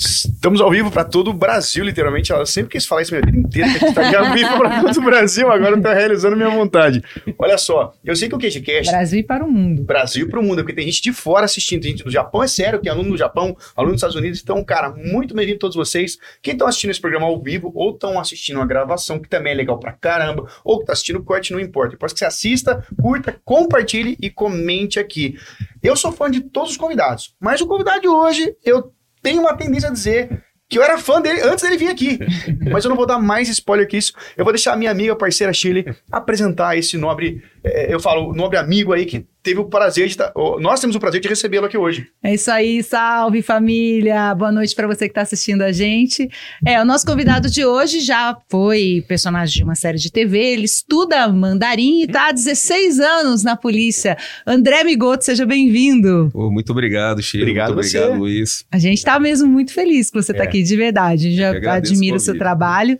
[0.00, 2.32] Estamos ao vivo para todo o Brasil, literalmente.
[2.32, 4.56] Ela sempre quis falar isso minha vida inteira, que a gente tá aqui ao vivo
[4.56, 7.02] para todo o Brasil, agora eu tô realizando minha vontade.
[7.38, 8.90] Olha só, eu sei que o QGCast...
[8.90, 9.82] Brasil para o mundo.
[9.82, 12.48] Brasil para o mundo, porque tem gente de fora assistindo, tem gente do Japão, é
[12.48, 14.40] sério, tem aluno no Japão, aluno dos Estados Unidos.
[14.42, 16.16] Então, cara, muito bem-vindo a todos vocês.
[16.40, 19.56] Quem estão assistindo esse programa ao vivo ou estão assistindo a gravação, que também é
[19.56, 21.94] legal pra caramba, ou que tá assistindo o corte, não importa.
[21.94, 25.36] Importa que você assista, curta, compartilhe e comente aqui.
[25.82, 28.90] Eu sou fã de todos os convidados, mas o convidado de hoje, eu
[29.22, 32.18] tenho uma tendência a dizer que eu era fã dele antes dele vir aqui.
[32.70, 34.12] Mas eu não vou dar mais spoiler que isso.
[34.36, 38.56] Eu vou deixar a minha amiga, parceira Chile, apresentar esse nobre, é, eu falo, nobre
[38.56, 40.32] amigo aí que teve o prazer de estar.
[40.60, 42.06] Nós temos o prazer de recebê-lo aqui hoje.
[42.22, 44.34] É isso aí, salve família!
[44.34, 46.28] Boa noite para você que está assistindo a gente.
[46.64, 50.64] É, o nosso convidado de hoje já foi personagem de uma série de TV, ele
[50.64, 54.16] estuda mandarim e está há 16 anos na polícia.
[54.46, 56.30] André Migoto, seja bem-vindo.
[56.34, 57.42] Oh, muito obrigado, Chico.
[57.42, 58.64] Obrigado, muito obrigado, Luiz.
[58.70, 60.46] A gente está mesmo muito feliz que você está é.
[60.46, 61.26] aqui, de verdade.
[61.26, 62.98] A gente já admira o seu trabalho.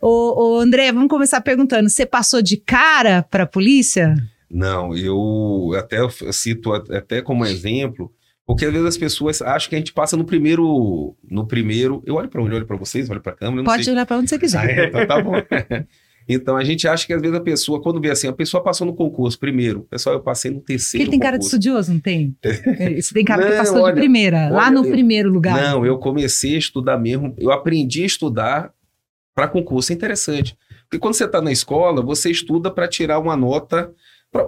[0.00, 4.14] Ô, ô, André, vamos começar perguntando: você passou de cara para a polícia?
[4.52, 5.96] Não, eu até
[6.30, 8.12] cito até como exemplo,
[8.46, 12.16] porque às vezes as pessoas acham que a gente passa no primeiro, no primeiro, eu
[12.16, 13.94] olho para onde, olho para vocês, olho para a câmera, Pode sei.
[13.94, 14.60] olhar para onde você quiser.
[14.62, 15.32] Ah, é, então tá bom.
[16.28, 18.86] Então a gente acha que às vezes a pessoa, quando vê assim, a pessoa passou
[18.86, 21.04] no concurso primeiro, pessoal, eu passei no terceiro.
[21.04, 22.36] Porque tem cara de estudioso, não tem?
[23.00, 25.60] Você tem cara não, que passou olha, de primeira, olha, lá no eu, primeiro lugar.
[25.60, 28.72] Não, eu comecei a estudar mesmo, eu aprendi a estudar
[29.34, 30.56] para concurso, é interessante.
[30.84, 33.90] Porque quando você está na escola, você estuda para tirar uma nota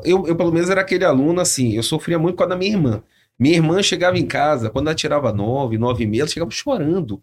[0.04, 2.72] eu, eu, pelo menos, era aquele aluno assim, eu sofria muito com a da minha
[2.72, 3.02] irmã.
[3.38, 7.20] Minha irmã chegava em casa, quando ela tirava nove, nove e meia, ela chegava chorando.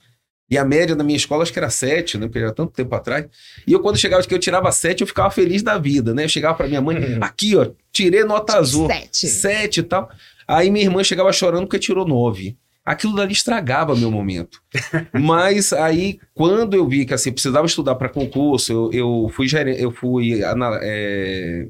[0.50, 2.28] E a média da minha escola acho que era sete, né?
[2.28, 3.26] Porque era tanto tempo atrás.
[3.66, 6.26] E eu, quando chegava, que eu tirava sete, eu ficava feliz da vida, né?
[6.26, 7.20] Eu chegava para minha mãe, uhum.
[7.22, 8.88] aqui, ó, tirei nota azul.
[8.88, 9.28] Sete.
[9.28, 10.12] Sete e tal.
[10.46, 12.58] Aí minha irmã chegava chorando porque tirou nove.
[12.84, 14.62] Aquilo dali estragava meu momento.
[15.14, 19.82] Mas aí, quando eu vi que assim, precisava estudar para concurso, eu, eu fui gerente,
[19.82, 21.68] eu fui é,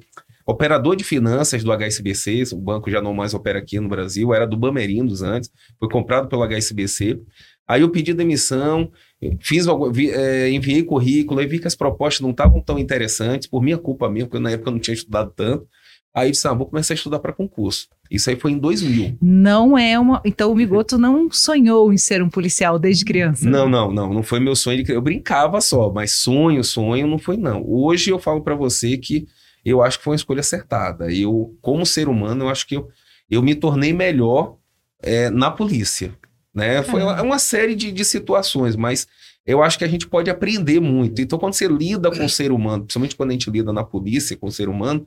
[0.52, 4.46] operador de finanças do HSBC, o banco já não mais opera aqui no Brasil, era
[4.46, 5.50] do Bamerindos antes,
[5.80, 7.20] foi comprado pelo HSBC.
[7.68, 8.92] Aí eu pedi demissão,
[9.40, 9.66] fiz,
[10.14, 14.10] é, enviei currículo, e vi que as propostas não estavam tão interessantes, por minha culpa
[14.10, 15.66] mesmo, porque na época eu não tinha estudado tanto.
[16.14, 17.88] Aí disse, ah, vou começar a estudar para concurso.
[18.10, 19.18] Isso aí foi em 2000.
[19.22, 20.22] Não é uma...
[20.26, 23.50] Então o Migoto não sonhou em ser um policial desde criança?
[23.50, 24.14] Não, não, não.
[24.14, 24.84] Não foi meu sonho.
[24.84, 24.92] De...
[24.92, 27.64] Eu brincava só, mas sonho, sonho não foi não.
[27.66, 29.26] Hoje eu falo para você que
[29.64, 31.12] eu acho que foi uma escolha acertada.
[31.12, 32.90] Eu, como ser humano, eu acho que eu,
[33.30, 34.58] eu me tornei melhor
[35.02, 36.14] é, na polícia.
[36.54, 36.84] Né?
[36.84, 39.08] Foi uma, uma série de, de situações, mas
[39.46, 41.22] eu acho que a gente pode aprender muito.
[41.22, 44.38] Então, quando você lida com o ser humano, principalmente quando a gente lida na polícia
[44.38, 45.06] com o ser humano,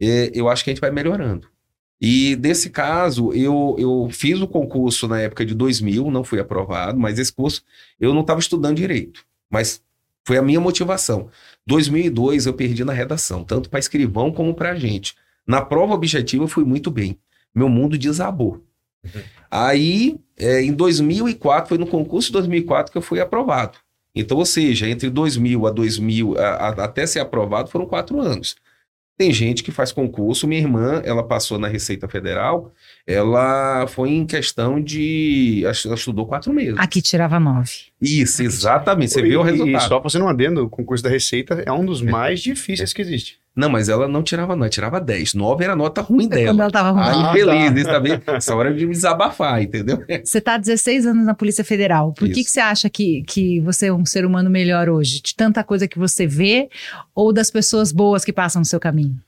[0.00, 1.48] é, eu acho que a gente vai melhorando.
[2.00, 6.98] E nesse caso, eu, eu fiz o concurso na época de 2000, não fui aprovado,
[6.98, 7.62] mas esse curso
[8.00, 9.22] eu não estava estudando direito.
[9.50, 9.82] Mas
[10.26, 11.28] foi a minha motivação.
[11.66, 15.14] 2002 eu perdi na redação, tanto para escrivão como para gente.
[15.46, 17.18] Na prova objetiva eu fui muito bem.
[17.54, 18.64] Meu mundo desabou.
[19.04, 19.22] Uhum.
[19.50, 23.78] Aí, é, em 2004, foi no concurso de 2004 que eu fui aprovado.
[24.14, 28.56] Então, ou seja, entre 2000 a 2000, a, a, até ser aprovado, foram quatro anos.
[29.20, 30.48] Tem gente que faz concurso.
[30.48, 32.72] Minha irmã, ela passou na Receita Federal,
[33.06, 35.60] ela foi em questão de.
[35.62, 36.78] Ela estudou quatro meses.
[36.78, 37.70] Aqui tirava nove.
[38.00, 39.12] Isso, exatamente.
[39.12, 39.76] Você e, vê o resultado.
[39.76, 43.02] E só fazendo um adendo, o concurso da Receita é um dos mais difíceis que
[43.02, 43.38] existe.
[43.60, 45.34] Não, mas ela não tirava não, tirava 10.
[45.34, 46.46] 9 era a nota ruim dela.
[46.46, 47.02] Quando ela tava ruim.
[47.02, 48.00] Ah, infeliz, tá.
[48.00, 50.02] isso Essa hora de me desabafar, entendeu?
[50.24, 52.14] Você tá há 16 anos na Polícia Federal.
[52.14, 55.20] Por que, que você acha que, que você é um ser humano melhor hoje?
[55.20, 56.70] De tanta coisa que você vê
[57.14, 59.20] ou das pessoas boas que passam no seu caminho?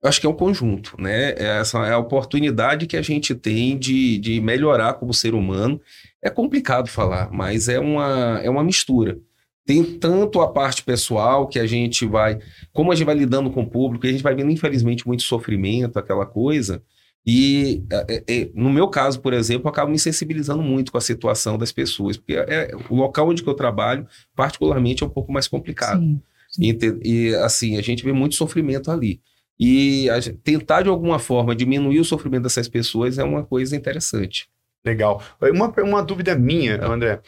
[0.00, 1.34] Eu acho que é um conjunto, né?
[1.36, 5.80] Essa é a oportunidade que a gente tem de, de melhorar como ser humano.
[6.22, 9.18] É complicado falar, mas é uma, é uma mistura.
[9.66, 12.38] Tem tanto a parte pessoal que a gente vai,
[12.72, 15.98] como a gente vai lidando com o público, a gente vai vendo, infelizmente, muito sofrimento,
[15.98, 16.82] aquela coisa.
[17.26, 20.98] E é, é, é, no meu caso, por exemplo, eu acabo me sensibilizando muito com
[20.98, 25.30] a situação das pessoas, porque é, o local onde eu trabalho, particularmente, é um pouco
[25.30, 26.00] mais complicado.
[26.00, 26.78] Sim, sim.
[27.04, 29.20] E, e, assim, a gente vê muito sofrimento ali.
[29.58, 34.48] E a, tentar, de alguma forma, diminuir o sofrimento dessas pessoas é uma coisa interessante.
[34.84, 35.22] Legal.
[35.40, 37.20] Uma, uma dúvida minha, André.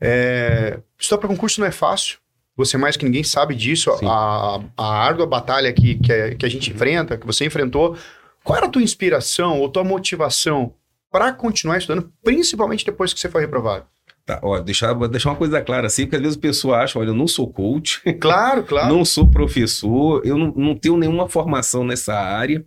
[0.00, 2.18] É, estudar para concurso não é fácil.
[2.56, 3.90] Você mais que ninguém sabe disso.
[4.04, 7.96] A, a árdua batalha que, que, é, que a gente enfrenta, que você enfrentou.
[8.42, 10.74] Qual era a tua inspiração ou tua motivação
[11.10, 13.86] para continuar estudando, principalmente depois que você foi reprovado?
[14.26, 17.08] Tá, ó, deixar, deixar uma coisa clara assim, porque às vezes a pessoa acha, olha,
[17.08, 18.02] eu não sou coach.
[18.20, 18.94] Claro, claro.
[18.94, 22.64] não sou professor, eu não, não tenho nenhuma formação nessa área.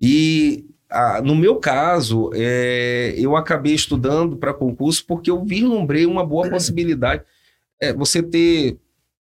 [0.00, 6.24] E a- no meu caso, é, eu acabei estudando para concurso porque eu vislumbrei uma
[6.24, 7.22] boa possibilidade.
[7.80, 8.78] É, você ter,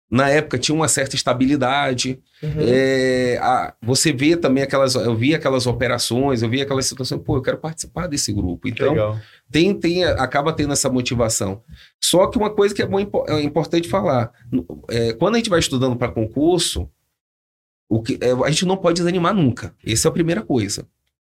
[0.09, 2.19] na época, tinha uma certa estabilidade.
[2.41, 2.49] Uhum.
[2.59, 4.95] É, a- você vê também aquelas.
[4.95, 8.67] Eu vi aquelas operações, eu vi aquelas situações, pô, eu quero participar desse grupo.
[8.67, 9.19] Então, Legal.
[9.51, 11.61] tem, tem, acaba tendo essa motivação.
[12.01, 14.31] Só que uma coisa que é, bom, é importante falar:
[14.89, 16.89] é, quando a gente vai estudando para concurso,
[17.89, 19.75] o que, é, a gente não pode desanimar nunca.
[19.85, 20.87] Essa é a primeira coisa.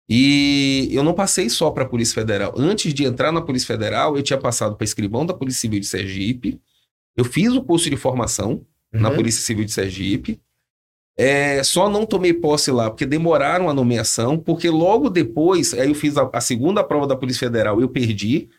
[0.09, 2.53] E eu não passei só para a Polícia Federal.
[2.57, 5.85] Antes de entrar na Polícia Federal, eu tinha passado para escrivão da Polícia Civil de
[5.87, 6.59] Sergipe.
[7.15, 9.15] Eu fiz o curso de formação na Uhum.
[9.15, 10.39] Polícia Civil de Sergipe.
[11.17, 15.95] É, só não tomei posse lá porque demoraram a nomeação, porque logo depois, aí eu
[15.95, 18.49] fiz a, a segunda prova da Polícia Federal, eu perdi.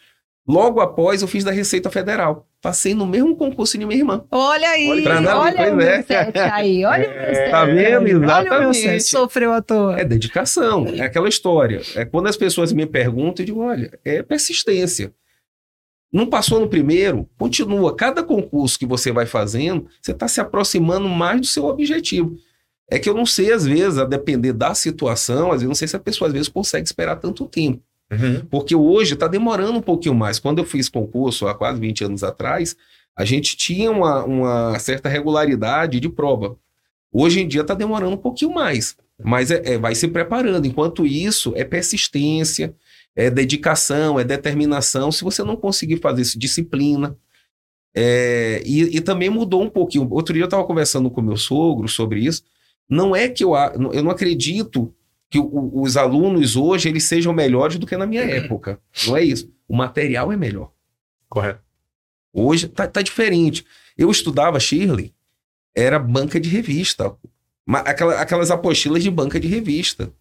[0.47, 2.47] Logo após, eu fiz da Receita Federal.
[2.61, 4.25] Passei no mesmo concurso de minha irmã.
[4.31, 6.05] Olha aí, Olha pra olha, o meu é.
[6.53, 7.75] aí, olha o meu É, tá vendo?
[7.75, 9.05] Olha o meu Exatamente.
[9.05, 9.99] sofreu à toa.
[9.99, 11.81] É dedicação, é aquela história.
[11.97, 15.13] É quando as pessoas me perguntam, eu digo, olha, é persistência.
[16.13, 17.97] Não passou no primeiro, continua.
[17.97, 22.37] Cada concurso que você vai fazendo, você está se aproximando mais do seu objetivo.
[22.89, 25.89] É que eu não sei, às vezes, a depender da situação, às vezes, não sei
[25.89, 27.83] se a pessoa, às vezes, consegue esperar tanto tempo.
[28.13, 28.45] Uhum.
[28.51, 30.39] Porque hoje está demorando um pouquinho mais.
[30.39, 32.77] Quando eu fiz concurso, há quase 20 anos atrás,
[33.17, 36.57] a gente tinha uma, uma certa regularidade de prova.
[37.13, 40.67] Hoje em dia está demorando um pouquinho mais, mas é, é- vai se preparando.
[40.67, 42.75] Enquanto isso, é persistência,
[43.15, 45.13] é dedicação, é determinação.
[45.13, 47.17] Se você não conseguir fazer isso, disciplina.
[47.97, 50.09] É, e, e também mudou um pouquinho.
[50.11, 52.43] Outro dia eu estava conversando com meu sogro sobre isso.
[52.89, 53.53] Não é que eu,
[53.93, 54.93] eu não acredito
[55.31, 58.79] que o- os alunos hoje eles sejam melhores do que na minha época.
[59.07, 59.51] Não é isso.
[59.69, 60.71] O material é melhor.
[61.29, 61.61] Correto.
[62.33, 63.65] Hoje tá, tá diferente.
[63.97, 65.13] Eu estudava Shirley,
[65.75, 67.15] era banca de revista.
[67.67, 70.13] Aquela- aquelas apostilas de banca de revista.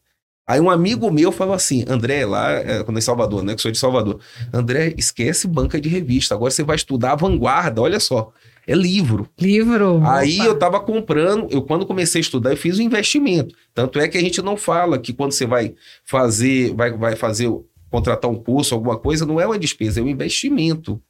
[0.45, 3.55] Aí um amigo meu falou assim, André, lá, é, quando é em Salvador, né?
[3.55, 4.19] Que sou de Salvador.
[4.51, 6.35] André, esquece banca de revista.
[6.35, 8.31] Agora você vai estudar a vanguarda, olha só.
[8.65, 9.27] É livro.
[9.39, 10.01] Livro.
[10.05, 10.45] Aí Opa.
[10.45, 13.55] eu tava comprando, eu quando comecei a estudar, eu fiz um investimento.
[13.73, 15.75] Tanto é que a gente não fala que quando você vai
[16.05, 17.49] fazer, vai, vai fazer,
[17.89, 21.01] contratar um curso, alguma coisa, não é uma despesa, é um investimento.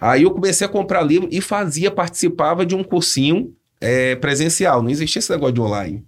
[0.00, 4.90] Aí eu comecei a comprar livro e fazia, participava de um cursinho é, presencial, não
[4.90, 6.04] existia esse negócio de online.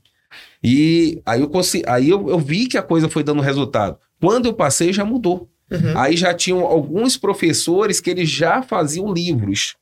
[0.62, 1.50] E aí eu,
[1.86, 3.98] aí eu, eu vi que a coisa foi dando resultado.
[4.20, 5.48] Quando eu passei, já mudou.
[5.70, 5.98] Uhum.
[5.98, 9.76] Aí já tinham alguns professores que eles já faziam livros.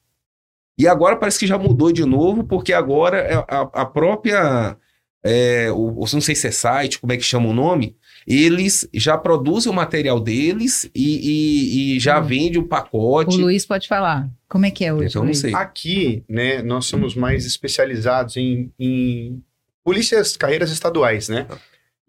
[0.79, 4.77] E agora parece que já mudou de novo, porque agora é a, a própria.
[5.25, 7.97] é, o, o- não sei se é site, como é que chama o nome,
[8.27, 12.25] eles já produzem o material deles e, e- e já Hum.
[12.25, 13.37] vendem o O pacote.
[13.37, 14.29] Luiz pode falar.
[14.49, 15.09] Como é que é hoje?
[15.09, 15.39] Então, não Luiz?
[15.41, 15.53] sei.
[15.55, 19.43] Aqui, né, nós somos mais especializados em, em
[19.83, 21.47] polícias, carreiras estaduais, né?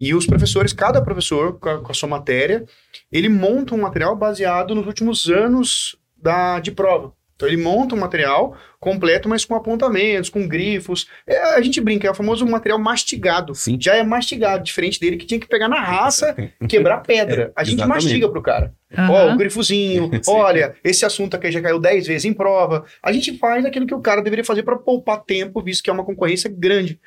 [0.00, 2.64] E os professores, cada professor com a, com a sua matéria,
[3.10, 7.12] ele monta um material baseado nos últimos anos da, de prova.
[7.38, 11.06] Então ele monta um material completo, mas com apontamentos, com grifos.
[11.24, 13.54] É, a gente brinca, é o famoso material mastigado.
[13.54, 13.78] Sim.
[13.80, 16.34] Já é mastigado, diferente dele que tinha que pegar na raça,
[16.68, 17.52] quebrar pedra.
[17.54, 18.04] A gente Exatamente.
[18.04, 18.74] mastiga pro cara.
[18.92, 19.34] Ó, Aham.
[19.34, 22.84] o grifozinho, olha, esse assunto aqui já caiu 10 vezes em prova.
[23.00, 25.92] A gente faz aquilo que o cara deveria fazer para poupar tempo, visto que é
[25.92, 26.98] uma concorrência grande.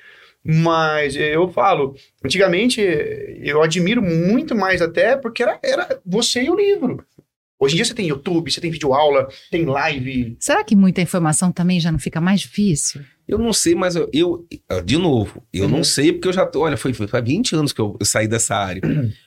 [0.42, 1.94] Mas eh, eu falo,
[2.24, 7.06] antigamente eh, eu admiro muito mais até porque era, era você e o livro.
[7.64, 10.36] Hoje em dia você tem YouTube, você tem videoaula, tem live.
[10.40, 13.02] Será que muita informação também já não fica mais difícil?
[13.28, 14.48] Eu não sei, mas eu, eu-
[14.84, 15.70] de novo, eu Uhum.
[15.72, 18.06] não sei porque eu já tô, olha, foi, foi faz 20 anos que eu, eu
[18.06, 18.82] saí dessa área.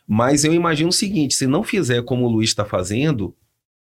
[0.06, 3.34] mas eu imagino o seguinte, se não fizer como o Luiz está fazendo,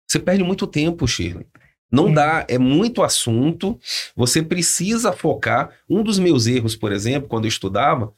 [0.06, 1.44] você perde muito tempo, Shirley.
[1.92, 2.12] Não É.
[2.14, 3.78] dá, é muito assunto,
[4.16, 5.70] você precisa focar.
[5.88, 8.12] Um dos meus erros, por exemplo, quando eu estudava,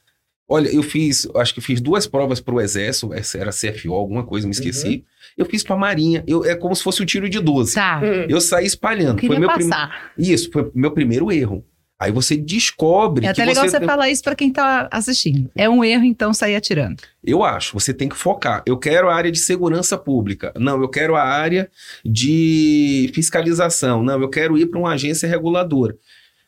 [0.47, 4.23] olha, eu fiz, acho que fiz duas provas para o Exército, essa era CFO, alguma
[4.25, 5.03] coisa, me esqueci.
[5.37, 7.73] Eu fiz para a Marinha, eu, é como se fosse um tiro de 12.
[7.73, 8.01] Tá.
[8.27, 9.17] Eu saí Eu espalhando.
[9.17, 9.69] queria Foi meu prim-.
[10.17, 11.65] Isso, foi meu primeiro erro.
[12.01, 15.51] Aí você descobre É que até legal você você falar isso pra quem tá assistindo.
[15.55, 17.03] É um erro, então, sair atirando.
[17.23, 18.63] Eu acho, você tem que focar.
[18.65, 20.51] Eu quero a área de segurança pública.
[20.57, 21.69] Não, eu quero a área
[22.03, 24.01] de fiscalização.
[24.01, 25.95] Não, eu quero ir para uma agência reguladora.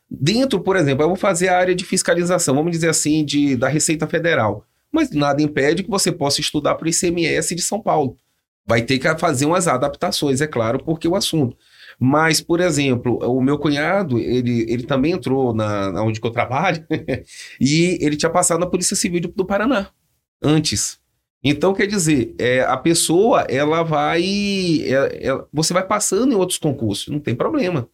[0.09, 3.67] Dentro, por exemplo, eu vou fazer a área de fiscalização, vamos dizer assim, de, da
[3.67, 4.65] Receita Federal.
[4.91, 8.17] Mas nada impede que você possa estudar para o ICMS de São Paulo.
[8.65, 11.57] Vai ter que fazer umas adaptações, é claro, porque o assunto.
[11.99, 16.85] Mas, por exemplo, o meu cunhado, ele, ele também entrou na, na onde eu trabalho
[17.59, 19.89] e ele tinha passado na Polícia Civil do, Paraná
[20.41, 20.99] antes.
[21.43, 24.23] Então, quer dizer, é, a pessoa, ela vai.
[24.23, 27.89] é- é- você vai passando em outros concursos, não tem problema.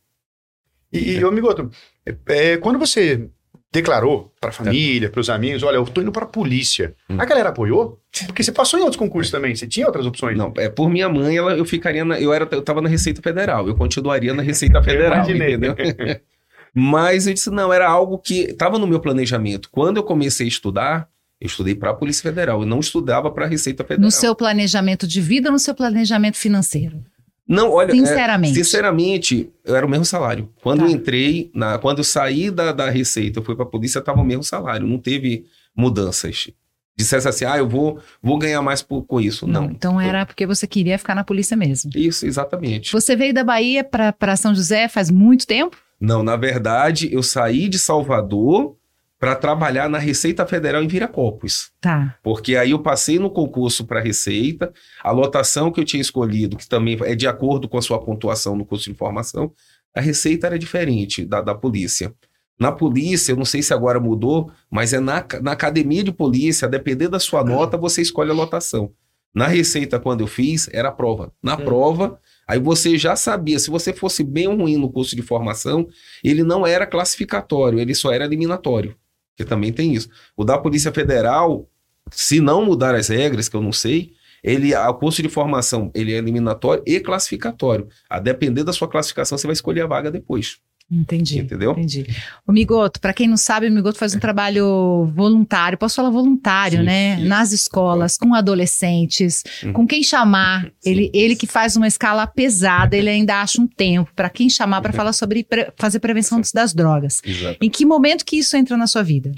[0.94, 1.70] E, e ô, Migoto,
[2.06, 3.30] é, é, quando você
[3.72, 6.96] declarou pra família, pros amigos, olha, eu tô indo pra polícia.
[7.10, 7.18] Hum.
[7.20, 8.00] A galera apoiou?
[8.26, 10.38] Porque você passou em outros concursos também, você tinha outras opções?
[10.38, 13.22] Não, é por minha mãe, ela, eu ficaria na, eu era eu tava na Receita
[13.22, 15.76] Federal, eu continuaria na Receita Federal, entendeu?
[16.74, 19.70] Mas eu disse não, era algo que estava no meu planejamento.
[19.72, 21.10] Quando eu comecei a estudar,
[21.40, 24.02] eu estudei para a Polícia Federal, eu não estudava para a Receita Federal.
[24.02, 27.04] No seu planejamento de vida ou no seu planejamento financeiro?
[27.50, 28.54] Não, olha, é, Sinceramente.
[28.54, 30.48] sinceramente, eu era o mesmo salário.
[30.62, 30.86] Quando Tá.
[30.86, 34.22] eu entrei, na, quando eu saí da, da Receita, eu fui para a polícia, estava
[34.22, 36.52] o mesmo salário, não teve mudanças.
[36.96, 39.48] Dissesse assim, ah, eu vou, vou ganhar mais por, com isso.
[39.48, 39.66] Não.
[39.66, 41.90] Então era porque você queria ficar na polícia mesmo.
[41.96, 42.92] Isso, exatamente.
[42.92, 45.76] Você veio da Bahia para São José faz muito tempo?
[46.00, 48.76] Não, na verdade, eu saí de Salvador
[49.20, 51.72] para trabalhar na Receita Federal em Viracopos.
[51.82, 52.18] Tá.
[52.24, 54.72] Porque aí eu passei no concurso para Receita,
[55.04, 58.56] a lotação que eu tinha escolhido, que também é de acordo com a sua pontuação
[58.56, 59.52] no curso de formação,
[59.94, 62.14] a Receita era diferente da, da polícia.
[62.58, 66.66] Na polícia, eu não sei se agora mudou, mas é na, na academia de polícia,
[66.66, 68.92] a depender da sua nota, você escolhe a lotação.
[69.34, 71.32] Na Receita, quando eu fiz, era a prova.
[71.42, 75.22] Na prova, aí você já sabia, se você fosse bem ou ruim no curso de
[75.22, 75.88] formação,
[76.24, 78.96] ele não era classificatório, ele só era eliminatório.
[79.40, 80.10] Que também tem isso.
[80.36, 81.70] O da Polícia Federal,
[82.12, 84.12] se não mudar as regras, que eu não sei,
[84.44, 87.88] ele, o curso de formação ele é eliminatório e classificatório.
[88.10, 90.60] A depender da sua classificação, você vai escolher a vaga depois.
[90.92, 91.38] Entendi.
[91.40, 91.72] Entendeu?
[91.72, 92.08] Entendi.
[92.48, 96.80] O Migoto, para quem não sabe, o Migoto faz um trabalho voluntário, posso falar voluntário,
[96.80, 97.18] Sim, né?
[97.20, 97.28] isso.
[97.28, 99.74] Nas escolas, com adolescentes, Uhum.
[99.74, 100.64] com quem chamar.
[100.80, 100.90] Sim.
[100.90, 104.82] Ele, ele que faz uma escala pesada, ele ainda acha um tempo para quem chamar
[104.82, 106.52] para falar sobre pre- fazer prevenção Sim.
[106.56, 107.22] das drogas.
[107.24, 107.58] Exato.
[107.62, 109.32] Em que momento que isso entra na sua vida?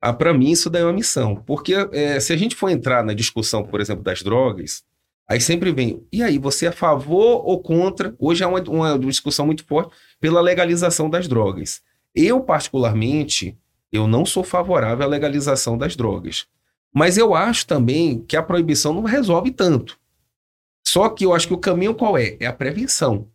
[0.00, 1.34] Ah, para mim, isso daí é uma missão.
[1.46, 4.82] Porque é, se a gente for entrar na discussão, por exemplo, das drogas,
[5.28, 8.14] aí sempre vem, e aí, você é a favor ou contra?
[8.18, 11.82] Hoje é uma, uma discussão muito forte pela legalização das drogas.
[12.14, 13.56] Eu, particularmente,
[13.92, 16.46] eu não sou favorável à legalização das drogas.
[16.92, 19.98] Mas eu acho também que a proibição não resolve tanto.
[20.86, 22.36] Só que eu acho que o caminho qual é?
[22.40, 23.28] É a prevenção.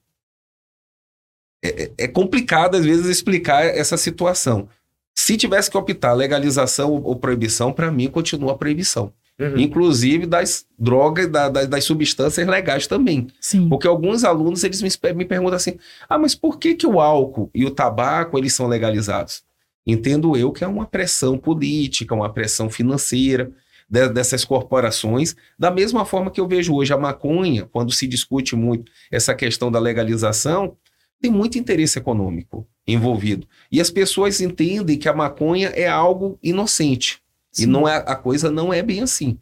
[1.63, 4.67] É, é- é complicado, às vezes, explicar essa situação.
[5.15, 9.13] Se tivesse que optar legalização ou, ou proibição, para mim continua a proibição.
[9.39, 9.57] Uhum.
[9.57, 13.27] Inclusive das drogas, da- da- das substâncias legais também.
[13.41, 13.67] Sim.
[13.67, 17.49] Porque alguns alunos eles me, me perguntam assim: ah, mas por que, que o álcool
[17.53, 19.43] e o tabaco eles são legalizados?
[19.85, 23.51] Entendo eu que é uma pressão política, uma pressão financeira
[23.89, 28.55] de- dessas corporações, da mesma forma que eu vejo hoje a maconha, quando se discute
[28.55, 30.77] muito essa questão da legalização,
[31.19, 33.47] tem muito interesse econômico envolvido.
[33.71, 37.22] E as pessoas entendem que a maconha é algo inocente.
[37.57, 37.65] E Sim.
[37.67, 39.37] não é, a coisa não é bem assim.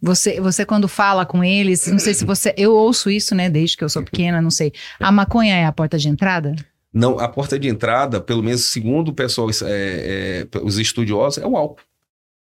[0.00, 2.52] Você, você quando fala com eles, não sei se você.
[2.56, 4.72] Eu ouço isso, né, desde que eu sou pequena, não sei.
[4.98, 6.56] A maconha é a porta de entrada?
[6.92, 11.46] Não, a porta de entrada, pelo menos segundo o pessoal, é, é, os estudiosos, é
[11.46, 11.80] o álcool.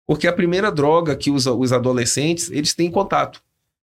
[0.07, 3.43] Porque a primeira droga que os, os adolescentes, eles têm contato.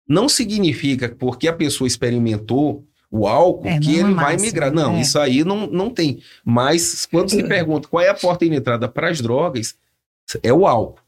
[0.08, 4.42] Não significa que porque a pessoa experimentou o álcool É, que é ele vai máximo,
[4.42, 4.74] migrar.
[4.74, 5.02] Não, é.
[5.02, 6.20] isso aí não, não tem.
[6.44, 9.76] Mas quando se pergunta qual é a porta de entrada para as drogas,
[10.42, 11.02] é o álcool.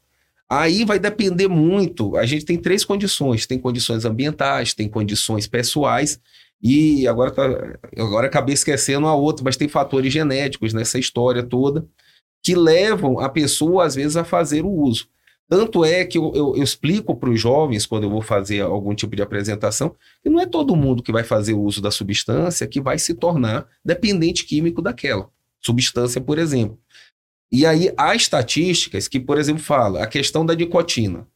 [0.48, 2.16] Aí vai depender muito.
[2.16, 6.20] A gente tem três condições: tem condições ambientais, tem condições pessoais,
[6.62, 7.44] e agora, tá,
[7.98, 11.86] agora acabei esquecendo a outra, mas tem fatores genéticos nessa história toda
[12.42, 15.08] que levam a pessoa, às vezes, a fazer o uso.
[15.48, 18.94] Tanto é que eu, eu- eu explico para os jovens, quando eu vou fazer algum
[18.94, 22.66] tipo de apresentação, que não é todo mundo que vai fazer o uso da substância
[22.66, 25.28] que vai se tornar dependente químico daquela
[25.60, 26.78] substância, por exemplo.
[27.52, 31.26] E aí há estatísticas que, por exemplo, fala a questão da nicotina.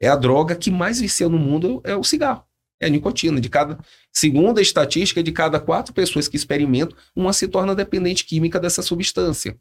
[0.00, 2.44] É a droga que mais vicia no mundo é o cigarro.
[2.80, 3.40] É a nicotina.
[3.40, 3.78] De cada,
[4.12, 8.82] segundo a estatística, de cada quatro pessoas que experimentam, uma se torna dependente química dessa
[8.82, 9.56] substância.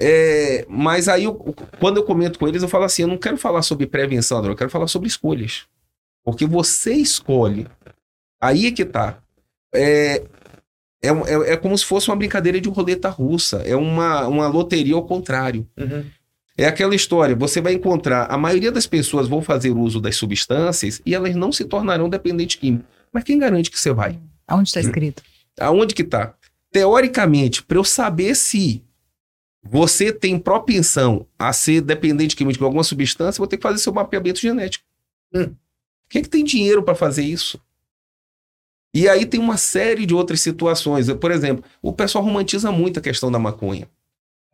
[0.00, 1.34] É, mas aí, eu-
[1.78, 4.56] quando eu comento com eles, eu falo assim: eu não quero falar sobre prevenção eu
[4.56, 5.66] quero falar sobre escolhas.
[6.24, 7.66] Porque você escolhe.
[8.42, 9.22] Aí é que tá.
[9.74, 10.24] É,
[11.04, 13.58] é, é, é como se fosse uma brincadeira de roleta russa.
[13.58, 15.66] É uma, uma loteria ao contrário.
[15.78, 16.04] Uhum.
[16.56, 21.02] É aquela história, você vai encontrar, a maioria das pessoas vão fazer uso das substâncias
[21.04, 22.86] e elas não se tornarão dependentes químicos.
[23.12, 24.20] Mas quem garante que você vai?
[24.46, 25.20] Aonde está escrito?
[25.58, 26.34] Aonde que tá?
[26.70, 28.84] Teoricamente, para eu saber se
[29.64, 33.78] você tem propensão a ser dependente químico de alguma substância, eu vou ter que fazer
[33.78, 34.84] seu mapeamento genético.
[35.34, 35.54] Hum.
[36.08, 37.60] Quem é que tem dinheiro para fazer isso?
[38.94, 41.12] E aí tem uma série de outras situações.
[41.14, 43.88] Por exemplo, o pessoal romantiza muito a questão da maconha.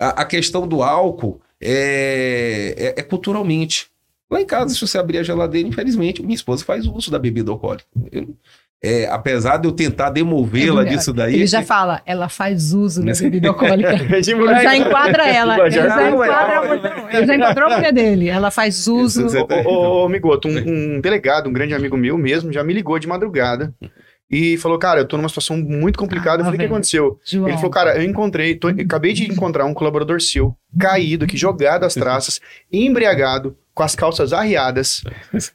[0.00, 3.88] A, a questão do álcool é, é- é culturalmente.
[4.30, 7.50] Lá em casa, se você abrir a geladeira, infelizmente, minha esposa faz uso da bebida
[7.50, 7.84] alcoólica.
[8.10, 8.34] Eu-
[8.82, 11.34] é, apesar de eu tentar demovê-la Ele- disso daí.
[11.34, 13.92] Ele já fala, ela faz uso da bebida alcoólica.
[14.10, 14.22] Ele
[14.62, 15.58] já enquadra ela.
[15.58, 18.28] Ele Já- já, Não, é- enquadra, ele já enquadrou a mulher dele.
[18.30, 19.26] Ela faz uso.
[19.66, 22.98] Ô, ô, ô, Migoto, um, um delegado, um grande amigo meu mesmo, já me ligou
[22.98, 23.74] de madrugada
[24.30, 26.36] e falou, cara, eu tô numa situação muito complicada.
[26.36, 27.18] Ah, eu falei, o que aconteceu?
[27.24, 27.48] João.
[27.48, 31.36] Ele falou, cara, eu encontrei, tô- eu acabei de encontrar um colaborador seu, caído aqui,
[31.36, 32.40] jogado às traças,
[32.72, 35.02] embriagado, com as calças arriadas.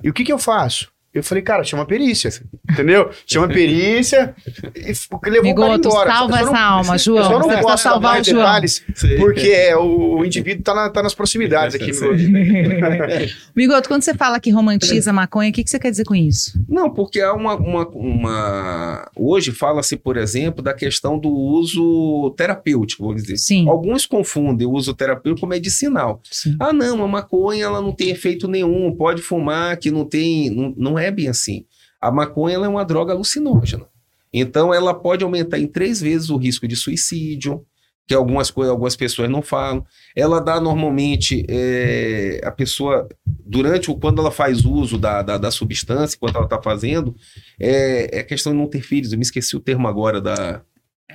[0.04, 0.92] E o que que eu faço?
[1.16, 2.30] Eu falei, cara, chama a perícia,
[2.70, 3.10] entendeu?
[3.26, 4.36] Chama a perícia
[4.76, 6.12] e levou o cara embora.
[6.12, 7.24] salva Eu essa não- alma, Eu João.
[7.24, 8.40] só não posso dar salvar o mais João.
[8.42, 9.16] detalhes, Sim.
[9.18, 13.34] porque é, o, o indivíduo tá, na- tá nas proximidades aqui, Migoto.
[13.56, 16.60] Migoto, quando você fala que romantiza maconha, o que, que você quer dizer com isso?
[16.68, 17.56] Não, porque há uma.
[17.56, 23.38] uma, uma- Hoje fala-se, por exemplo, da questão do uso terapêutico, vamos dizer.
[23.38, 23.68] Sim.
[23.70, 26.22] Alguns confundem o uso terapêutico com medicinal.
[26.30, 26.56] Sim.
[26.60, 30.50] Ah, não, a maconha ela não tem efeito nenhum, pode fumar, que não tem.
[30.50, 31.66] Não, não é bem assim.
[32.00, 33.86] A maconha é uma droga alucinógena.
[34.34, 37.66] Então, ela pode aumentar em três vezes o risco de suicídio,
[38.08, 39.86] que algumas coisas, algumas pessoas não falam.
[40.16, 45.52] Ela dá normalmente é, a pessoa durante o quando ela faz uso da, da, da
[45.52, 47.16] substância, enquanto ela está fazendo,
[47.60, 49.12] é, é questão de não ter filhos.
[49.12, 50.62] Eu me esqueci o termo agora da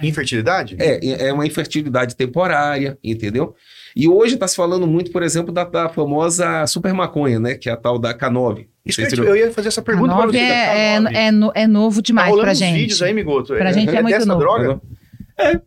[0.03, 0.77] Infertilidade?
[0.79, 3.55] é, é uma infertilidade temporária, entendeu?
[3.95, 7.55] E hoje está se falando muito, por exemplo, da, da famosa super maconha, né?
[7.55, 8.67] Que é a tal da K9.
[8.85, 10.39] Isso eu, eu ia fazer essa pergunta nove você.
[10.39, 11.15] da é, K9.
[11.15, 12.75] é, é, no- é novo tá demais rolando pra gente.
[12.75, 13.55] vídeos aí, Migoto.
[13.55, 14.41] Pra gente é muito dessa novo.
[14.41, 14.81] droga?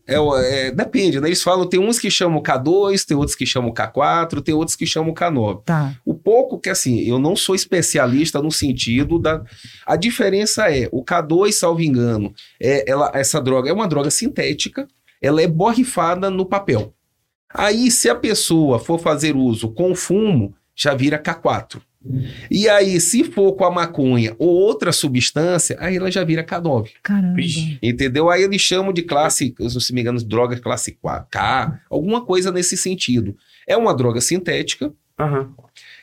[0.08, 1.28] É, o- é, depende, né?
[1.28, 4.86] Eles falam, tem uns que chamam K2, tem outros que chamam K4, tem outros que
[4.86, 5.64] chamam K9.
[5.66, 5.94] Tá.
[6.06, 9.42] O pouco que, assim, eu não sou especialista no sentido da...
[9.86, 14.88] A diferença é, o K2, salvo engano, é, ela, essa droga é uma droga sintética,
[15.20, 16.94] ela é borrifada no papel.
[17.52, 21.82] Aí, se a pessoa for fazer uso com fumo, já vira K4.
[22.52, 26.90] E aí, se for com a maconha ou outra substância, aí ela já vira K9.
[27.02, 27.40] Caramba.
[27.82, 28.30] Entendeu?
[28.30, 30.98] Aí eles chamam de classe, se não me engano, droga classe
[31.30, 33.36] K, alguma coisa nesse sentido.
[33.68, 35.54] É uma droga sintética Aham,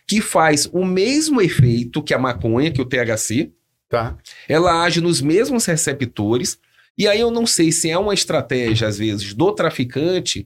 [0.07, 3.53] que faz o mesmo efeito que a maconha, que o THC.
[3.89, 4.17] tá.
[4.49, 6.59] Ela age nos mesmos receptores.
[6.97, 10.45] E aí eu não sei se é uma estratégia, às vezes, do traficante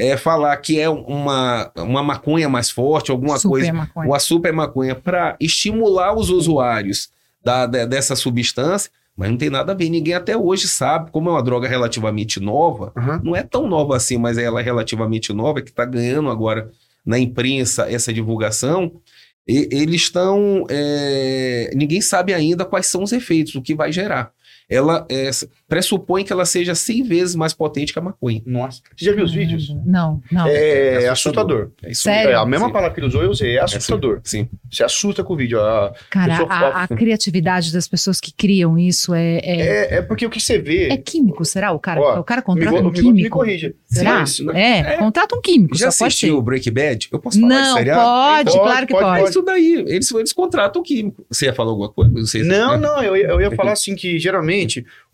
[0.00, 4.06] é falar que é uma, uma maconha mais forte, alguma Super coisa maconha.
[4.08, 7.10] uma super maconha para estimular os usuários
[7.44, 9.90] da, da- dessa substância, mas não tem nada a ver.
[9.90, 13.20] Ninguém até hoje sabe, como é uma droga relativamente nova, Aham.
[13.22, 16.70] não é tão nova assim, mas ela é relativamente nova, que está ganhando agora
[17.04, 18.92] na imprensa essa divulgação.
[19.48, 20.64] e- eles estão.
[20.70, 24.32] é, ninguém sabe ainda quais são os efeitos, o que vai gerar.
[24.70, 25.30] Ela é,
[25.68, 28.40] pressupõe que ela seja 100 vezes mais potente que a maconha.
[28.46, 28.80] Nossa.
[28.96, 29.68] Você já viu os vídeos?
[29.84, 30.46] Não, não.
[30.46, 31.70] É, É assustador.
[31.82, 32.30] É isso Sério?
[32.30, 32.72] É, a mesma Sim.
[32.72, 33.52] palavra que ele usou, eu usei.
[33.52, 34.20] É É assustador.
[34.24, 34.48] Sim.
[34.70, 35.60] Você assusta com o vídeo.
[35.60, 39.94] A- Cara, eu sou a, a criatividade das pessoas que criam isso é, é, É,
[39.96, 40.88] é porque o que você vê.
[40.88, 41.72] é químico, será?
[41.72, 43.38] O cara, Ó, o cara me, contrata go- um me, go- me químico?
[43.38, 43.74] corrija.
[43.86, 44.24] Será?
[44.54, 44.96] É, É.
[44.98, 47.08] contrata um químico, Já só assistiu o Break Bad?
[47.12, 49.30] Eu posso falar de Não, pode, Pode, claro que pode, pode.
[49.30, 49.84] Isso daí.
[49.88, 51.24] Eles, eles contratam o químico.
[51.30, 52.12] Você ia falar alguma coisa?
[52.12, 54.59] Não, sei se- Não, não, eu, eu ia falar assim que geralmente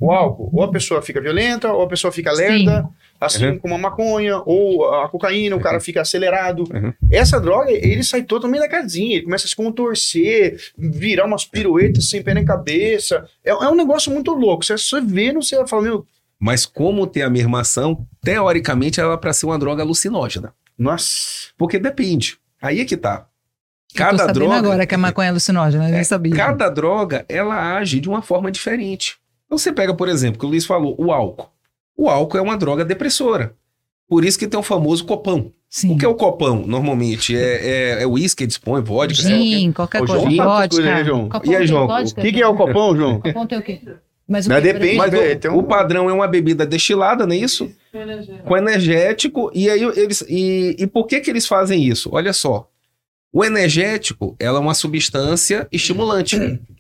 [0.01, 2.89] o álcool, ou a pessoa fica violenta, ou a pessoa fica lerda,
[3.21, 3.59] assim Uhum.
[3.59, 6.65] como a maconha, ou a cocaína, o cara fica acelerado.
[6.73, 6.93] Uhum.
[7.11, 12.09] Essa droga, ele sai totalmente da casinha, ele começa a se contorcer, virar umas piruetas
[12.11, 13.25] sem pé nem cabeça.
[13.45, 14.65] É, é um negócio muito louco.
[14.65, 16.07] Você só vê, não sei, fala, meu,
[16.39, 20.53] Mas como tem a mesma ação, teoricamente ela é para ser uma droga alucinógena.
[20.79, 21.49] nossa.
[21.57, 22.37] Porque depende.
[22.61, 23.27] Aí é que tá.
[23.95, 26.35] Eu tô Cada droga, agora que a maconha é alucinógena, eu nem É, sabia.
[26.37, 29.17] cada droga, ela age de uma forma diferente.
[29.47, 31.51] Então você pega, por exemplo, que o Luiz falou, o álcool.
[31.97, 33.55] O álcool é uma droga depressora.
[34.09, 35.53] Por isso que tem o famoso copão.
[35.69, 35.95] Sim.
[35.95, 37.37] O que é o copão, normalmente?
[37.37, 39.29] É, é, é uísque, dispõe, vodka, quê.
[39.29, 40.31] Gin, qualquer Ô, coisa.
[40.31, 41.05] João, essas coisas, né, Vodka.
[41.05, 41.29] João?
[41.29, 42.21] Copão E aí, João, vodka?
[42.21, 43.21] O que, que é o copão, João?
[43.21, 43.81] Copão tem o quê?
[44.29, 44.97] Mas o Mas depende?
[44.97, 47.71] Mas velho, o, padrão é uma bebida destilada, não é isso?
[48.45, 49.51] Com energético.
[49.55, 50.25] E aí eles.
[50.29, 52.11] E, e por que, que eles fazem isso?
[52.13, 52.69] Olha só.
[53.33, 56.37] O energético ela é uma substância estimulante.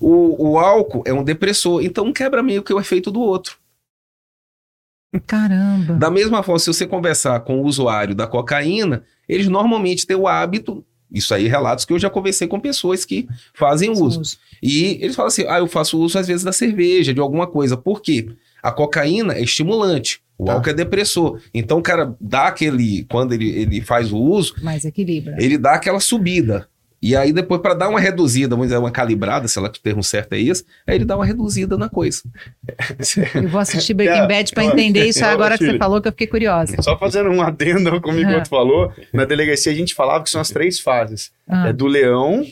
[0.00, 1.82] O, o álcool é um depressor.
[1.82, 3.58] Então um quebra meio que o efeito do outro.
[5.26, 5.94] Caramba.
[5.94, 10.28] Da mesma forma, se você conversar com o usuário da cocaína, eles normalmente têm o
[10.28, 10.84] hábito.
[11.10, 14.20] Isso aí, relatos que eu já conversei com pessoas que fazem uso.
[14.62, 17.76] E eles falam assim: ah, eu faço uso às vezes da cerveja, de alguma coisa.
[17.78, 18.28] Por quê?
[18.62, 20.52] A cocaína é estimulante, o Tá.
[20.54, 21.40] álcool é depressor.
[21.54, 23.04] Então o cara dá aquele.
[23.04, 25.34] Quando ele, ele faz o uso, Mais equilibra.
[25.42, 26.68] ele dá aquela subida.
[27.00, 29.82] E aí depois, para dar uma reduzida, vamos dizer, uma calibrada, sei lá que o
[29.82, 32.22] termo certo é esse, aí ele dá uma reduzida na coisa.
[33.34, 36.08] Eu vou assistir Breaking Cara, Bad pra ó, entender isso agora que você falou, que
[36.08, 36.80] eu fiquei curiosa.
[36.82, 38.44] Só fazendo um adendo ao que o Migoto Ah.
[38.46, 41.30] falou, na delegacia a gente falava que são as três fases.
[41.48, 42.44] Ah, É do leão,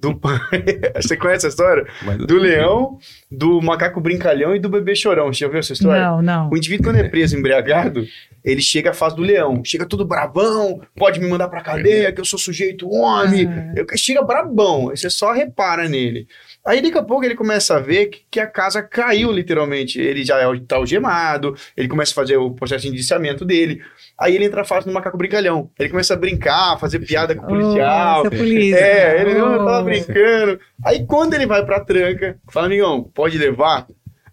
[0.00, 0.18] do...
[0.96, 1.86] Você conhece a história?
[2.02, 2.98] Mas- Do leão,
[3.30, 5.32] do macaco brincalhão e do bebê chorão.
[5.32, 6.02] Você já ouviu essa história?
[6.02, 6.50] Não, não.
[6.50, 8.04] O indivíduo, quando é preso embriagado,
[8.44, 9.62] ele chega à fase do leão.
[9.64, 13.46] Chega todo brabão, pode me mandar pra cadeia, que eu sou sujeito homem.
[13.48, 13.72] Ah.
[13.76, 16.26] Eu- chega brabão, aí você só repara nele.
[16.66, 20.00] Aí daqui a pouco ele começa a ver que, que a casa caiu, literalmente.
[20.00, 23.80] Ele já é, tá algemado, ele começa a fazer o processo de indiciamento dele.
[24.18, 25.70] Aí ele entra fase do macaco brincalhão.
[25.78, 28.22] Ele começa a brincar, fazer piada com o policial.
[28.26, 28.78] Oh, polícia.
[28.78, 30.58] É, ele não tava brincando.
[30.84, 33.86] Aí quando ele vai pra tranca, fala, amigão, pode levar?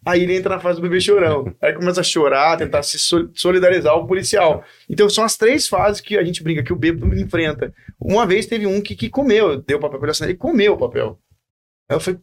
[0.05, 1.53] Aí ele entra na fase do bebê chorão.
[1.61, 4.63] Aí começa a chorar, tentar se sol- solidarizar o policial.
[4.89, 7.73] Então são as três fases que a gente brinca, que o bêbado enfrenta.
[8.01, 10.77] Uma vez teve um que, que comeu, deu papel pra ele assinar, ele comeu o
[10.77, 11.17] papel.
[11.89, 12.19] Aí eu falei,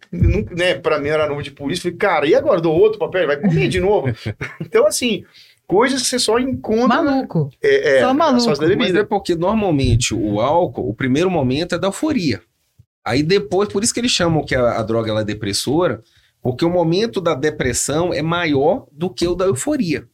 [0.57, 2.61] né, pra mim era novo de polícia, falei, cara, e agora?
[2.61, 3.27] Dou outro papel?
[3.27, 4.09] Vai comer de novo?
[4.61, 5.25] então, assim,
[5.67, 7.03] coisas que você só encontra...
[7.03, 7.51] Maluco.
[7.63, 8.43] É, é, Só maluco.
[8.77, 12.41] Mas é porque normalmente o álcool, o primeiro momento é da euforia.
[13.05, 16.03] Aí depois, por isso que eles chamam que a, a droga ela é depressora,
[16.43, 20.07] porque o momento da depressão é maior do que o da euforia.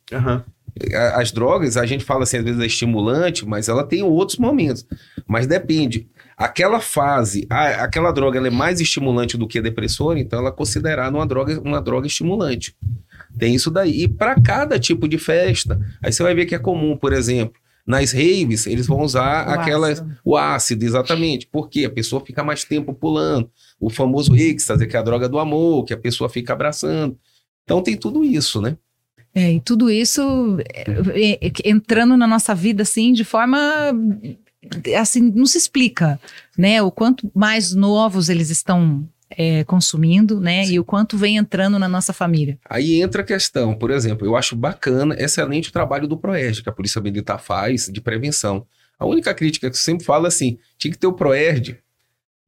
[0.92, 4.38] A- As drogas, a gente fala assim, às vezes é estimulante, mas ela tem outros
[4.38, 4.86] momentos.
[5.26, 6.08] Mas depende.
[6.36, 10.52] Aquela fase, a- aquela droga ela é mais estimulante do que depressora, então ela é
[10.52, 12.76] considerada uma droga, uma droga estimulante.
[13.38, 14.02] Tem isso daí.
[14.02, 17.58] E para cada tipo de festa, aí você vai ver que é comum, por exemplo,
[17.86, 20.18] nas raves, eles vão usar O aquelas ácido.
[20.24, 21.46] o ácido, exatamente.
[21.50, 23.48] Porque a pessoa fica mais tempo pulando.
[23.80, 27.16] O famoso êxtase, que é a droga do amor, que a pessoa fica abraçando.
[27.64, 28.76] Então tem tudo isso, né?
[29.34, 33.58] É, e tudo isso é, é, entrando na nossa vida assim de forma
[34.98, 36.20] assim não se explica,
[36.56, 36.82] né?
[36.82, 40.66] O quanto mais novos eles estão é, consumindo, né?
[40.66, 42.58] E o quanto vem entrando na nossa família.
[42.68, 46.68] Aí entra a questão, por exemplo, eu acho bacana, excelente o trabalho do Proerd, que
[46.68, 48.66] a Polícia Militar faz de prevenção.
[48.98, 51.78] A única crítica que eu sempre falo é assim, tinha que ter o Proerd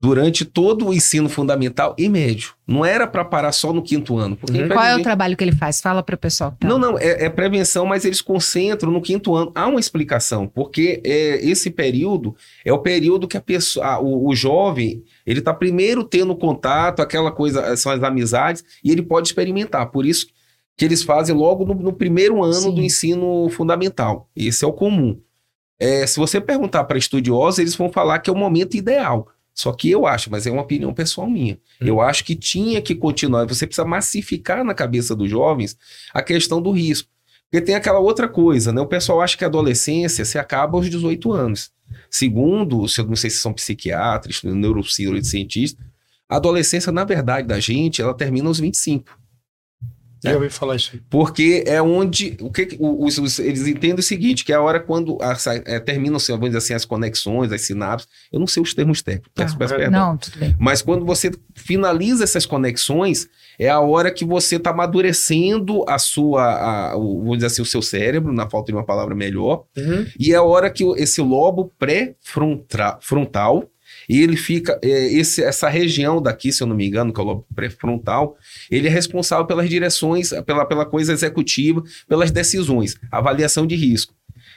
[0.01, 2.51] durante todo o ensino fundamental e médio.
[2.67, 4.37] Não era para parar só no quinto ano.
[4.37, 4.69] Porque, Uhum.
[4.69, 5.81] Qual é o trabalho que ele faz?
[5.81, 6.53] Fala para o pessoal.
[6.53, 9.51] que tá- Não, não, é, é prevenção, mas eles concentram no quinto ano.
[9.57, 14.29] Há uma explicação, porque é, esse período é o período que a pessoa, a- o,
[14.29, 19.27] o jovem, ele está primeiro tendo contato, aquela coisa, são as amizades, e ele pode
[19.27, 19.91] experimentar.
[19.91, 20.29] Por isso
[20.77, 22.75] que eles fazem logo no, no primeiro ano Sim.
[22.77, 24.29] do ensino fundamental.
[24.37, 25.19] Esse é o comum.
[25.81, 29.27] É, se você perguntar para estudiosos, eles vão falar que é o momento ideal.
[29.59, 31.59] Só que eu acho, mas é uma opinião pessoal minha.
[31.81, 33.45] Eu acho que tinha que continuar.
[33.47, 35.77] Você precisa massificar na cabeça dos jovens
[36.15, 37.11] a questão do risco.
[37.51, 38.81] Porque tem aquela outra coisa, né?
[38.81, 41.73] O pessoal acha que a adolescência se acaba aos 18 anos.
[42.09, 45.85] Segundo, se eu não sei se são psiquiatras, neurocientistas,
[46.29, 49.19] a adolescência, na verdade, da gente, ela termina aos 25.
[50.25, 51.01] Já ouvi falar isso aí.
[51.09, 54.81] Porque é onde o que, os- os- eles entendem o seguinte, que é a hora
[54.81, 58.09] quando a- é, terminam, vamos dizer assim, as conexões, as sinapses.
[58.33, 59.59] Eu não sei os termos técnicos, peço, Tá.
[59.61, 59.91] peço perdão.
[60.09, 60.57] Não, tudo bem.
[60.59, 63.29] Mas quando você finaliza essas conexões,
[63.59, 66.43] é a hora que você está amadurecendo a sua,
[66.91, 69.65] a- o- vamos dizer assim, o seu cérebro, na falta de uma palavra melhor,
[70.19, 73.65] e é a hora que esse lobo pré-frontal,
[74.09, 77.23] e ele fica, é, esse, essa região daqui, se eu não me engano, que é
[77.23, 78.37] o lobo pré-frontal,
[78.71, 84.15] ele é responsável pelas direções, pela, pela coisa executiva, pelas decisões, avaliação de risco.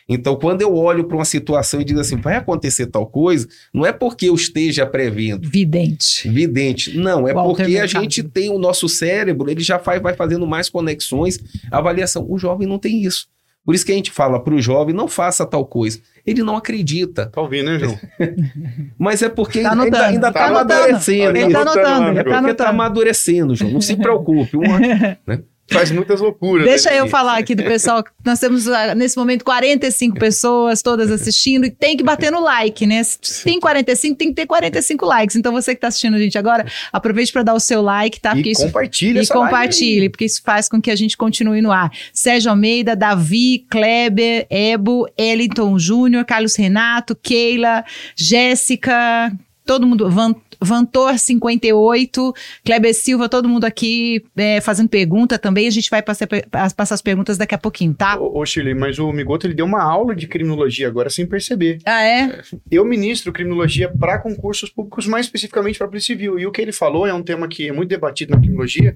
[0.07, 3.85] Então, quando eu olho para uma situação e digo assim, vai acontecer tal coisa, não
[3.85, 6.27] é porque eu esteja prevendo, Vidente.
[6.27, 6.97] Evidente.
[6.97, 8.01] Não, é Walter porque a Mercado.
[8.01, 11.39] gente tem o nosso cérebro, ele já faz, vai fazendo mais conexões,
[11.71, 12.25] avaliação.
[12.29, 13.27] O jovem não tem isso.
[13.63, 16.00] Por isso que a gente fala para o jovem, não faça tal coisa.
[16.26, 17.28] Ele não acredita.
[17.28, 17.97] Tá ouvindo, né, João?
[18.97, 20.74] Mas é porque Tá ainda, ainda tá está anotando.
[20.74, 21.38] amadurecendo.
[21.38, 22.69] Ele tá Anotando, ele tá está anotando.
[22.69, 23.71] amadurecendo, João.
[23.71, 24.58] Não se preocupe.
[24.58, 24.80] Uma-
[25.71, 26.65] Faz muitas loucuras.
[26.65, 26.99] Deixa né?
[26.99, 28.03] eu falar aqui do pessoal.
[28.25, 32.86] Nós temos ah, nesse momento 45 pessoas, todas assistindo, e tem que bater no like,
[32.86, 33.01] né?
[33.03, 35.36] Se tem 45, tem que ter 45 likes.
[35.36, 38.34] Então você que está assistindo a gente agora, aproveite para dar o seu like, tá?
[38.34, 41.71] Porque E isso compartilha e compartilhe, porque isso faz com que a gente continue no
[41.71, 41.91] ar.
[42.13, 47.84] Sérgio Almeida, Davi, Kleber, Ebo, Ellington Júnior, Carlos Renato, Keila,
[48.15, 49.31] Jéssica,
[49.65, 55.67] todo mundo, Van, Vantor 58, Kleber Silva, todo mundo aqui é, fazendo pergunta também.
[55.67, 56.28] A gente vai passar,
[56.76, 58.19] passar as perguntas daqui a pouquinho, tá?
[58.19, 61.80] Ô, ô Shirley, mas o Migoto ele deu uma aula de criminologia agora sem perceber.
[61.86, 62.41] Ah, é?
[62.69, 66.39] Eu ministro criminologia para concursos públicos, mais especificamente para a Polícia Civil.
[66.39, 68.95] E o que ele falou é um tema que é muito debatido na criminologia,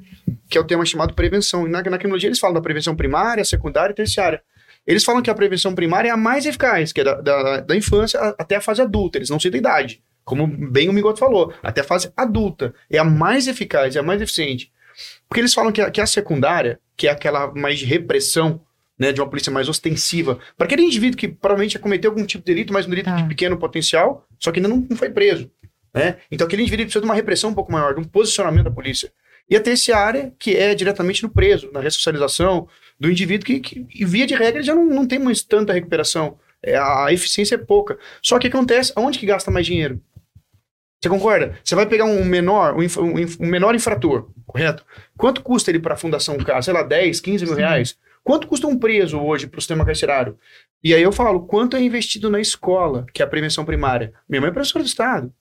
[0.50, 1.66] que é o tema chamado prevenção.
[1.68, 4.42] E na, na criminologia eles falam da prevenção primária, secundária e terciária.
[4.86, 7.76] Eles falam que a prevenção primária é a mais eficaz, que é da, da, da
[7.76, 9.18] infância até a fase adulta.
[9.18, 10.02] Eles não citam idade.
[10.26, 12.74] Como bem o Migoto falou, até a fase adulta.
[12.90, 14.72] É a mais eficaz, é a mais eficiente.
[15.30, 18.62] Porque eles falam que a, que a secundária, que é aquela mais de repressão,
[18.98, 22.44] né, de uma polícia mais ostensiva, para aquele indivíduo que provavelmente já cometeu algum tipo
[22.44, 23.18] de delito, mas um delito Tá.
[23.18, 25.50] de pequeno potencial, só que ainda não, não foi preso.
[25.94, 26.18] Né?
[26.32, 29.12] Então aquele indivíduo precisa de uma repressão um pouco maior, de um posicionamento da polícia.
[29.50, 32.68] E a terciária, que é diretamente no preso, na ressocialização
[33.00, 36.40] do indivíduo, que, que via de regra, já não, não tem mais tanta recuperação.
[36.64, 37.98] É, a eficiência é pouca.
[38.24, 40.02] Só que acontece, aonde que gasta mais dinheiro?
[41.02, 41.58] Você concorda?
[41.64, 44.84] Você vai pegar um menor, um, um, um menor infrator, correto?
[45.18, 46.62] Quanto custa ele para a fundação do cara?
[46.62, 47.60] Sei lá, 10, 15 mil Sim.
[47.60, 47.98] reais?
[48.24, 50.38] Quanto custa um preso hoje para o sistema carcerário?
[50.84, 54.14] E aí eu falo, quanto é investido na escola, que é a prevenção primária?
[54.28, 55.32] Minha mãe é professora do Estado.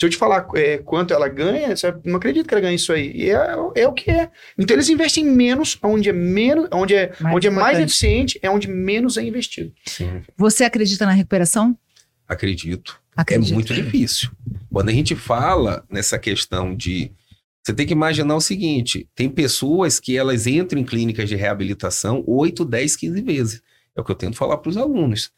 [0.00, 2.92] Se eu te falar é, quanto ela ganha, você não acredita que ela ganha isso
[2.92, 3.12] aí.
[3.14, 4.28] E é, é, o que é.
[4.58, 8.50] Então eles investem menos, onde é menos, onde é mais, onde é mais eficiente, é
[8.50, 9.72] onde menos é investido.
[9.86, 10.22] Sim.
[10.36, 11.78] Você acredita na recuperação?
[12.26, 13.00] Acredito.
[13.16, 13.50] Acredito.
[13.50, 14.30] É muito difícil.
[14.72, 17.12] Quando a gente fala nessa questão de.
[17.62, 22.22] Você tem que imaginar o seguinte: tem pessoas que elas entram em clínicas de reabilitação
[22.26, 23.62] 8, 10, 15 vezes.
[23.96, 25.30] É o que eu tento falar para os alunos.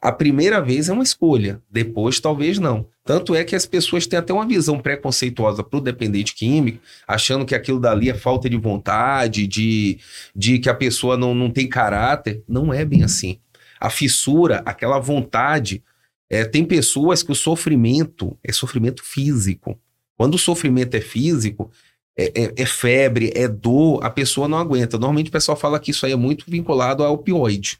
[0.00, 2.86] A primeira vez é uma escolha, depois talvez não.
[3.04, 7.44] Tanto é que as pessoas têm até uma visão preconceituosa para o dependente químico, achando
[7.44, 9.98] que aquilo dali é falta de vontade, de,
[10.34, 12.42] de que a pessoa não, não tem caráter.
[12.48, 13.40] Não é bem assim.
[13.80, 15.82] A fissura, aquela vontade.
[16.28, 19.78] É, tem pessoas que o sofrimento é sofrimento físico.
[20.16, 21.70] Quando o sofrimento é físico,
[22.18, 24.98] é, é, é, febre, é dor, a pessoa não aguenta.
[24.98, 27.78] Normalmente o pessoal fala que isso aí é muito vinculado ao opioide,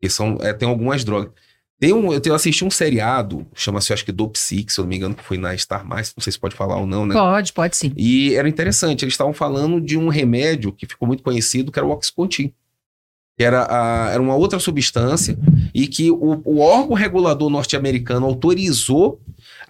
[0.00, 1.30] que são, é, tem algumas drogas.
[1.78, 4.96] Tem um, eu, tenho, assisti um seriado, chama-se, acho que Dopsic, se eu não me
[4.96, 7.12] engano, que foi na Star Mais, não sei se pode falar ou não, né?
[7.14, 7.92] Pode, pode sim.
[7.94, 11.86] E era interessante, eles estavam falando de um remédio que ficou muito conhecido, que era
[11.86, 12.54] o Oxycontin.
[13.36, 15.38] Que era, a, era uma outra substância
[15.74, 19.20] e que o, o órgão regulador norte-americano autorizou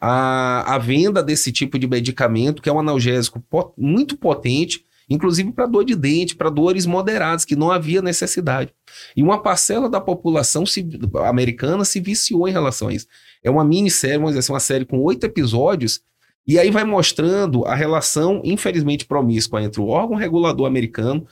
[0.00, 5.52] a, a venda desse tipo de medicamento, que é um analgésico pot, muito potente, inclusive
[5.52, 8.72] para dor de dente, para dores moderadas, que não havia necessidade.
[9.16, 10.86] E uma parcela da população se,
[11.26, 13.06] americana se viciou em relação a isso.
[13.42, 16.00] É uma minissérie, vamos dizer assim, uma série com oito episódios,
[16.46, 21.26] e aí vai mostrando a relação, infelizmente, promíscua entre o órgão regulador americano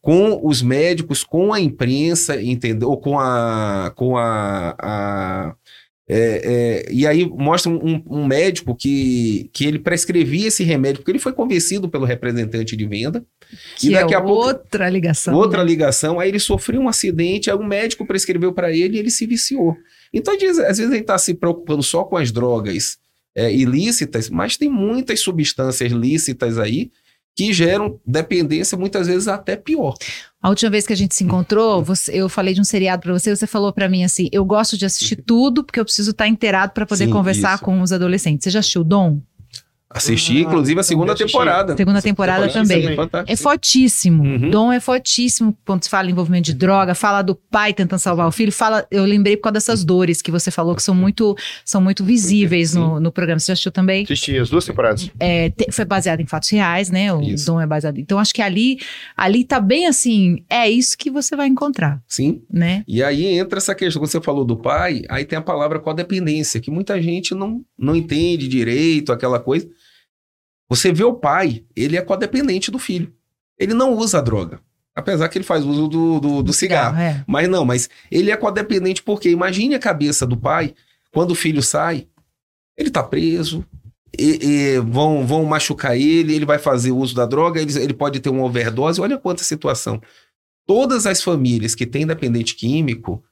[0.00, 2.96] com os médicos, com a imprensa, entendeu?
[2.96, 5.54] Com a, com a, a
[6.12, 11.12] é, é, e aí mostra um, um, médico que, que ele prescrevia esse remédio, porque
[11.12, 13.24] ele foi convencido pelo representante de venda.
[13.76, 14.48] Que e daqui é a pouco.
[14.48, 15.34] Outra ligação.
[15.34, 15.70] Outra né?
[15.70, 16.18] ligação.
[16.18, 19.76] Aí ele sofreu um acidente, aí o médico prescreveu para ele e ele se viciou.
[20.12, 22.98] Então, às vezes, ele está se preocupando só com as drogas
[23.32, 26.90] é, ilícitas, mas tem muitas substâncias lícitas aí
[27.40, 29.94] que geram dependência, muitas vezes até pior.
[30.42, 33.12] A última vez que a gente se encontrou, você, eu falei de um seriado para
[33.12, 35.24] você, você falou para mim assim: eu gosto de assistir uhum.
[35.26, 37.64] tudo porque eu preciso estar inteirado para poder Sim, conversar isso.
[37.64, 38.44] com os adolescentes.
[38.44, 39.20] Você já assistiu Dom?
[39.92, 41.76] Assisti, ah, inclusive, a segunda temporada.
[41.76, 42.96] Segunda temporada também.
[43.26, 44.22] É fortíssimo.
[44.22, 44.48] Uhum.
[44.48, 48.28] Dom é fortíssimo quando se fala em envolvimento de droga, fala do pai tentando salvar
[48.28, 48.52] o filho.
[48.52, 52.04] Fala, eu lembrei por causa dessas dores que você falou que são muito, são muito
[52.04, 53.40] visíveis no, no programa.
[53.40, 54.04] Você já assistiu também?
[54.04, 55.10] Assisti as duas temporadas.
[55.18, 57.12] É, te, foi baseado em fatos reais, né?
[57.12, 57.46] O isso.
[57.46, 57.98] Dom é baseado.
[57.98, 58.78] Então, acho que ali,
[59.16, 60.44] ali tá bem assim.
[60.48, 62.00] É isso que você vai encontrar.
[62.06, 62.42] Sim.
[62.48, 62.84] Né?
[62.86, 64.00] E aí entra essa questão.
[64.00, 67.96] Quando você falou do pai, aí tem a palavra codependência, que muita gente não, não
[67.96, 69.68] entende direito, aquela coisa.
[70.70, 73.12] Você vê o pai, ele é codependente do filho.
[73.58, 74.60] Ele não usa a droga.
[74.94, 76.96] Apesar que ele faz uso do, do, do cigarro.
[76.96, 77.24] cigarro é.
[77.26, 80.74] Mas não, mas ele é codependente porque imagine a cabeça do pai
[81.12, 82.06] quando o filho sai,
[82.76, 83.64] ele tá preso,
[84.18, 88.20] e, e vão, vão machucar ele, ele vai fazer uso da droga, ele, ele pode
[88.20, 89.00] ter uma overdose.
[89.00, 90.00] Olha quanta situação.
[90.66, 93.22] Todas as famílias que têm dependente químico,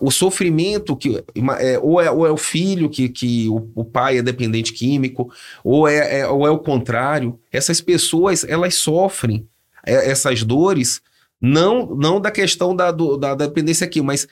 [0.00, 1.24] o sofrimento que
[1.60, 5.32] é, ou, é, ou é o filho que, que o, o pai é dependente químico
[5.64, 7.38] ou é, é, ou é o contrário.
[7.50, 9.48] Essas pessoas elas sofrem
[9.86, 11.00] é, essas dores
[11.40, 14.28] não não da questão da, do, da, dependência aqui mas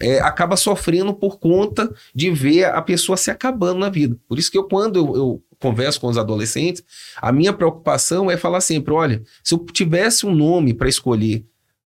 [0.00, 4.16] é, acaba sofrendo por conta de ver a pessoa se acabando na vida.
[4.26, 6.82] Por isso que eu quando eu, eu converso com os adolescentes
[7.20, 11.44] a minha preocupação é falar sempre olha se eu tivesse um nome para escolher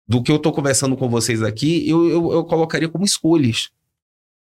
[0.08, 3.70] do que eu estou conversando com vocês aqui, eu, eu, eu, colocaria como escolhas.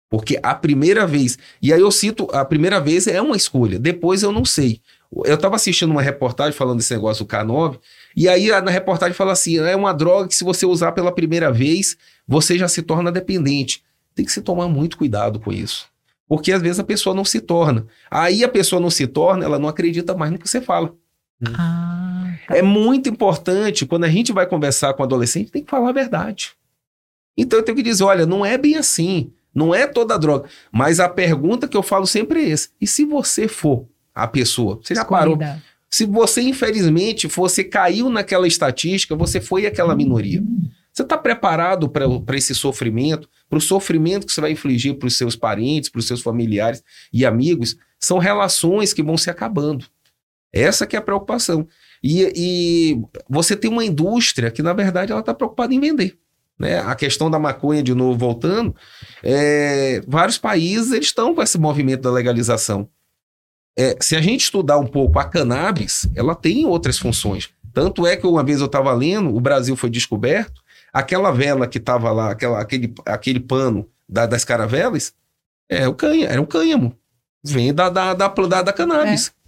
[0.09, 4.23] Porque a primeira vez, e aí eu cito, a primeira vez é uma escolha, depois
[4.23, 4.81] eu não sei.
[5.25, 7.79] Eu estava assistindo uma reportagem falando desse negócio do K9,
[8.15, 11.51] e aí na reportagem fala assim: é uma droga que se você usar pela primeira
[11.51, 13.83] vez, você já se torna dependente.
[14.15, 15.87] Tem que se tomar muito cuidado com isso.
[16.27, 17.85] Porque às vezes a pessoa não se torna.
[18.09, 20.93] Aí a pessoa não se torna, ela não acredita mais no que você fala.
[21.45, 22.57] Ah, tá.
[22.57, 26.51] É muito importante, quando a gente vai conversar com adolescente, tem que falar a verdade.
[27.37, 29.31] Então eu tenho que dizer: olha, não é bem assim.
[29.53, 30.47] Não é toda droga.
[30.71, 34.79] Mas a pergunta que eu falo sempre é essa: e se você for a pessoa?
[34.83, 35.37] Você já parou?
[35.89, 40.43] Se você, infelizmente, você caiu naquela estatística, você foi aquela minoria.
[40.93, 45.17] Você está preparado para esse sofrimento, para o sofrimento que você vai infligir para os
[45.17, 47.75] seus parentes, para os seus familiares e amigos?
[47.99, 49.85] São relações que vão se acabando.
[50.51, 51.67] Essa que é a preocupação.
[52.03, 56.17] E, e você tem uma indústria que, na verdade, ela está preocupada em vender.
[56.57, 56.79] Né?
[56.79, 58.75] A questão da maconha, de novo, voltando,
[59.23, 62.89] é, vários países eles estão com esse movimento da legalização.
[63.77, 67.49] É, se a gente estudar um pouco a cannabis, ela tem outras funções.
[67.73, 71.77] Tanto é que uma vez eu estava lendo, o Brasil foi descoberto, aquela vela que
[71.77, 75.13] estava lá, aquela, aquele, aquele pano da, das caravelas,
[75.69, 76.93] é o canha, era um cânhamo.
[77.41, 79.27] Vem da, da, da, da, da cannabis.
[79.27, 79.38] É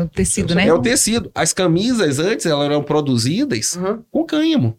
[0.00, 0.66] o tecido, né?
[0.66, 1.30] É o tecido.
[1.34, 4.02] As camisas antes elas eram produzidas Uhum.
[4.10, 4.78] com cânhamo.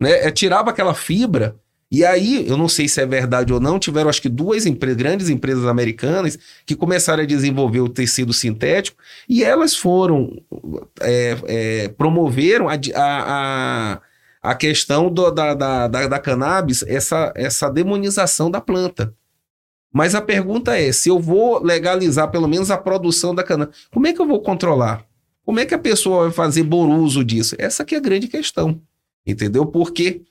[0.00, 0.26] Né?
[0.26, 1.56] É, tirava aquela fibra.
[1.92, 4.94] E aí, eu não sei se é verdade ou não, tiveram acho que duas empre-
[4.94, 8.96] grandes empresas americanas que começaram a desenvolver o tecido sintético
[9.28, 10.40] e elas foram,
[11.00, 14.00] é, é, promoveram a, a,
[14.40, 19.12] a questão do- da, da, da, da cannabis, essa, essa demonização da planta.
[19.92, 24.06] Mas a pergunta é, se eu vou legalizar pelo menos a produção da cannabis, como
[24.06, 25.04] é que eu vou controlar?
[25.44, 27.56] Como é que a pessoa vai fazer bom uso disso?
[27.58, 28.80] Essa que é a grande questão.
[29.26, 29.66] Entendeu?
[29.66, 30.22] Porque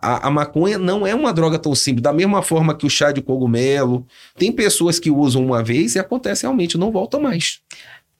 [0.00, 2.02] a, a maconha não é uma droga tão simples.
[2.02, 4.06] Da mesma forma que o chá de cogumelo.
[4.36, 7.60] Tem pessoas que usam uma vez e acontece realmente, não volta mais.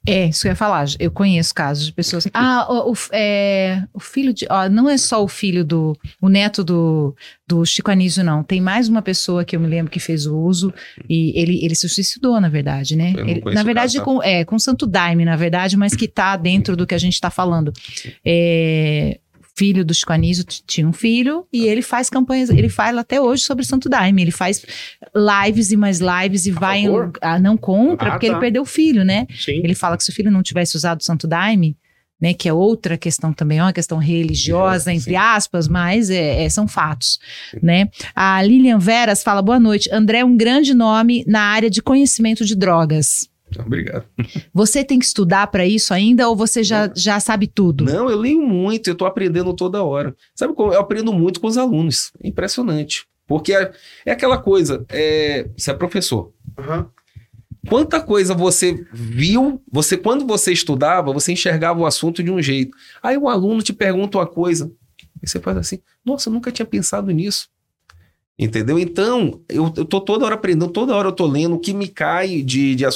[0.07, 0.87] É, isso que eu ia falar.
[0.99, 2.27] Eu conheço casos de pessoas.
[2.33, 4.47] Ah, o, o- é, o filho de.
[4.49, 5.95] Ó, não é só o filho do.
[6.23, 7.15] O neto do,
[7.47, 8.43] do Chico Anísio, não.
[8.43, 10.73] Tem mais uma pessoa que eu me lembro que fez o uso
[11.09, 13.13] e ele, ele se suicidou, na verdade, né?
[13.31, 14.05] Ele- na verdade, caso, tá?
[14.05, 17.21] com, é, com Santo Daime, na verdade, mas que tá dentro do que a gente
[17.21, 17.71] tá falando.
[18.25, 19.19] É,
[19.61, 23.43] filho do Chico Anísio tinha um filho e ele faz campanhas, ele fala até hoje
[23.43, 24.65] sobre Santo Daime, ele faz
[25.15, 26.89] lives e mais lives e A vai em,
[27.21, 28.33] ah, não contra, Ah, porque tá.
[28.33, 29.27] ele perdeu o filho, né?
[29.39, 29.61] Sim.
[29.63, 31.77] Ele fala que se o filho não tivesse usado o Santo Daime,
[32.21, 36.49] né, que é outra questão também, é uma questão religiosa, entre aspas, mas é, é-
[36.51, 37.19] são fatos,
[37.63, 37.89] né?
[38.15, 42.45] A Lilian Veras fala, boa noite, André é um grande nome na área de conhecimento
[42.45, 43.30] de drogas.
[43.59, 44.05] Obrigado.
[44.53, 47.85] Você tem que estudar para isso ainda ou você já, já sabe tudo?
[47.85, 50.15] Não, eu leio muito, eu estou aprendendo toda hora.
[50.35, 50.73] Sabe como?
[50.73, 52.13] Eu aprendo muito com os alunos.
[52.23, 53.07] É impressionante.
[53.27, 53.73] Porque é,
[54.05, 56.33] é aquela coisa, é, você é professor.
[56.59, 56.85] Uhum.
[57.69, 62.77] Quanta coisa você viu, você quando você estudava, você enxergava o assunto de um jeito.
[63.03, 64.73] Aí o aluno te pergunta uma coisa,
[65.23, 67.49] e você faz assim, nossa, eu nunca tinha pensado nisso.
[68.43, 68.79] Entendeu?
[68.79, 71.87] Então, eu, eu tô toda hora aprendendo, toda hora eu tô lendo o que me
[71.87, 72.87] cai de, de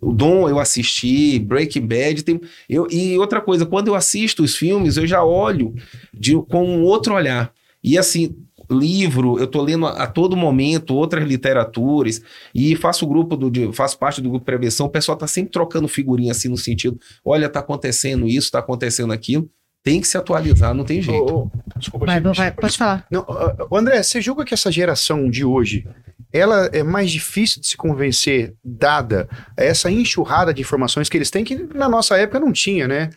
[0.00, 4.56] O Dom eu assisti, Breaking Bad, tem, eu, e outra coisa, quando eu assisto os
[4.56, 5.74] filmes, eu já olho
[6.14, 7.52] de, com um outro olhar.
[7.84, 8.34] E assim,
[8.70, 12.22] livro, eu tô lendo a, a todo momento outras literaturas,
[12.54, 15.86] e faço grupo do, de- faço parte do grupo prevenção, o pessoal tá sempre trocando
[15.88, 19.46] figurinha assim no sentido, olha, tá acontecendo isso, tá acontecendo aquilo.
[19.86, 21.32] Tem que se atualizar, não tem jeito.
[21.32, 22.34] Ô, ô, desculpa, Vai, Chico.
[22.34, 23.06] vai, pode falar.
[23.08, 25.86] Não, ah, André, você julga que essa geração de hoje
[26.32, 31.44] ela é mais difícil de se convencer, dada essa enxurrada de informações que eles têm,
[31.44, 33.10] que na nossa época não tinha, né?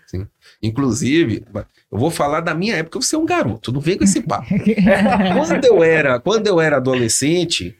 [0.61, 1.43] Inclusive,
[1.91, 4.45] eu vou falar da minha época, você é um garoto, não vem com esse papo.
[5.33, 7.75] quando eu era, quando eu era adolescente,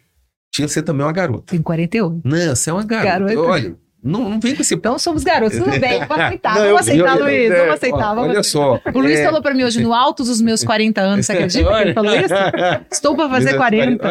[0.52, 1.43] tinha que ser também uma garota.
[1.45, 2.21] Tem 48.
[2.23, 3.36] Não, você é uma garota.
[3.36, 3.39] Garota.
[3.39, 4.74] Olha, não, não vem com esse.
[4.76, 7.74] Então somos garotos, tudo bem, vamos aceitar, Não, eu- vamos aceitar, eu- Luiz, é, vamos
[7.74, 8.16] aceitar.
[8.16, 8.44] vamos Olha aceitar.
[8.44, 8.82] só.
[8.94, 11.70] O Luiz é, falou pra mim hoje, no alto dos meus 40 anos, você acredita
[11.70, 12.34] que ele falou isso?
[12.92, 14.08] Estou pra fazer 40.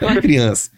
[0.00, 0.70] É uma criança.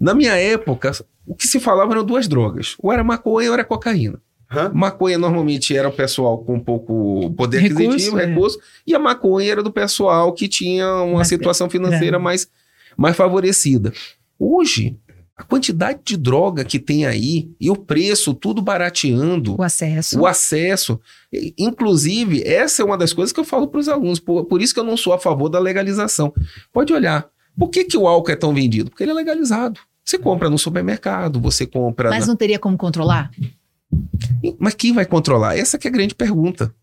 [0.00, 0.92] Na minha época,
[1.26, 2.74] o que se falava eram duas drogas.
[2.80, 4.20] Ou era maconha ou era cocaína.
[4.50, 4.70] Hã?
[4.72, 8.24] Maconha normalmente era o pessoal com um pouco poder Recurso, aquisitivo, é.
[8.24, 12.24] recurso, e a maconha era do pessoal que tinha uma Mais situação financeira grande.
[12.24, 12.48] mais,
[12.96, 13.92] mais favorecida.
[14.38, 14.96] Hoje,
[15.38, 20.18] a quantidade de droga que tem aí e o preço tudo barateando, O acesso.
[20.18, 21.00] o acesso.
[21.56, 24.18] Inclusive, essa é uma das coisas que eu falo para os alunos.
[24.18, 26.32] Por, por isso que eu não sou a favor da legalização.
[26.72, 27.28] Pode olhar.
[27.56, 28.90] Por que, que o álcool é tão vendido?
[28.90, 29.80] Porque ele é legalizado.
[30.04, 32.10] Você compra no supermercado, você compra.
[32.10, 33.30] Mas na- não teria como controlar?
[34.58, 35.56] Mas quem vai controlar?
[35.56, 36.74] Essa que é a grande pergunta.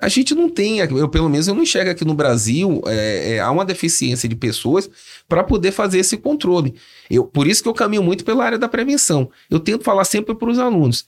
[0.00, 3.40] A gente não tem, eu pelo menos eu não enxergo aqui no Brasil, é, é,
[3.40, 4.90] há uma deficiência de pessoas
[5.28, 6.74] para poder fazer esse controle.
[7.08, 9.30] Eu, por isso que eu caminho muito pela área da prevenção.
[9.48, 11.06] Eu tento falar sempre para os alunos.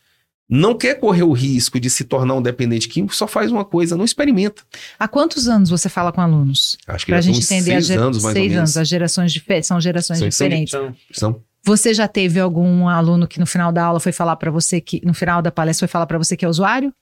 [0.49, 3.97] Não quer correr o risco de se tornar um dependente químico, só faz uma coisa,
[3.97, 4.63] não experimenta.
[4.97, 6.77] Há quantos anos você fala com alunos?
[6.87, 9.33] Acho que Pra já gente são entender seis anos, mais ou seis anos, as gerações
[9.65, 10.73] são gerações São- são- diferentes.
[10.73, 14.53] Então, São Você já teve algum aluno que no final da aula foi falar pra
[14.53, 16.95] você que no final da palestra foi falar pra você que é usuário?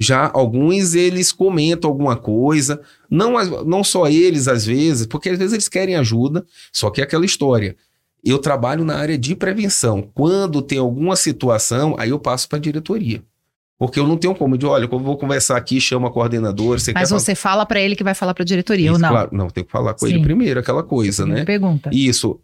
[0.00, 2.80] Já alguns eles comentam alguma coisa,
[3.10, 3.32] não,
[3.64, 7.26] não só eles às vezes, porque às vezes eles querem ajuda, só que é aquela
[7.26, 7.76] história.
[8.24, 10.02] Eu trabalho na área de prevenção.
[10.14, 13.22] Quando tem alguma situação, aí eu passo para a diretoria.
[13.78, 16.78] Porque eu não tenho como de, olha, quando eu vou conversar aqui, chama a coordenadora,
[16.78, 19.08] você Mas quer você fala pra ele que vai falar pra diretoria Isso, ou não?
[19.08, 20.22] Claro, não, tem que falar com ele Sim.
[20.22, 21.44] primeiro, aquela coisa, né?
[21.44, 21.90] Pergunta.
[21.92, 22.38] Isso.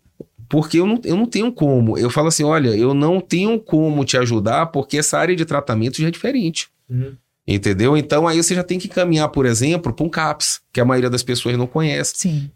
[0.48, 1.98] Porque eu não, eu não tenho como.
[1.98, 6.00] Eu falo assim: olha, eu não tenho como te ajudar porque essa área de tratamento
[6.00, 6.68] já é diferente.
[6.88, 7.14] Uhum.
[7.46, 7.96] Entendeu?
[7.96, 11.08] Então aí você já tem que caminhar, por exemplo, para um CAPS, que a maioria
[11.08, 12.14] das pessoas não conhece.
[12.16, 12.50] Sim.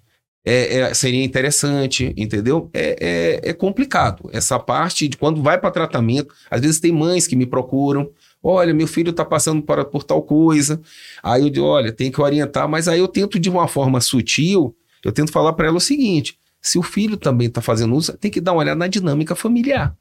[0.45, 2.70] É, é, seria interessante, entendeu?
[2.72, 4.28] É, é, é complicado.
[4.32, 8.11] Essa parte de quando vai para tratamento, às vezes tem mães que me procuram.
[8.43, 10.80] Olha, meu filho está passando por, por tal coisa.
[11.22, 14.74] Aí eu digo, olha, tem que orientar, mas aí eu tento de uma forma sutil,
[15.05, 18.30] eu tento falar para ela o seguinte: se o filho também está fazendo uso, tem
[18.30, 19.95] que dar uma olhada na dinâmica familiar.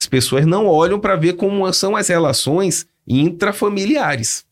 [0.00, 4.44] As pessoas não olham para ver como são as relações intrafamiliares.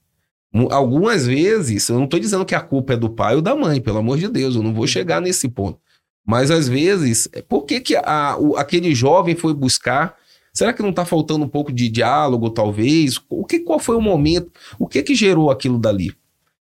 [0.70, 3.80] Algumas vezes, eu não estou dizendo que a culpa é do pai ou da mãe,
[3.80, 5.78] pelo amor de Deus, eu não vou chegar nesse ponto.
[6.26, 10.14] Mas às vezes, por que, que a, o, aquele jovem foi buscar?
[10.52, 13.20] Será que não está faltando um pouco de diálogo, talvez?
[13.28, 14.50] O que, qual foi o momento?
[14.78, 16.12] O que que gerou aquilo dali?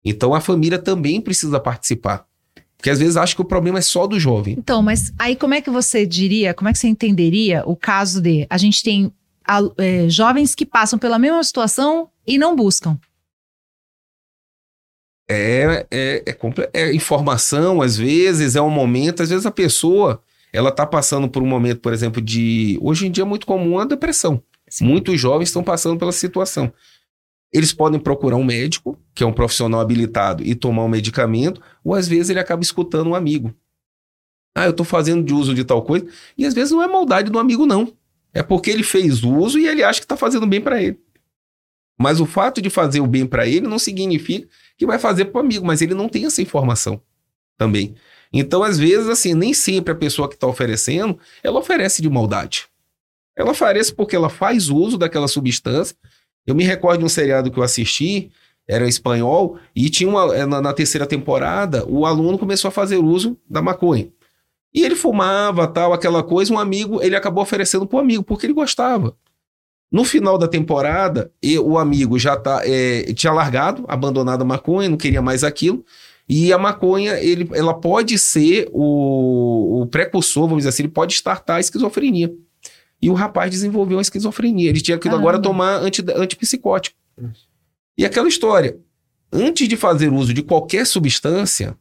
[0.05, 2.25] Então a família também precisa participar.
[2.77, 4.55] Porque às vezes acha que o problema é só do jovem.
[4.57, 8.21] Então, mas aí como é que você diria, como é que você entenderia o caso
[8.21, 9.11] de a gente tem
[9.47, 12.99] a, é, jovens que passam pela mesma situação e não buscam?
[15.29, 16.37] É, é, é,
[16.73, 20.21] é, informação, às vezes, é um momento, às vezes a pessoa
[20.53, 22.79] ela está passando por um momento, por exemplo, de.
[22.81, 24.41] Hoje em dia é muito comum a depressão.
[24.69, 24.85] Sim.
[24.85, 26.71] Muitos jovens estão passando pela situação.
[27.51, 31.93] Eles podem procurar um médico, que é um profissional habilitado, e tomar um medicamento, ou
[31.93, 33.53] às vezes ele acaba escutando um amigo.
[34.55, 36.07] Ah, eu estou fazendo de uso de tal coisa.
[36.37, 37.93] E às vezes não é maldade do amigo, não.
[38.37, 40.99] É porque ele fez uso e ele acha que está fazendo bem para ele.
[41.97, 45.39] Mas o fato de fazer o bem para ele não significa que vai fazer para
[45.39, 47.01] o amigo, mas ele não tem essa informação
[47.57, 47.95] também.
[48.31, 52.67] Então, às vezes, assim, nem sempre a pessoa que está oferecendo, ela oferece de maldade.
[53.35, 55.95] Ela oferece porque ela faz uso daquela substância.
[56.45, 58.29] Eu me recordo de um seriado que eu assisti,
[58.67, 62.97] era espanhol, e tinha uma, eh, na, na terceira temporada, o aluno começou a fazer
[62.97, 64.09] uso da maconha.
[64.77, 68.45] E ele fumava, tal, aquela coisa, um amigo, ele acabou oferecendo para o amigo, porque
[68.45, 69.17] ele gostava.
[69.91, 71.31] No final da temporada,
[71.63, 75.83] o amigo já tá, é, tinha largado, abandonado a maconha, não queria mais aquilo.
[76.29, 81.15] E a maconha, ele, ela pode ser o, o precursor, vamos dizer assim, ele pode
[81.15, 82.31] startar a esquizofrenia.
[83.01, 84.69] E o rapaz desenvolveu a esquizofrenia.
[84.69, 86.95] Ele tinha que agora tomar anti, antipsicótico.
[87.97, 88.77] E aquela história.
[89.33, 91.75] Antes de fazer uso de qualquer substância,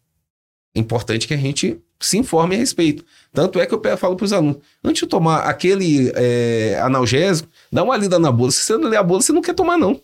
[0.75, 3.05] é importante que a gente se informe a respeito.
[3.33, 7.83] Tanto é que eu falo para os alunos: antes de tomar aquele é, analgésico, dá
[7.83, 8.51] uma lida na bula.
[8.51, 10.01] Se você não ler a bula, você não quer tomar, não.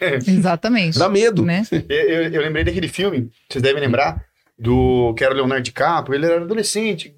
[0.00, 0.98] Exatamente.
[0.98, 1.44] Dá medo.
[1.44, 1.66] Né?
[1.88, 4.24] Eu, eu, eu, lembrei daquele filme, vocês devem lembrar,
[4.58, 6.14] do que era o Leonardo DiCaprio.
[6.14, 7.14] Ele era adolescente,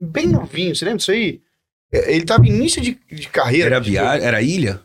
[0.00, 1.40] bem novinho, você lembra disso aí?
[1.92, 3.66] É, ele estava início de, de carreira.
[3.66, 4.02] Era, via...
[4.16, 4.80] era ilha?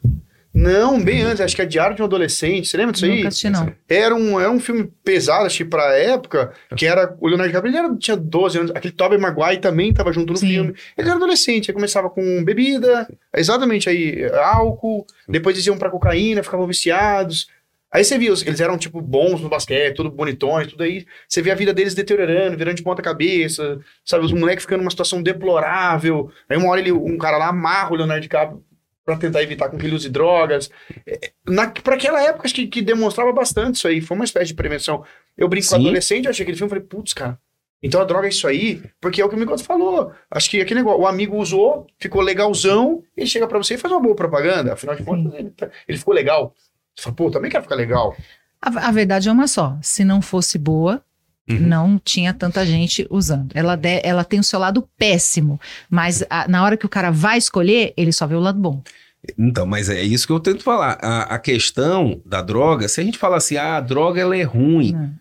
[0.59, 2.67] Não, bem antes, acho que é Diário de um Adolescente.
[2.67, 3.15] Você lembra disso aí?
[3.15, 3.73] Nunca assisti, não.
[3.87, 7.71] Era um, era um filme pesado, acho que pra época, que era o Leonardo DiCaprio,
[7.71, 8.71] ele era, tinha 12 anos.
[8.75, 10.49] Aquele Tobey Maguire também tava junto no Sim.
[10.49, 10.75] filme.
[10.97, 16.43] Ele era adolescente, aí começava com bebida, exatamente aí, álcool, depois eles iam pra cocaína,
[16.43, 17.47] ficavam viciados.
[17.89, 21.05] Aí você via, eles eram, tipo, bons no basquete, tudo bonitões, tudo aí.
[21.27, 24.25] Você via a vida deles deteriorando, virando de ponta cabeça, sabe?
[24.25, 26.29] Os moleques ficando numa situação deplorável.
[26.49, 28.63] Aí uma hora ele, um cara lá amarra o Leonardo DiCaprio
[29.09, 30.69] para tentar evitar com que ele use drogas.
[31.05, 31.31] É,
[31.83, 34.01] para aquela época, acho que, que, demonstrava bastante isso aí.
[34.01, 35.03] Foi uma espécie de prevenção.
[35.35, 35.75] Eu brinco Sim.
[35.75, 37.39] com adolescente, eu achei aquele filme e falei, putz, cara.
[37.81, 40.11] Então a droga é isso aí, porque é o que o Miguel falou.
[40.29, 43.91] Acho que aquele negócio, o amigo usou, ficou legalzão, ele chega para você e faz
[43.91, 44.73] uma boa propaganda.
[44.73, 45.53] Afinal de contas, ele,
[45.87, 46.53] ele, ficou legal.
[46.95, 48.15] Você fala, pô, também quero ficar legal.
[48.61, 49.77] A, a verdade é uma só.
[49.81, 51.01] Se não fosse boa,
[51.49, 51.59] Uhum.
[51.59, 53.51] Não tinha tanta gente usando.
[53.55, 57.09] Ela, de, ela tem o seu lado péssimo, mas a, na hora que o cara
[57.09, 58.83] vai escolher, ele só vê o lado bom.
[59.37, 60.97] Então, mas é isso que eu tento falar.
[61.01, 64.43] A, a questão da droga, se a gente fala assim, ah, a droga ela é
[64.43, 65.11] ruim, não.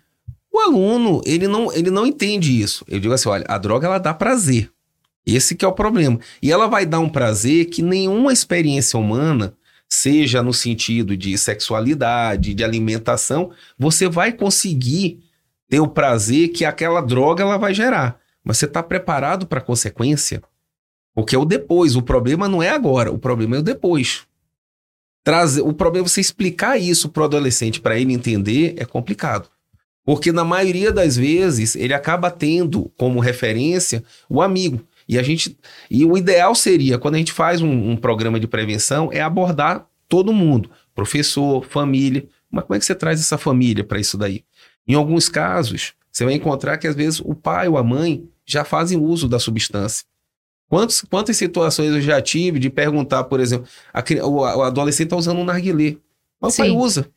[0.53, 2.85] o aluno ele não, ele não entende isso.
[2.87, 4.70] Eu digo assim, olha, a droga ela dá prazer.
[5.26, 6.18] Esse que é o problema.
[6.43, 9.55] E ela vai dar um prazer que nenhuma experiência humana,
[9.89, 15.20] seja no sentido de sexualidade, de alimentação, você vai conseguir
[15.69, 18.19] ter o prazer que aquela droga ela vai gerar.
[18.43, 20.43] Mas você está preparado para a consequência?
[21.14, 21.97] Porque é o depois.
[21.97, 24.27] O problema não é agora, o problema é o depois.
[25.25, 29.49] Trazer, o problema é você explicar isso para o adolescente, para ele entender, é complicado.
[30.05, 34.83] Porque na maioria das vezes ele acaba tendo como referência o amigo.
[35.07, 35.59] E a gente.
[35.91, 39.87] E o ideal seria, quando a gente faz um, um programa de prevenção, é abordar
[40.09, 40.71] todo mundo.
[40.95, 42.27] Professor, família.
[42.51, 44.45] Mas como é que você traz essa família para isso daí?
[44.89, 48.64] Em alguns casos, você vai encontrar que às vezes o pai ou a mãe já
[48.64, 50.05] fazem uso da substância.
[50.68, 55.16] Quantos, quantas situações eu já tive de perguntar, por exemplo, a, o, o, adolescente está
[55.16, 55.97] usando um narguilé.
[56.41, 57.09] Mas o pai usa.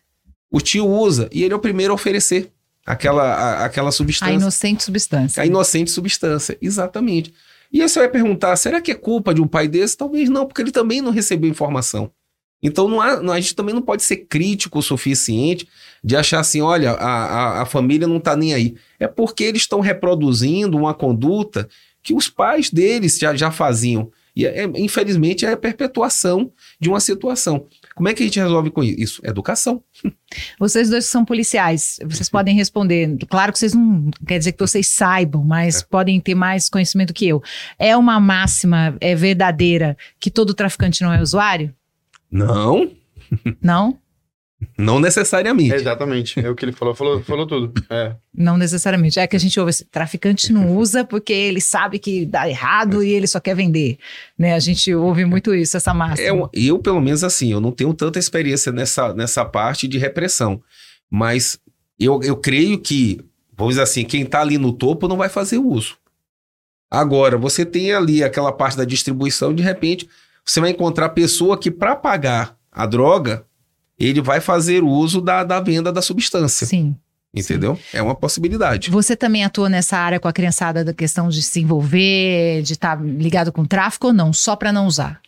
[0.52, 1.30] O tio usa.
[1.32, 2.52] E ele é o primeiro a oferecer
[2.86, 4.34] aquela, a, aquela substância.
[4.34, 5.44] A inocente substância.
[5.44, 7.34] A inocente substância, exatamente.
[7.72, 9.96] E aí você vai perguntar, será que é culpa de um pai desse?
[9.96, 12.12] Talvez não, porque ele também não recebeu informação.
[12.62, 15.68] Então não há- a gente também não pode ser crítico o suficiente
[16.04, 18.76] de achar assim, olha, a, a, a família não está nem aí.
[19.00, 21.68] É porque eles estão reproduzindo uma conduta
[22.04, 24.12] que os pais deles já, já faziam.
[24.36, 27.66] E, é- infelizmente, é a perpetuação de uma situação.
[27.94, 29.22] Como é que a gente resolve com isso?
[29.26, 29.84] Educação.
[30.58, 33.18] Vocês dois que são policiais, vocês podem responder.
[33.30, 37.28] Claro que vocês não quer dizer que vocês saibam, mas podem ter mais conhecimento que
[37.28, 37.44] eu.
[37.78, 41.76] É uma máxima é verdadeira que todo traficante não é usuário?
[42.32, 42.90] Não,
[43.62, 43.98] Não?
[44.78, 45.74] não necessariamente.
[45.74, 46.40] É, exatamente.
[46.40, 46.94] É o que ele falou.
[46.94, 47.74] Falou, falou tudo.
[47.90, 48.16] É.
[48.34, 49.20] Não necessariamente.
[49.20, 53.04] É que a gente ouve assim, traficante não usa porque ele sabe que dá errado
[53.04, 53.98] e ele só quer vender.
[54.38, 54.54] Né?
[54.54, 56.28] A gente ouve muito isso, essa máxima.
[56.28, 59.98] É um- eu, pelo menos assim, eu não tenho tanta experiência nessa, nessa parte de
[59.98, 60.62] repressão.
[61.10, 61.60] Mas
[62.00, 63.20] eu, eu creio que,
[63.58, 65.98] vamos dizer assim, quem está ali no topo não vai fazer uso.
[66.90, 70.08] Agora, você tem ali aquela parte da distribuição, de repente,
[70.46, 73.46] você vai encontrar pessoa que, para pagar a droga,
[74.00, 76.66] ele vai fazer uso da, da venda da substância.
[76.66, 76.96] Sim.
[77.34, 77.80] Entendeu?
[77.94, 78.90] É uma possibilidade.
[78.92, 83.02] Você também atua nessa área com a criançada da questão de se envolver, de estar
[83.02, 84.34] ligado com tráfico ou não?
[84.34, 85.22] Só para não usar?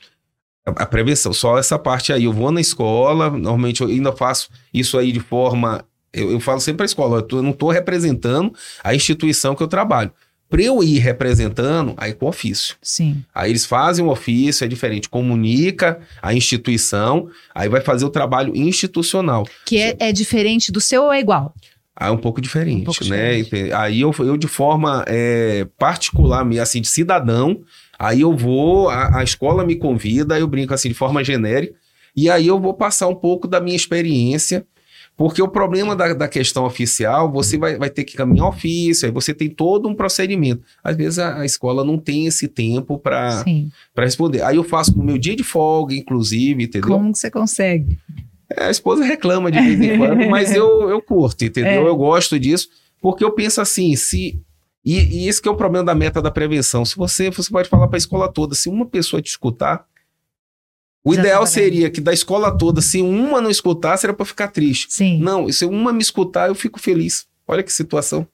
[0.65, 2.25] A, a prevenção, só essa parte aí.
[2.25, 5.85] Eu vou na escola, normalmente eu ainda faço isso aí de forma.
[6.11, 8.53] Eu, eu falo sempre para a escola, eu, tô- eu não estou representando
[8.83, 10.11] a instituição que eu trabalho.
[10.53, 12.75] Para eu ir representando, aí com ofício.
[12.79, 13.23] Sim.
[13.33, 18.55] Aí eles fazem um ofício, é diferente, comunica a instituição, aí vai fazer o trabalho
[18.55, 19.47] institucional.
[19.65, 21.55] Que é, é diferente do seu ou é igual?
[21.95, 23.41] Aí é um pouco diferente, Um pouco né?
[23.41, 23.73] diferente.
[23.73, 27.61] Aí eu, eu de forma é, particular, me- assim, de cidadão,
[27.97, 31.73] aí eu vou, a, a escola me convida, eu brinco assim, de forma genérica,
[32.15, 34.67] e aí eu vou passar um pouco da minha experiência,
[35.15, 39.11] porque o problema da, da questão oficial, você vai, vai ter que caminhar ofício, aí
[39.11, 40.63] você tem todo um procedimento.
[40.83, 43.43] Às vezes a, a escola não tem esse tempo para
[43.95, 44.41] responder.
[44.41, 46.89] Aí eu faço no meu dia de folga, inclusive, entendeu?
[46.89, 47.99] Como que você consegue?
[48.51, 51.85] É, a esposa reclama de vez em quando, mas eu, eu curto, entendeu?
[51.85, 51.87] É.
[51.87, 52.69] Eu gosto disso,
[53.01, 54.41] porque eu penso assim, se.
[54.83, 56.83] E, e esse que é o problema da meta da prevenção.
[56.83, 59.85] Se você, você pode falar para a escola toda, se uma pessoa te escutar,
[61.03, 64.47] o Já ideal seria que da escola toda, se uma não escutasse, era para ficar
[64.49, 64.87] triste.
[64.89, 65.19] Sim.
[65.19, 67.27] Não, se uma me escutar, eu fico feliz.
[67.47, 68.27] Olha que situação.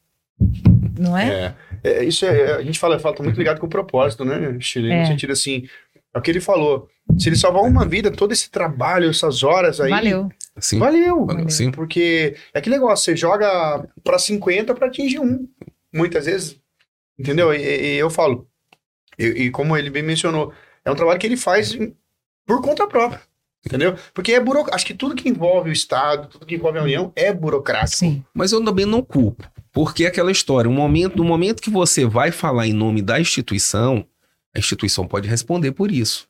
[0.99, 1.29] Não é?
[1.29, 1.55] É.
[1.81, 4.91] É, isso é, a gente fala, fala tá muito ligado com o propósito, né, Chile?
[4.91, 5.01] É.
[5.01, 5.67] No sentido assim,
[6.13, 6.87] é o que ele falou.
[7.17, 9.89] Se ele salvar uma vida, todo esse trabalho, essas horas aí.
[9.89, 10.29] Valeu.
[10.55, 11.25] Assim, Valeu.
[11.25, 11.71] valeu, sim.
[11.71, 15.47] Porque é aquele negócio, você joga pra 50 pra atingir um.
[15.93, 16.57] Muitas vezes.
[17.17, 17.53] Entendeu?
[17.53, 18.45] E, e- e eu falo.
[19.17, 20.53] E, e como ele bem mencionou,
[20.85, 21.95] é um trabalho que ele faz em-
[22.49, 23.21] por conta própria.
[23.63, 23.95] Entendeu?
[24.13, 24.75] Porque é burocrático.
[24.75, 27.97] Acho que tudo que envolve o Estado, tudo que envolve a União é burocrático.
[27.97, 28.23] Sim.
[28.33, 29.43] Mas eu também não culpo.
[29.71, 33.19] Porque é aquela história, um momento, no momento que você vai falar em nome da
[33.19, 34.03] instituição,
[34.55, 36.27] a instituição pode responder por isso.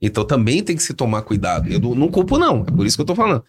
[0.00, 1.68] Então também tem que se tomar cuidado.
[1.68, 2.62] Eu não- não culpo, não.
[2.66, 3.44] É por isso que eu tô falando.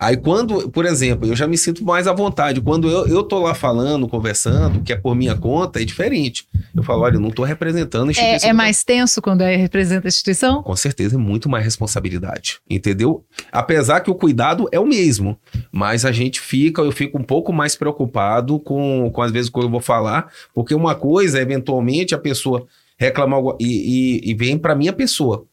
[0.00, 2.60] Aí quando, por exemplo, eu já me sinto mais à vontade.
[2.60, 6.46] Quando eu, eu tô lá falando, conversando, que é por minha conta, é diferente.
[6.74, 8.48] Eu falo, olha, eu não tô representando a instituição.
[8.48, 10.62] É, é mais tenso quando é, representa a instituição?
[10.62, 13.24] Com certeza é muito mais responsabilidade, entendeu?
[13.50, 15.36] Apesar que o cuidado é o mesmo,
[15.72, 19.52] mas a gente fica, eu fico um pouco mais preocupado com, com às vezes o
[19.52, 24.34] que eu vou falar, porque uma coisa é eventualmente a pessoa reclamar e, e, e
[24.34, 25.44] vem para minha pessoa.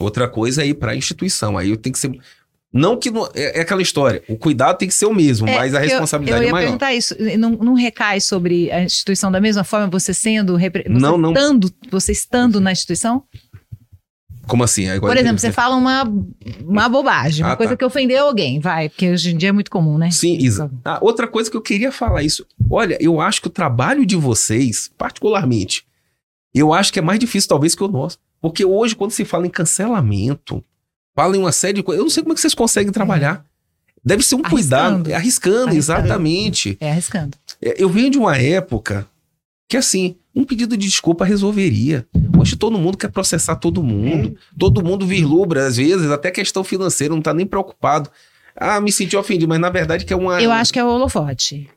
[0.00, 1.58] Outra coisa é ir para a instituição.
[1.58, 2.10] Aí eu tenho que ser
[2.72, 5.56] não que não- é, é aquela história, o cuidado tem que ser o mesmo, É,
[5.56, 6.64] mas a eu- responsabilidade eu, ia é maior.
[6.66, 7.14] perguntar isso.
[7.38, 11.32] Não, não recai sobre a instituição da mesma forma, você sendo, você Não, não.
[11.32, 13.24] estando, você estando na instituição?
[14.46, 14.88] Como assim?
[14.88, 16.02] Agora Por eu exemplo, você fala uma,
[16.64, 17.76] uma bobagem, uma Ah, coisa tá.
[17.76, 20.10] que ofendeu alguém, vai, porque hoje em dia é muito comum, né?
[20.10, 20.68] Sim, Isa.
[20.84, 22.44] Ah, outra coisa que eu queria falar isso.
[22.68, 25.84] Olha, eu acho que o trabalho de vocês, particularmente,
[26.52, 28.18] eu acho que é mais difícil talvez que o nosso.
[28.40, 30.64] Porque hoje, quando se fala em cancelamento,
[31.14, 33.44] fala em uma série de coisas, eu não sei como é que vocês conseguem trabalhar.
[34.04, 34.56] Deve ser um Arriscando.
[34.56, 35.10] cuidado.
[35.10, 35.76] É arriscando, Arriscando.
[35.76, 36.76] exatamente.
[36.80, 37.36] É arriscando.
[37.60, 39.06] É, Eu venho de uma época
[39.68, 42.06] que, assim, um pedido de desculpa resolveria.
[42.38, 44.36] Hoje todo mundo quer processar todo mundo.
[44.58, 48.10] Todo mundo vislubra, às vezes, até questão financeira, não tá nem preocupado.
[48.56, 50.40] Ah, me senti ofendido, mas na verdade que é uma.
[50.40, 51.68] Eu acho que é o holofote.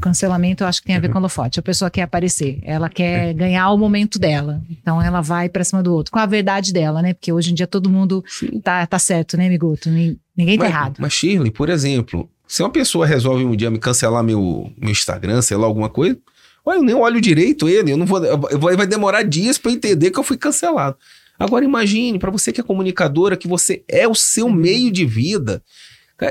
[0.00, 1.58] Cancelamento eu acho que tem a ver com holofote.
[1.58, 4.62] A pessoa quer aparecer, ela quer ganhar o momento dela.
[4.70, 7.14] Então ela vai pra cima do outro, com a verdade dela, né?
[7.14, 8.60] Porque hoje em dia todo mundo Sim.
[8.60, 9.90] tá, tá certo, né, Migoto?
[9.90, 10.96] Nin- Ninguém tá mas, errado.
[11.00, 15.42] Mas, Shirley, por exemplo, se uma pessoa resolve um dia me cancelar meu, meu Instagram,
[15.42, 16.16] sei lá, alguma coisa,
[16.64, 19.72] olha, eu nem olho direito ele, eu não vou, eu vou- vai demorar dias para
[19.72, 20.96] entender que eu fui cancelado.
[21.38, 24.52] Agora imagine, para você que é comunicadora, que você é o seu Uhum.
[24.52, 25.62] meio de vida.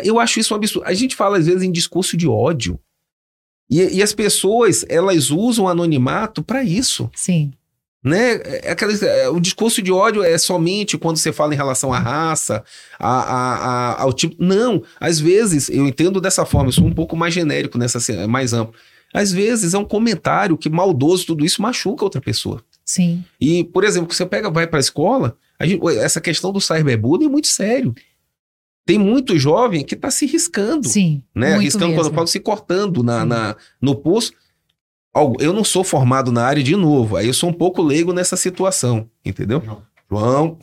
[0.04, 0.86] Eu acho isso um absurdo.
[0.86, 2.78] A gente fala às vezes em discurso de ódio.
[3.70, 7.10] E, e as pessoas, elas usam o anonimato para isso.
[7.16, 7.52] Sim.
[8.04, 8.40] Né?
[8.64, 12.00] É aquela, é, o discurso de ódio é somente quando você fala em relação à
[12.00, 12.64] raça,
[12.98, 14.36] a, a, a, ao tipo.
[14.40, 18.54] Não, às vezes, eu entendo dessa forma, eu sou um pouco mais genérico, nessa mais
[18.54, 18.74] amplo.
[19.14, 22.64] Às vezes é um comentário que maldoso, tudo isso machuca outra pessoa.
[22.86, 23.24] Sim.
[23.40, 27.30] E, por exemplo, você pega, vai para a escola, gente, essa questão do cyberbullying é
[27.30, 27.94] muito sério.
[28.88, 30.88] Tem muito jovem que está se riscando.
[30.88, 31.22] Sim.
[31.36, 31.56] Né?
[31.56, 34.32] Arriscando, quando eu falo, se cortando na, na, no pulso.
[35.42, 38.38] Eu não sou formado na área de novo, aí eu sou um pouco leigo nessa
[38.38, 39.62] situação, entendeu?
[40.10, 40.58] João.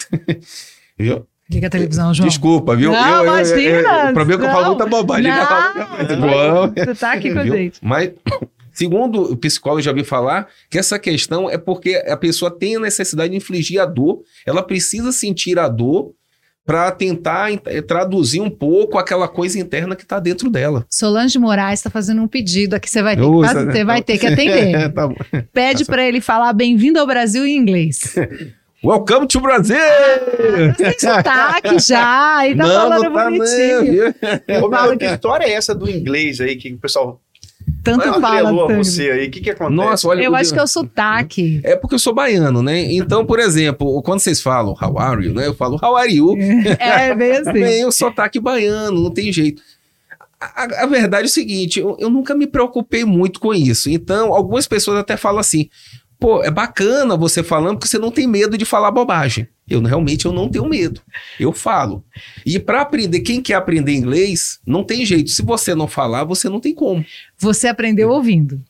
[0.99, 1.21] João.
[1.51, 2.27] Liga a televisão, João.
[2.27, 2.93] Desculpa, viu?
[2.93, 3.61] Não, eu, imagina.
[3.61, 5.31] Eu, eu, o problema é que eu falo muita bobagem.
[5.31, 6.73] Não, João.
[6.75, 7.81] Você tá aqui com a gente.
[7.83, 8.13] Mas,
[8.73, 12.81] segundo o psicólogo, já vi falar que essa questão é porque a pessoa tem a
[12.81, 16.15] necessidade de infligir a dor, ela precisa sentir a dor
[16.67, 20.87] para tentar eh, traduzir um pouco aquela coisa interna que está dentro dela.
[20.89, 24.19] Solange Moraes está fazendo um pedido aqui, você vai ter, que, fazer, você vai ter
[24.19, 24.93] que atender.
[24.93, 25.09] tá
[25.53, 28.15] Pede para ele falar bem-vindo ao Brasil em inglês.
[28.85, 29.79] Welcome to Brasil!
[29.79, 34.15] Ah, tem sotaque já, e tá não, falando não tá bonitinho.
[34.47, 34.93] Não.
[34.93, 37.19] Ô, que história é essa do inglês aí que o pessoal
[37.85, 38.67] tanto fala.
[38.69, 39.77] você aí, o que que acontece?
[39.77, 41.61] Nossa, olha, eu acho que é o sotaque.
[41.63, 42.93] É porque eu sou baiano, né?
[42.95, 45.47] Então, por exemplo, quando vocês falam how are you, né?
[45.47, 46.35] Eu falo how are you.
[46.79, 47.53] É, bem assim.
[47.53, 49.63] Vem o sotaque baiano, não tem jeito.
[50.41, 53.89] A, a, verdade é o seguinte, eu, eu nunca me preocupei muito com isso.
[53.89, 55.69] Então, algumas pessoas até falam assim,
[56.19, 59.49] pô, é bacana você falando porque você não tem medo de falar bobagem.
[59.69, 61.01] Eu realmente eu não tenho medo.
[61.41, 62.05] Eu falo.
[62.45, 65.31] E para aprender, quem quer aprender inglês, não tem jeito.
[65.31, 67.05] Se você não falar, você não tem como.
[67.39, 68.61] Você aprendeu ouvindo.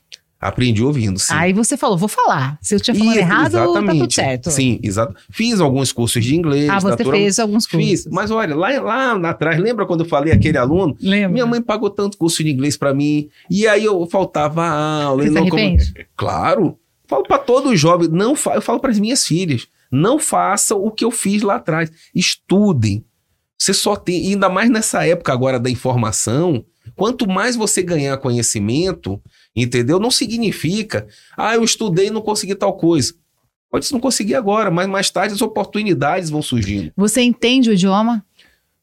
[0.45, 1.33] Aprendi ouvindo, sim.
[1.33, 2.59] Aí você falou, vou falar.
[2.61, 3.87] Se eu tinha falado errado, exatamente.
[3.87, 4.51] tá tudo certo.
[4.51, 5.15] Sim, exato.
[5.31, 6.69] Fiz alguns cursos de inglês.
[6.69, 7.13] Ah, você natural...
[7.13, 7.89] fez alguns cursos.
[7.89, 8.07] Fiz.
[8.09, 8.69] Mas olha, lá,
[9.15, 10.95] lá atrás, lembra quando eu falei aquele aluno?
[11.01, 11.31] Lembra.
[11.31, 13.31] Minha mãe pagou tanto curso de inglês para mim.
[13.51, 15.27] E aí eu faltava aula.
[15.27, 15.93] Você arrepende?
[15.95, 16.07] Como...
[16.15, 16.79] Claro.
[17.07, 21.05] Falo para todo jovem, não eu falo para as minhas filhas, não façam o que
[21.05, 21.91] eu fiz lá atrás.
[22.15, 23.05] Estudem.
[23.59, 26.65] Você só tem, ainda mais nessa época agora da informação,
[26.97, 29.21] quanto mais você ganhar conhecimento,
[29.55, 29.99] entendeu?
[29.99, 31.07] Não significa,
[31.37, 33.15] ah, eu estudei e não consegui tal coisa.
[33.71, 36.93] Pode não conseguir agora, mas mais tarde as oportunidades vão surgindo.
[36.97, 38.25] Você entende o idioma?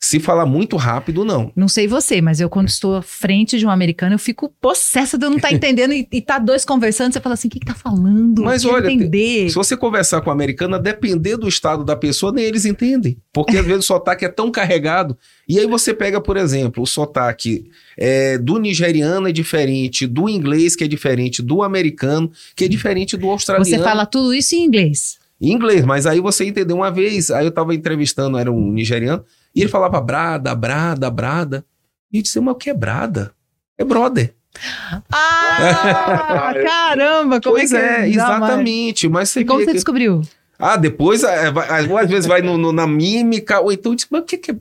[0.03, 1.51] Se falar muito rápido, não.
[1.55, 5.15] Não sei você, mas eu quando estou à frente de um americano, eu fico possessa
[5.15, 7.51] de eu não estar tá entendendo e, e tá dois conversando, você fala assim, o
[7.51, 8.41] que, que tá falando?
[8.41, 9.47] Mas olha, entender.
[9.47, 13.15] se você conversar com um americano, a depender do estado da pessoa, nem eles entendem.
[13.31, 15.15] Porque às vezes o sotaque é tão carregado.
[15.47, 20.75] E aí você pega, por exemplo, o sotaque é, do nigeriano é diferente, do inglês
[20.75, 23.69] que é diferente, do americano que é diferente do australiano.
[23.69, 25.19] Você fala tudo isso em inglês?
[25.39, 29.25] Em inglês, mas aí você entendeu uma vez, aí eu estava entrevistando, era um nigeriano,
[29.55, 31.65] e ele falava brada, brada, brada.
[32.11, 33.33] E eu disse, mas o que é brada?
[33.77, 34.33] É brother.
[35.11, 37.39] Ah, caramba!
[37.39, 39.07] Como pois é, é exatamente.
[39.07, 39.73] Mas você e como você que...
[39.73, 40.21] descobriu?
[40.59, 44.37] Ah, depois, é, às vezes vai no, no, na mímica, ou então mas o que,
[44.37, 44.55] que é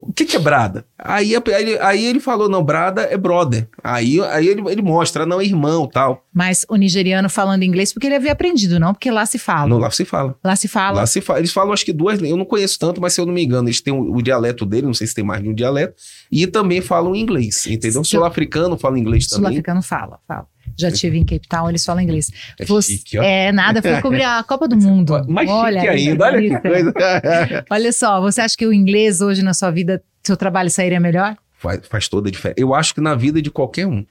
[0.00, 0.84] o que, que é brada?
[0.98, 3.68] Aí, aí, aí, ele falou, não, brada é brother.
[3.82, 6.24] Aí, aí ele, ele mostra, não, é irmão tal.
[6.32, 8.92] Mas o nigeriano falando inglês porque ele havia aprendido, não?
[8.92, 9.66] Porque lá se fala.
[9.66, 10.36] Não, lá se fala.
[10.44, 10.96] Lá se fala.
[11.00, 11.38] Lá se fala.
[11.38, 13.66] Eles falam acho que duas, eu não conheço tanto, mas se eu não me engano,
[13.66, 15.94] eles têm o, o dialeto dele, não sei se tem mais de um dialeto,
[16.30, 18.04] e também falam inglês, entendeu?
[18.04, 19.44] Sul-africano fala inglês também.
[19.44, 20.46] Sul-africano fala, fala.
[20.76, 22.30] Já tive em Cape Town, eles falam inglês.
[22.58, 25.24] É, Você, chique, é nada, fui cobrir a Copa do Mundo.
[25.28, 26.94] Mais olha, chique ainda, olha que coisa.
[27.70, 31.36] olha só, você acha que o inglês hoje na sua vida, seu trabalho sairia melhor?
[31.58, 32.60] Faz, faz toda a diferença.
[32.60, 34.04] Eu acho que na vida de qualquer um.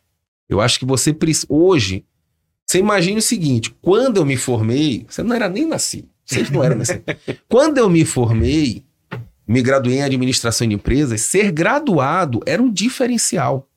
[0.49, 1.47] Eu acho que você precisa.
[1.49, 2.05] Hoje,
[2.65, 6.07] você imagina o seguinte: quando eu me formei, você não era nem nascido.
[6.25, 7.03] Vocês não eram nascidos.
[7.49, 8.83] quando eu me formei,
[9.47, 13.67] me graduei em administração de empresas, ser graduado era um diferencial.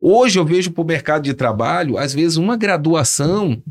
[0.00, 3.62] Hoje eu vejo para o mercado de trabalho, às vezes, uma graduação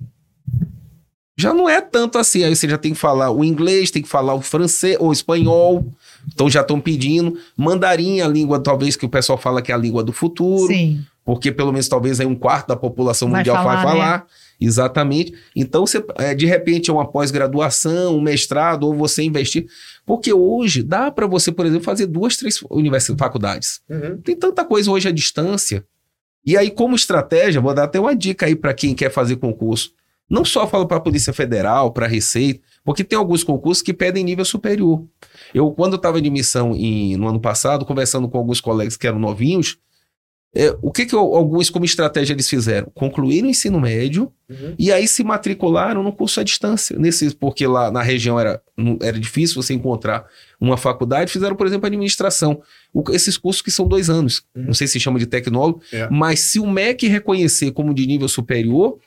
[1.39, 2.43] já não é tanto assim.
[2.43, 5.13] Aí você já tem que falar o inglês, tem que falar o francês ou o
[5.13, 5.87] espanhol.
[6.33, 7.37] Então já estão pedindo.
[7.55, 10.67] Mandarim, a língua talvez que o pessoal fala que é a língua do futuro.
[10.67, 11.01] Sim.
[11.23, 14.17] Porque pelo menos talvez aí um quarto da população vai mundial falar, vai falar.
[14.17, 14.23] Né?
[14.59, 15.33] Exatamente.
[15.55, 19.65] Então, você, é, de repente, é uma pós-graduação, um mestrado, ou você investir.
[20.05, 23.79] Porque hoje dá para você, por exemplo, fazer duas, três universidades, faculdades.
[23.89, 24.17] Uhum.
[24.21, 25.85] Tem tanta coisa hoje à distância.
[26.45, 29.93] E aí, como estratégia, vou dar até uma dica aí para quem quer fazer concurso.
[30.29, 33.93] Não só falo para a Polícia Federal, para a Receita, porque tem alguns concursos que
[33.93, 35.03] pedem nível superior.
[35.53, 39.17] Eu, quando estava de missão em, no ano passado, conversando com alguns colegas que eram
[39.17, 39.77] novinhos,
[40.55, 42.91] é, o que, que alguns, como estratégia, eles fizeram?
[42.95, 44.73] Concluíram o ensino médio uhum.
[44.79, 46.97] e aí se matricularam no curso à distância.
[46.97, 48.59] Nesse, porque lá na região era,
[49.01, 50.25] era difícil você encontrar
[50.59, 52.61] uma faculdade, fizeram, por exemplo, administração.
[52.91, 54.43] O, esses cursos que são dois anos.
[54.55, 54.65] Uhum.
[54.65, 56.09] Não sei se chama de tecnólogo, é.
[56.09, 58.97] mas se o MEC reconhecer como de nível superior,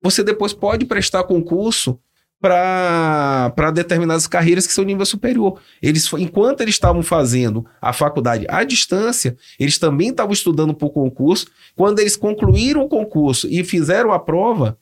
[0.00, 1.98] você depois pode prestar concurso
[2.46, 5.60] para determinadas carreiras que são nível superior.
[5.82, 10.90] Eles, enquanto eles estavam fazendo a faculdade à distância, eles também estavam estudando para o
[10.90, 11.46] concurso.
[11.74, 14.78] Quando eles concluíram o concurso e fizeram a prova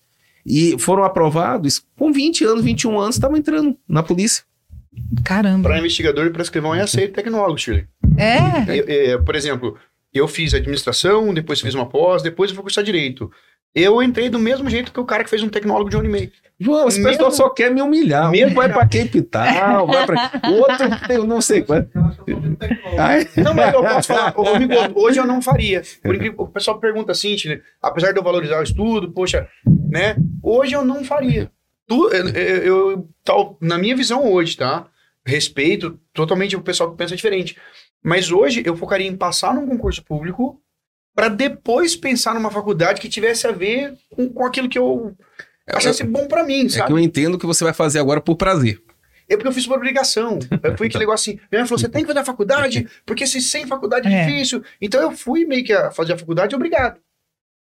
[0.47, 4.45] e foram aprovados, com 20 anos, 21 anos, estavam entrando na polícia.
[5.25, 5.69] Caramba.
[5.69, 7.87] Para investigador e para escrivão é aceito tecnólogo, Shirley.
[8.17, 8.79] É?
[8.79, 9.77] Eu- eu- por exemplo,
[10.13, 13.31] eu fiz administração, depois fiz uma pós, depois eu fui cursar direito.
[13.75, 16.09] Eu entrei do mesmo jeito que o cara que fez um tecnólogo de um ano
[16.09, 16.31] e meio.
[16.61, 18.31] João, esse pessoal só quer me humilhar.
[18.31, 20.41] Mesmo- Um vai para Capital, vai para.
[20.51, 21.91] O outro tem não sei quanto.
[23.37, 24.43] Não, mas eu posso falar, ô,
[25.05, 25.83] hoje eu não faria.
[26.37, 29.49] O pessoal pergunta assim, Shirley, apesar de eu valorizar o estudo, poxa,
[29.91, 30.17] né?
[30.43, 31.51] Hoje eu não faria.
[31.87, 34.87] Tu, eu, eu- eu- tal, na minha visão hoje, tá?
[35.27, 37.57] Respeito totalmente o pessoal que pensa diferente.
[38.03, 40.61] Mas hoje eu focaria em passar num concurso público
[41.15, 45.17] para depois pensar numa faculdade que tivesse a ver com, com aquilo que eu
[45.67, 46.87] achasse bom para mim, É sabe?
[46.87, 48.81] que eu entendo que você vai fazer agora por prazer.
[49.29, 50.39] É porque eu fiz por obrigação.
[50.77, 51.41] Foi aquele negócio assim.
[51.51, 54.27] Minha mãe falou: você tem que fazer a faculdade, porque se sem faculdade é, É.
[54.27, 54.63] difícil.
[54.81, 57.01] Então eu fui meio que a fazer a faculdade obrigado.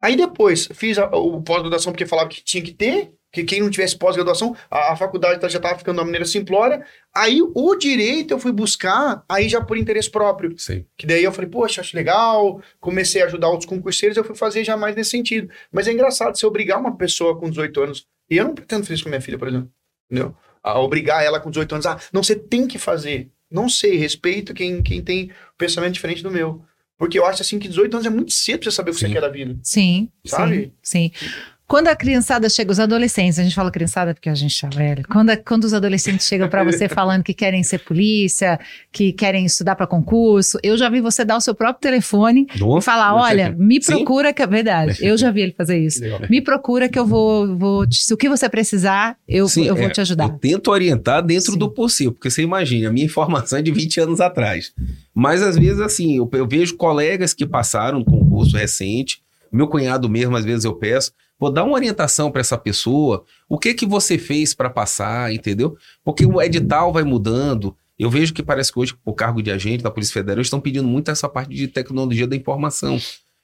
[0.01, 3.69] Aí depois fiz a, o pós-graduação porque falava que tinha que ter, que quem não
[3.69, 6.85] tivesse pós-graduação, a, a faculdade tá- já estava ficando de uma maneira simplória.
[7.15, 10.53] Aí o direito eu fui buscar, aí já por interesse próprio.
[10.57, 10.85] Sei.
[10.97, 12.61] Que daí eu falei, poxa, acho legal.
[12.79, 15.49] Comecei a ajudar outros concurseiros, eu fui fazer já mais nesse sentido.
[15.71, 18.95] Mas é engraçado, se obrigar uma pessoa com 18 anos, e eu não pretendo fazer
[18.95, 19.69] isso com minha filha, por exemplo,
[20.09, 20.35] entendeu?
[20.63, 23.29] A obrigar ela com 18 anos, ah, não, você tem que fazer.
[23.49, 26.61] Não sei, respeito quem, quem tem pensamento diferente do meu.
[26.97, 28.99] Porque eu acho assim que 18 anos é muito cedo pra você saber o que
[28.99, 29.07] Sim.
[29.07, 29.57] você quer da vida.
[29.63, 30.71] Sim, Sabe?
[30.83, 31.27] sim, sim.
[31.71, 35.05] Quando a criançada chega, os adolescentes, a gente fala criançada porque a gente tá velho.
[35.09, 38.59] Quando, a- quando os adolescentes chegam pra você falando que querem ser polícia,
[38.91, 42.59] que querem estudar pra concurso, eu já vi você dar o seu próprio telefone e
[42.59, 43.93] Nossa, falar: não sei olha, me Sim.
[43.93, 44.97] procura, que é verdade.
[44.99, 46.01] Eu já vi ele fazer isso.
[46.29, 49.73] Me procura que eu vou, vou te- se o que você precisar, eu, Sim, eu
[49.73, 50.25] vou é, te ajudar.
[50.25, 51.57] Eu tento orientar dentro Sim.
[51.57, 54.73] do possível, porque você imagina, a minha informação é de 20 anos atrás.
[55.15, 60.09] Mas às vezes, assim, eu, eu vejo colegas que passaram no concurso recente, meu cunhado
[60.09, 63.87] mesmo, às vezes eu peço, vou dar uma orientação para essa pessoa, o que que
[63.87, 65.75] você fez para passar, entendeu?
[66.03, 67.75] Porque o edital vai mudando.
[67.97, 70.87] Eu vejo que parece que hoje, o cargo de agente da Polícia Federal, estão pedindo
[70.87, 72.99] muito essa parte de tecnologia da informação.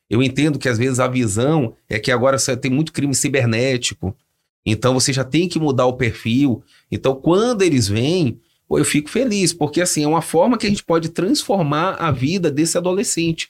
[0.07, 4.15] Eu entendo que às vezes a visão é que agora você tem muito crime cibernético.
[4.63, 6.63] Então você já tem que mudar o perfil.
[6.91, 8.39] Então quando eles vêm,
[8.69, 12.51] eu fico feliz, porque assim é uma forma que a gente pode transformar a vida
[12.51, 13.49] desse adolescente.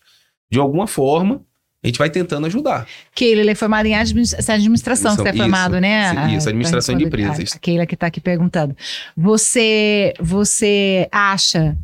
[0.49, 1.45] De alguma forma,
[1.83, 2.87] a gente vai tentando ajudar.
[3.13, 6.09] Keila, ele é formado em administração, que você é Isso, formado, né?
[6.11, 7.53] isso, A- isso, administração de a- empresas.
[7.55, 8.75] A Keila que está aqui perguntando.
[9.15, 11.77] Você, você acha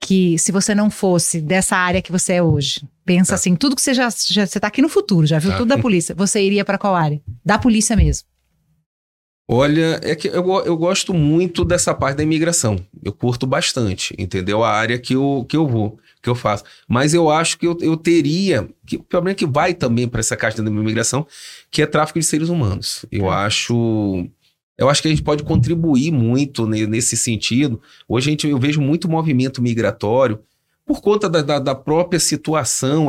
[0.00, 3.34] que se você não fosse dessa área que você é hoje, pensa Tá.
[3.36, 5.56] assim, tudo que você já, já você tá aqui no futuro, já viu Tá.
[5.58, 7.20] tudo da polícia, você iria para qual área?
[7.44, 8.26] Da polícia mesmo.
[9.48, 12.78] Olha, é que eu, eu gosto muito dessa parte da imigração.
[13.02, 14.64] Eu curto bastante, entendeu?
[14.64, 16.64] A área que eu, que eu vou, que eu faço.
[16.88, 18.66] Mas eu acho que eu, eu teria.
[18.86, 21.26] Que, o problema é que vai também para essa caixa da imigração,
[21.70, 23.04] que é tráfico de seres humanos.
[23.12, 23.44] Eu Tá.
[23.44, 24.26] acho.
[24.76, 27.80] Eu acho que a gente pode contribuir muito ne- nesse sentido.
[28.08, 30.40] Hoje a gente, eu vejo muito movimento migratório
[30.86, 33.08] por conta da, da- da própria situação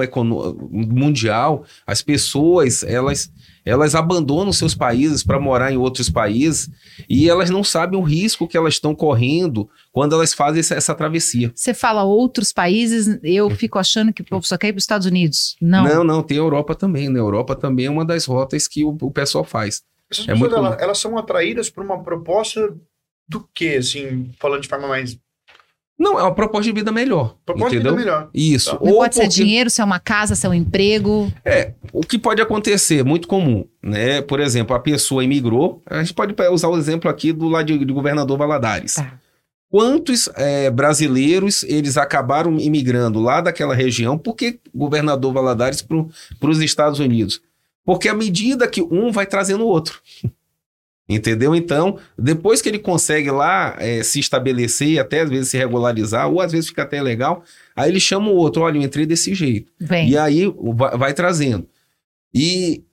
[0.72, 1.66] mundial.
[1.88, 3.32] As pessoas, elas
[3.66, 6.70] elas abandonam seus países para morar em outros países
[7.09, 10.93] e elas não sabem o risco que elas estão correndo quando elas fazem essa, essa
[10.93, 11.51] travessia.
[11.55, 14.84] Você fala outros países, eu fico achando que o povo só quer ir para os
[14.84, 15.55] Estados Unidos.
[15.59, 15.84] Não.
[15.84, 17.09] não, não, tem a Europa também.
[17.09, 19.82] Na Europa também é uma das rotas que o, o pessoal faz.
[20.11, 22.76] Essas É pessoas, muito elas, elas são atraídas por uma proposta
[23.28, 25.18] do quê, assim, falando de forma mais...
[25.97, 27.37] Não, é uma proposta de vida melhor.
[27.45, 27.95] Proposta de entendeu?
[27.95, 28.29] vida melhor.
[28.33, 28.71] Isso.
[28.71, 28.77] Tá.
[28.81, 31.31] Ou pode ser porque- dinheiro, se é uma casa, se é um emprego.
[31.45, 34.21] É, o que pode acontecer, muito comum, né?
[34.21, 37.77] Por exemplo, a pessoa imigrou, a gente pode usar o exemplo aqui do lado de,
[37.85, 38.95] de governador Valadares.
[38.95, 39.19] Tá.
[39.69, 44.17] Quantos é, brasileiros eles acabaram imigrando lá daquela região?
[44.17, 47.41] Por que governador Valadares para os Estados Unidos?
[47.85, 49.99] Porque à medida que um vai trazendo o outro.
[51.08, 51.56] Entendeu?
[51.56, 56.41] Então, depois que ele consegue lá é, se estabelecer, até às vezes se regularizar, ou
[56.41, 57.43] às vezes fica até legal,
[57.76, 59.72] aí ele chama o outro, olha, eu entrei desse jeito.
[59.80, 60.10] Vem.
[60.10, 61.68] E aí vai, vai trazendo.
[62.34, 62.84] E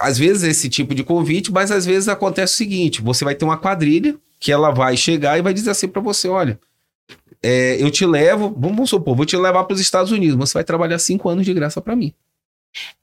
[0.00, 3.44] às vezes esse tipo de convite, mas às vezes acontece o seguinte: você vai ter
[3.44, 6.58] uma quadrilha que ela vai chegar e vai dizer assim para você: olha,
[7.42, 10.64] é, eu te levo, vamos supor, vou te levar para os Estados Unidos, você vai
[10.64, 12.12] trabalhar cinco anos de graça para mim.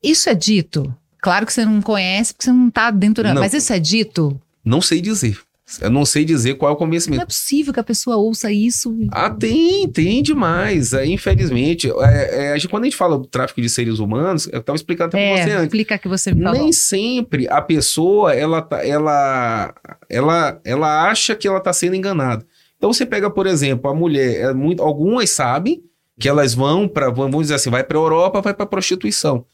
[0.04, 0.94] Isso é dito.
[1.24, 3.34] Claro que você não conhece, porque você não tá dentro da.
[3.34, 3.41] Não.
[3.41, 4.39] Mas isso é dito.
[4.63, 5.39] Não sei dizer.
[5.82, 7.24] Eu não sei dizer qual é o Não convencimento.
[7.24, 8.93] é possível que a pessoa ouça isso.
[9.11, 10.91] Ah, tem, tem demais.
[10.93, 14.76] É, infelizmente, é, é, quando a gente fala do tráfico de seres humanos, eu estava
[14.76, 15.63] explicando até pra você É, antes.
[15.63, 16.59] explica que você me falou.
[16.61, 19.74] Nem sempre a pessoa ela, tá- ela,
[20.09, 22.45] ela, ela acha que ela está sendo enganada.
[22.78, 25.82] Então você pega, por exemplo, a mulher, é muito, algumas sabem
[26.19, 29.45] que elas vão para, vamos dizer assim, vai para a Europa, vai para prostituição.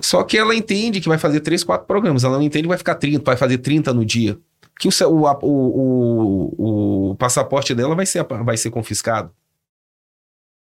[0.00, 2.24] Só que ela entende que vai fazer três, quatro programas.
[2.24, 4.38] Ela não entende que vai ficar 30, vai fazer 30 no dia.
[4.78, 9.30] Que o, o, o, o, passaporte dela vai ser, vai ser confiscado.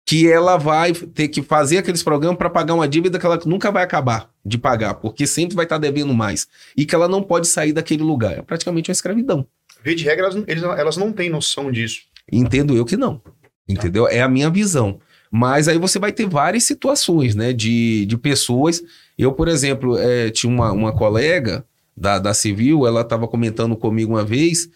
[0.05, 3.71] Que ela vai ter que fazer aqueles programas para pagar uma dívida que ela nunca
[3.71, 6.47] vai acabar de pagar, porque sempre vai estar devendo mais.
[6.77, 8.37] E que ela não pode sair daquele lugar.
[8.37, 9.47] É praticamente uma escravidão.
[9.83, 12.01] Via de regra, elas, elas não têm noção disso.
[12.31, 13.19] Entendo eu que não.
[13.67, 14.07] Entendeu?
[14.07, 14.99] É a minha visão.
[15.37, 17.51] Mas aí você vai ter várias situações, né?
[17.51, 18.81] De, de pessoas.
[19.17, 21.65] Eu, por exemplo, eh, tinha uma, uma colega
[21.95, 24.69] da, da Civil, ela estava comentando comigo uma vez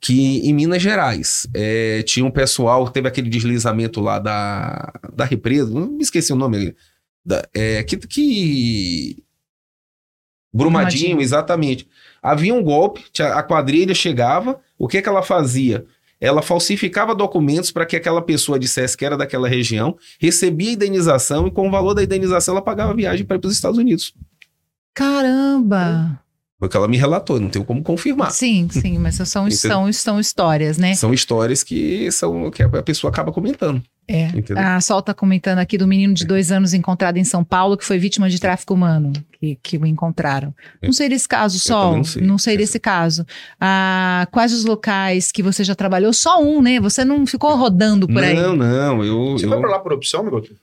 [0.00, 5.70] que em Minas Gerais eh, tinha um pessoal, teve aquele deslizamento lá da, da represa,
[5.70, 6.74] não me esqueci o nome.
[7.24, 9.22] Da, eh, que, que.
[10.52, 11.20] Brumadinho, Brumadinho.
[11.20, 11.86] exatamente.
[12.20, 15.86] Havia um golpe, a quadrilha chegava, o que, que ela fazia?
[16.20, 21.50] Ela falsificava documentos para que aquela pessoa dissesse que era daquela região, recebia indenização e
[21.50, 24.14] com o valor da indenização ela pagava a viagem para ir para os Estados Unidos.
[24.92, 26.20] Caramba!
[26.60, 28.30] Foi o que ela me relatou, não tenho como confirmar.
[28.32, 30.94] Sim, sim, mas são, são, são histórias, né?
[30.94, 33.82] São histórias que são que a pessoa acaba comentando.
[34.06, 34.26] É.
[34.26, 34.58] Entendeu?
[34.58, 37.84] A Sol tá comentando aqui do menino de dois anos encontrado em São Paulo que
[37.84, 40.54] foi vítima de tráfico humano, que, que o encontraram.
[40.82, 42.02] Não sei desse caso, Sol.
[42.20, 42.58] não sei.
[42.58, 43.24] desse caso.
[43.58, 46.12] Ah, quais os locais que você já trabalhou?
[46.12, 46.78] Só um, né?
[46.78, 48.34] Você não ficou rodando por aí.
[48.34, 49.48] Não, não, eu, Você eu...
[49.48, 50.54] foi pra lá por opção, Migoto?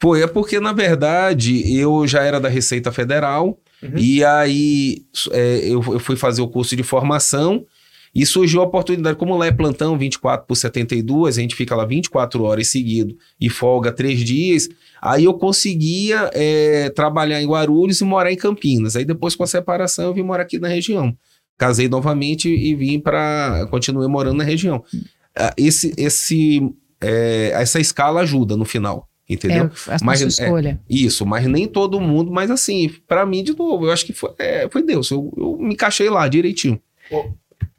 [0.00, 3.98] Foi, é porque, na verdade, eu já era da Receita Federal, Uhum.
[3.98, 7.64] e aí é, eu, eu fui fazer o curso de formação,
[8.14, 11.84] e surgiu a oportunidade, como lá é plantão 24 por 72, a gente fica lá
[11.84, 14.70] 24 horas seguido e folga três dias,
[15.02, 18.96] aí eu conseguia é, trabalhar em Guarulhos e morar em Campinas.
[18.96, 21.14] Aí depois, com a separação, eu vim morar aqui na região.
[21.58, 23.66] Casei novamente e vim para.
[23.70, 24.82] Continuei morando na região.
[25.36, 26.62] Ah, Esse, esse,
[27.02, 29.70] é, essa escala ajuda no final, entendeu?
[29.88, 30.80] É, a Mas, sua é, escolha.
[30.88, 34.30] Isso, mas nem todo mundo, mas assim, pra mim, de novo, eu acho que foi,
[34.38, 35.10] é, foi Deus.
[35.10, 36.80] Eu, eu me encaixei lá direitinho.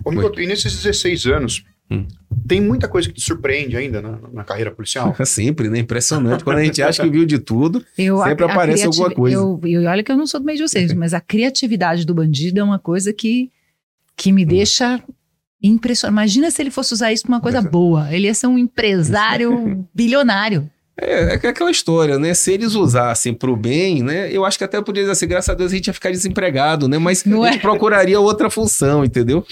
[0.04, 2.06] Ô, Migoto, e nesses 16 anos, Hum.
[2.46, 5.16] tem muita coisa que te surpreende ainda na, na carreira policial?
[5.26, 5.80] Sempre, né?
[5.80, 6.44] Impressionante.
[6.44, 9.38] Quando a gente acha que viu de tudo, Eu, Sempre aparece alguma coisa.
[9.38, 12.14] Eu, e olha que eu não sou do meio de vocês, mas a criatividade do
[12.14, 13.50] bandido é uma coisa que,
[14.18, 14.36] que Hum.
[14.36, 15.02] me deixa
[15.64, 16.14] impressionado.
[16.14, 17.62] Imagina se ele fosse usar isso pra uma coisa é.
[17.62, 18.14] boa.
[18.14, 20.70] Ele ia ser um empresário bilionário.
[21.00, 22.34] É, é aquela história, né?
[22.34, 24.32] Se eles usassem pro bem, né?
[24.32, 26.88] Eu acho que até poderia dizer assim, graças a Deus a gente ia ficar desempregado,
[26.88, 26.98] né?
[26.98, 27.52] Mas Não a é?
[27.54, 29.46] gente procuraria outra função, entendeu?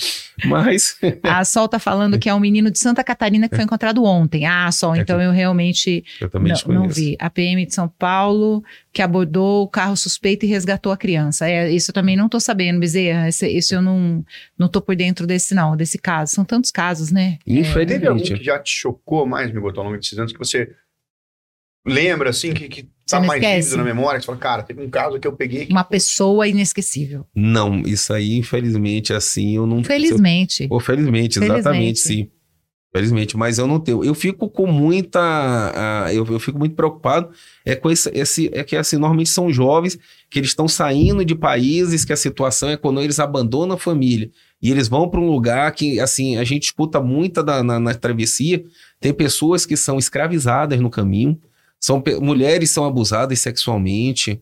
[0.45, 4.03] Mas A Sol tá falando que é um menino de Santa Catarina que foi encontrado
[4.03, 4.45] ontem.
[4.45, 7.15] Ah, Sol, É então eu realmente eu também não, não vi.
[7.19, 11.47] A PM de São Paulo que abordou o carro suspeito e resgatou a criança.
[11.47, 13.27] É, isso eu também não tô sabendo, Bezerra.
[13.27, 14.23] Esse, esse eu não,
[14.57, 16.33] não tô por dentro desse, não, desse caso.
[16.33, 17.37] São tantos casos, né?
[17.45, 18.33] Teve algum Infelizmente.
[18.35, 20.69] que já te chocou mais, Migoto, ao longo desses anos, que você
[21.85, 23.69] lembra, assim, que, que tá mais esquece?
[23.69, 24.19] vívido na memória?
[24.19, 27.25] Que você fala, cara, teve um caso que eu peguei que Uma pessoa inesquecível.
[27.35, 29.83] Não, isso aí, infelizmente, assim, eu não.
[29.83, 30.67] Felizmente.
[30.69, 31.59] Ou felizmente, Felizmente.
[31.59, 32.29] exatamente, sim.
[32.95, 34.05] Felizmente, mas eu não tenho.
[34.05, 35.19] Eu fico com muita.
[35.19, 37.29] ah, eu, eu fico muito preocupado.
[37.65, 38.49] É com esse, esse.
[38.53, 42.69] É que assim, normalmente são jovens que eles estão saindo de países que a situação
[42.69, 44.31] é quando eles abandonam a família.
[44.61, 47.93] E eles vão para um lugar que, assim, a gente escuta muita da, na, na
[47.93, 48.63] travessia.
[49.01, 51.37] Tem pessoas que são escravizadas no caminho.
[51.79, 54.41] São mulheres são abusadas sexualmente.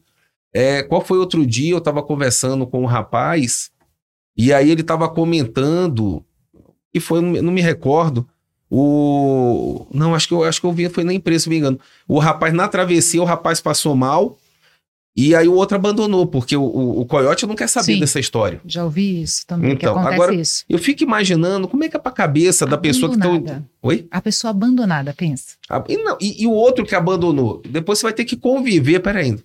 [0.54, 1.72] É, qual foi outro dia?
[1.72, 3.72] Eu estava conversando com um rapaz.
[4.38, 6.24] E aí ele estava comentando,
[6.94, 8.28] e foi, não me- recordo,
[8.70, 9.86] o.
[9.94, 11.80] Não, acho que eu acho que eu vi, foi na empresa, se me engano.
[12.08, 14.38] O rapaz, na travessia, o rapaz passou mal,
[15.16, 18.00] e aí o outro abandonou, porque o, o, o coiote não quer saber Sim.
[18.00, 18.60] dessa história.
[18.66, 20.66] Já ouvi isso também, Então, agora- isso.
[20.68, 23.22] Eu fico imaginando como é que é pra cabeça da pessoa que.
[23.22, 23.64] Abandonada.
[23.82, 24.08] Oi?
[24.10, 25.56] A pessoa abandonada, pensa.
[25.70, 27.62] Ah, E, não, e, e o outro que abandonou?
[27.70, 29.00] Depois você vai ter que conviver.
[29.02, 29.38] Peraí.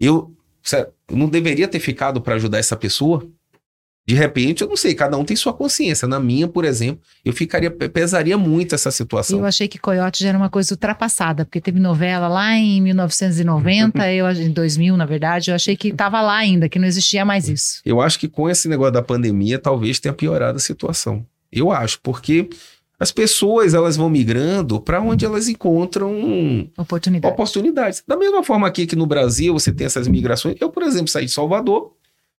[0.00, 0.32] Eu,
[0.72, 3.24] eu não deveria ter ficado para ajudar essa pessoa?
[4.06, 6.06] De repente, eu não sei, cada um tem sua consciência.
[6.06, 9.38] Na minha, por exemplo, eu ficaria, pe- pesaria muito essa situação.
[9.38, 14.06] Eu achei que Coyote já era uma coisa ultrapassada, porque teve novela lá em 1990,
[14.12, 17.48] eu, em 2000, na verdade, eu achei que estava lá ainda, que não existia mais
[17.48, 17.80] isso.
[17.84, 21.24] Eu acho que com esse negócio da pandemia, talvez tenha piorado a situação.
[21.50, 22.48] Eu acho, porque
[23.00, 27.32] as pessoas elas vão migrando para onde elas encontram Oportunidade.
[27.32, 28.02] oportunidades.
[28.06, 30.56] Da mesma forma aqui que no Brasil você tem essas migrações.
[30.60, 31.92] Eu, por exemplo, saí de Salvador,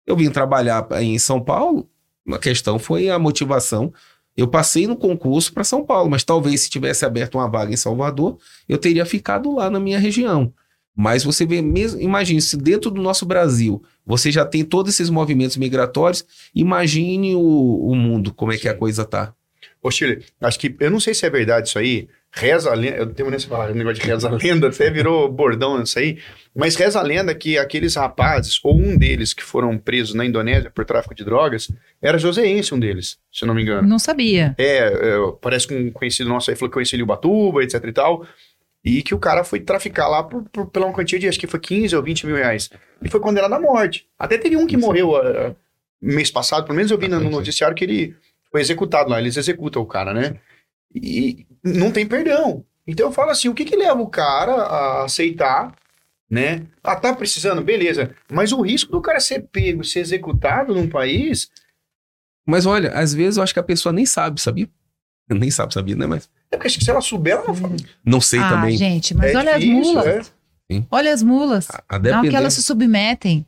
[0.07, 1.89] eu vim trabalhar em São Paulo,
[2.29, 3.93] A questão foi a motivação.
[4.37, 7.77] Eu passei no concurso para São Paulo, mas talvez se tivesse aberto uma vaga em
[7.77, 8.39] Salvador,
[8.69, 10.53] eu teria ficado lá na minha região.
[10.97, 15.11] Mas você vê mesmo, imagine se dentro do nosso Brasil você já tem todos esses
[15.11, 16.25] movimentos migratórios,
[16.55, 19.35] imagine o, o mundo, como é que a coisa tá.
[19.83, 22.97] Ô, Chile, acho que, eu não sei se é verdade isso aí, reza a lenda,
[22.97, 26.19] eu tenho nesse falar negócio de reza a lenda, até virou bordão isso aí,
[26.55, 30.71] mas reza a lenda que aqueles rapazes, ou um deles que foram presos na Indonésia
[30.71, 31.71] por tráfico de drogas,
[32.03, 33.87] era joseense um deles, se eu não me engano.
[33.87, 34.55] Não sabia.
[34.59, 37.93] É, é parece que um conhecido nosso aí falou que conhecia o Batuba, etc e
[37.93, 38.27] tal,
[38.85, 41.47] e que o cara foi traficar lá por, por, pela uma quantia de, acho que
[41.47, 42.69] foi 15 ou 20 mil reais.
[43.03, 44.07] E foi condenado à morte.
[44.19, 45.57] Até teve um que morreu uh,
[46.03, 48.15] mês passado, pelo menos eu vi no noticiário que ele
[48.51, 49.19] foi executado lá.
[49.19, 50.37] Eles executam o cara, né?
[50.95, 52.65] E não tem perdão.
[52.87, 55.75] Então eu falo assim, o que que leva o cara a aceitar,
[56.31, 56.63] né?
[56.83, 58.15] Ah, tá precisando, beleza.
[58.31, 61.51] Mas o risco do cara ser pego, ser executado num país...
[62.47, 64.69] Mas olha, às vezes eu acho que a pessoa nem sabe, sabia?
[65.31, 66.07] Nem sabe, sabia, né?
[66.07, 67.77] Mas é porque acho que se ela souber, ela não fala.
[68.05, 68.77] Não sei ah, também.
[68.77, 70.33] gente, mas É olha difícil, as mulas.
[70.71, 70.83] é.
[70.91, 71.71] Olha as mulas.
[71.71, 72.29] A, a Não, depender...
[72.29, 73.47] que elas se submetem,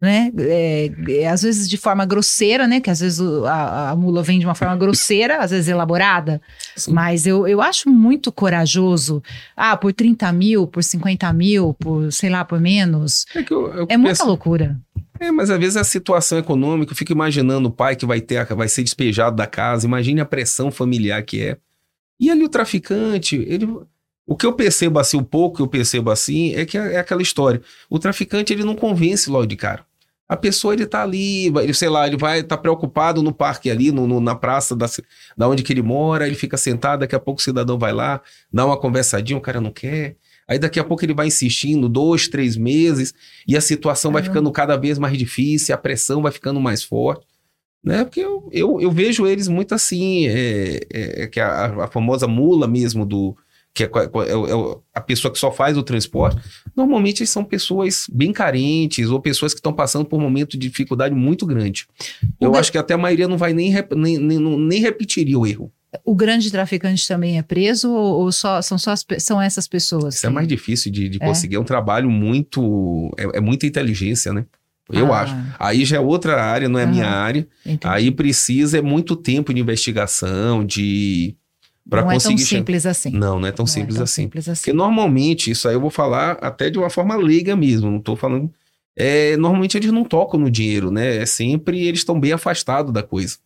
[0.00, 0.32] né?
[0.38, 2.80] É, é, às vezes de forma grosseira, né?
[2.80, 6.40] Que às vezes o- a, a mula vem de uma forma grosseira, às vezes elaborada.
[6.76, 6.92] Sim.
[6.92, 9.22] Mas eu, eu acho muito corajoso.
[9.56, 13.26] Ah, por 30 mil, por 50 mil, por sei lá, por menos.
[13.34, 14.80] É, que eu, eu É muita penso- loucura.
[15.18, 18.42] É, mas às vezes a situação econômica, eu fico imaginando o pai que vai ter,
[18.54, 21.58] vai ser despejado da casa, imagine a pressão familiar que é.
[22.18, 23.68] E ali o traficante, ele,
[24.26, 26.98] o que eu percebo assim, o pouco que eu percebo assim, é que é, é
[26.98, 27.60] aquela história.
[27.90, 29.84] O traficante, ele não convence logo de cara.
[30.30, 33.68] A pessoa, ele tá ali, vai- ele, sei lá, ele vai estar preocupado no parque
[33.70, 34.86] ali, no, no- na praça da,
[35.36, 38.20] da onde que ele mora, ele fica sentado, daqui a pouco o cidadão vai lá,
[38.52, 40.16] dá uma conversadinha, o cara não quer.
[40.46, 43.12] Aí daqui a pouco ele vai insistindo, dois, três meses,
[43.46, 44.38] e a situação vai Caramba.
[44.38, 47.26] ficando cada vez mais difícil, a pressão vai ficando mais forte.
[47.82, 48.04] Né?
[48.04, 52.26] Porque eu, eu, eu vejo eles muito assim, é, é, é que a, a famosa
[52.28, 53.36] mula mesmo do.
[53.72, 56.40] Que é, é é a pessoa que só faz o transporte,
[56.76, 61.14] normalmente são pessoas bem carentes ou pessoas que estão passando por um momento de dificuldade
[61.14, 61.86] muito grande.
[62.40, 65.38] Eu O acho que até a maioria não vai nem, rep- nem, nem, nem repetiria
[65.38, 65.72] o erro.
[66.04, 70.14] O grande traficante também é preso ou, só, são só as são essas pessoas?
[70.16, 71.26] Isso é mais difícil de, de É?
[71.26, 71.56] conseguir.
[71.56, 73.10] É um trabalho muito.
[73.18, 74.46] É, é muita inteligência, né?
[74.92, 75.36] Eu Ah, acho.
[75.58, 77.46] Aí já é outra área, não é minha área.
[77.64, 77.80] entendi.
[77.84, 81.36] Aí precisa é muito tempo de investigação, de.
[81.88, 83.10] Pra não é tão simples assim.
[83.10, 84.22] Não, não é tão Não simples tão assim.
[84.22, 84.60] simples assim.
[84.60, 88.14] Porque normalmente, isso aí eu vou falar até de uma forma leiga mesmo, não tô
[88.16, 88.52] falando.
[88.96, 91.16] É, normalmente eles não tocam no dinheiro, né?
[91.16, 93.38] É sempre eles estão bem afastados da coisa.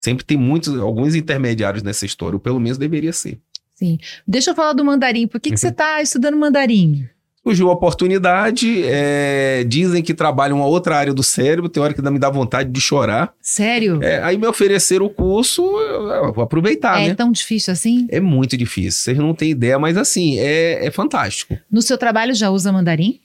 [0.00, 3.38] Sempre tem muitos, alguns intermediários nessa história, ou pelo menos deveria ser.
[3.74, 3.98] Sim.
[4.26, 5.26] Deixa eu falar do mandarim.
[5.26, 5.58] Por que, que Uhum.
[5.58, 7.08] você está estudando mandarim?
[7.48, 12.02] Surgiu a oportunidade, é, dizem que trabalham uma outra área do cérebro, tem hora que
[12.02, 13.32] me dá vontade de chorar.
[13.40, 14.02] Sério?
[14.02, 17.14] É, aí me ofereceram o curso, eu, eu vou aproveitar, é né?
[17.14, 18.06] tão difícil assim?
[18.10, 21.56] É muito difícil, vocês não têm ideia, mas assim, é, é fantástico.
[21.72, 23.18] No seu trabalho já usa mandarim?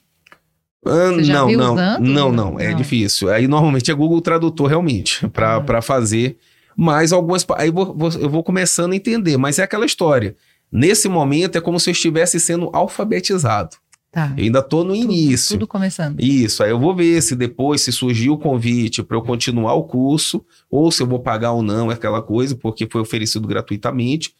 [0.86, 2.00] Ah, não, não, usando?
[2.02, 2.76] não, não, é Não.
[2.76, 3.30] difícil.
[3.30, 5.60] Aí normalmente é Google Tradutor realmente para Ah.
[5.60, 6.36] para fazer,
[6.76, 10.34] mas algumas aí vou- vou- eu vou começando a entender, mas é aquela história.
[10.72, 13.76] Nesse momento é como se eu estivesse sendo alfabetizado.
[14.14, 14.32] Tá.
[14.36, 15.56] Eu ainda tô no Tudo- início.
[15.56, 16.20] Tudo começando.
[16.20, 19.82] Isso, aí eu vou ver se depois, se surgir o convite para eu continuar o
[19.84, 24.32] curso, ou se eu vou pagar ou não, aquela coisa, porque foi oferecido gratuitamente.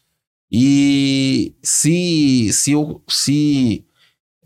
[0.51, 3.83] E se, se, eu, se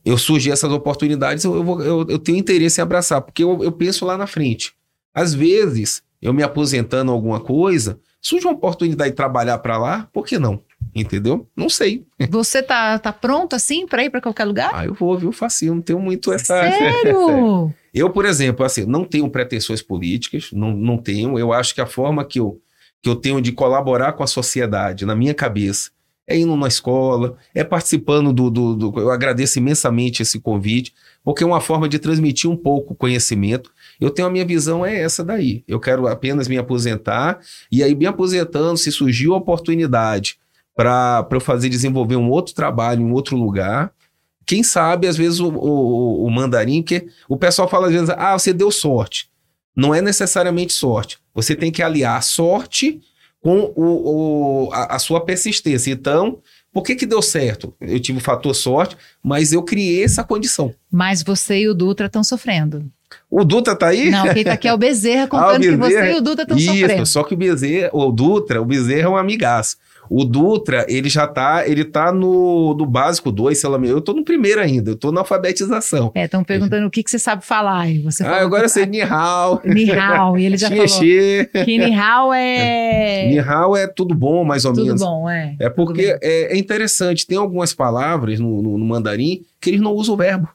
[0.03, 3.63] eu surgir essas oportunidades, eu, eu, vou- eu- eu tenho interesse em abraçar, porque eu,
[3.63, 4.73] eu penso lá na frente.
[5.13, 10.09] Às vezes, eu me aposentando em alguma coisa, surge uma oportunidade de trabalhar para lá,
[10.11, 10.61] por que não?
[10.93, 11.47] Entendeu?
[11.55, 12.05] Não sei.
[12.30, 14.71] Você tá, tá pronto assim para ir para qualquer lugar?
[14.73, 15.32] Ah, eu vou, viu?
[15.32, 16.45] Facinho, não tenho muito essa.
[16.71, 17.73] Sério?
[17.93, 21.39] Eu, por exemplo, assim, não tenho pretensões políticas, não, não tenho.
[21.39, 22.61] Eu acho que a forma que eu,
[23.01, 25.89] que eu tenho de colaborar com a sociedade, na minha cabeça,
[26.27, 31.43] é indo na escola, é participando do, do, do- Eu agradeço imensamente esse convite, porque
[31.43, 33.71] é uma forma de transmitir um pouco o conhecimento.
[33.99, 35.63] Eu tenho a minha visão, é essa daí.
[35.67, 37.39] Eu quero apenas me aposentar,
[37.71, 40.38] e aí, me aposentando, se surgiu a oportunidade
[40.80, 43.91] para eu fazer desenvolver um outro trabalho em outro lugar.
[44.45, 48.39] Quem sabe, às vezes, o, o, o mandarim, porque o pessoal fala às vezes, ah,
[48.39, 49.30] você deu sorte.
[49.75, 51.17] Não é necessariamente sorte.
[51.36, 53.01] Você tem que aliar a sorte
[53.41, 55.91] com o, o- a, a sua persistência.
[55.91, 56.39] Então,
[56.71, 57.73] por que que deu certo?
[57.82, 60.73] Eu tive o fator sorte, mas eu criei essa condição.
[60.89, 62.86] Mas você e o Dutra estão sofrendo.
[63.30, 64.09] O Dutra tá aí?
[64.09, 66.11] Não, quem tá aqui é o Bezerra Ah, contando o que você Bezerra.
[66.11, 67.05] e o Duda estão Isso, sofrendo.
[67.05, 69.75] só que o Bezerra, o Dutra, o Bezerra é um amigaço.
[70.10, 74.12] O Dutra, ele já tá, ele tá no, no básico 2, sei lá, eu tô
[74.14, 76.12] no primeiro ainda, eu tô na alfabetização.
[76.16, 77.88] É, estão perguntando o que, que você sabe falar.
[77.89, 83.28] E você ah, agora eu sei Nihao, Nihao, e ele já falou que Nihao é
[83.30, 85.01] Nihao é tudo bom, mais ou tudo menos.
[85.01, 85.55] bom, é.
[85.60, 89.82] É Tudo porque é, é interessante, tem algumas palavras no, no- no mandarim que eles
[89.82, 90.49] não usam o verbo.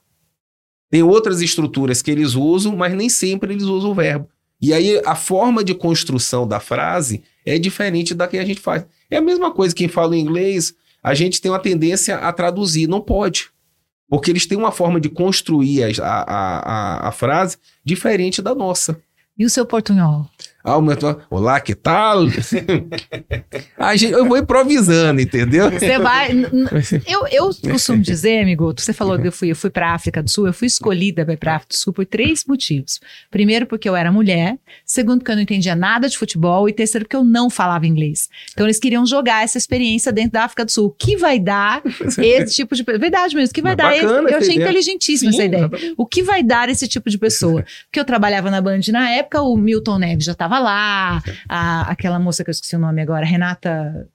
[0.91, 4.29] Tem outras estruturas que eles usam, mas nem sempre eles usam o verbo.
[4.61, 8.87] E aí a forma de construção da frase é diferente da que a gente faz.
[9.11, 12.89] É a mesma coisa que quem fala inglês, a gente tem uma tendência a traduzir,
[12.89, 13.51] não pode.
[14.09, 19.01] Porque eles têm uma forma de construir a, a, a, a frase diferente da nossa.
[19.37, 20.27] E o seu portunhol?
[20.67, 20.97] Ah, o meu-
[21.29, 22.21] Olá, que tal?
[23.77, 25.71] a gente, eu vou improvisando, entendeu?
[25.71, 26.31] Você vai.
[27.07, 30.31] Eu, eu costumo dizer, amigo, você falou que eu fui, eu fui para África do
[30.31, 32.99] Sul, eu fui escolhida para ir para África do Sul por três motivos.
[33.31, 34.57] Primeiro, porque eu era mulher.
[34.87, 36.67] Segundo, porque eu não entendia nada de futebol.
[36.67, 38.31] E terceiro, porque eu não falava inglês.
[38.55, 40.87] Então, eles queriam jogar essa experiência dentro da África do Sul.
[40.87, 42.83] O que vai dar esse tipo de.
[42.83, 44.33] Verdade mesmo, o que vai Mas dar esse.
[44.33, 45.71] Eu achei inteligentíssima essa ideia.
[45.95, 47.62] O que vai dar esse tipo de pessoa?
[47.85, 52.19] Porque eu trabalhava na Band na época, o Milton Neves já estava lá, a- aquela
[52.19, 54.09] moça que eu esqueci o nome agora, Renata.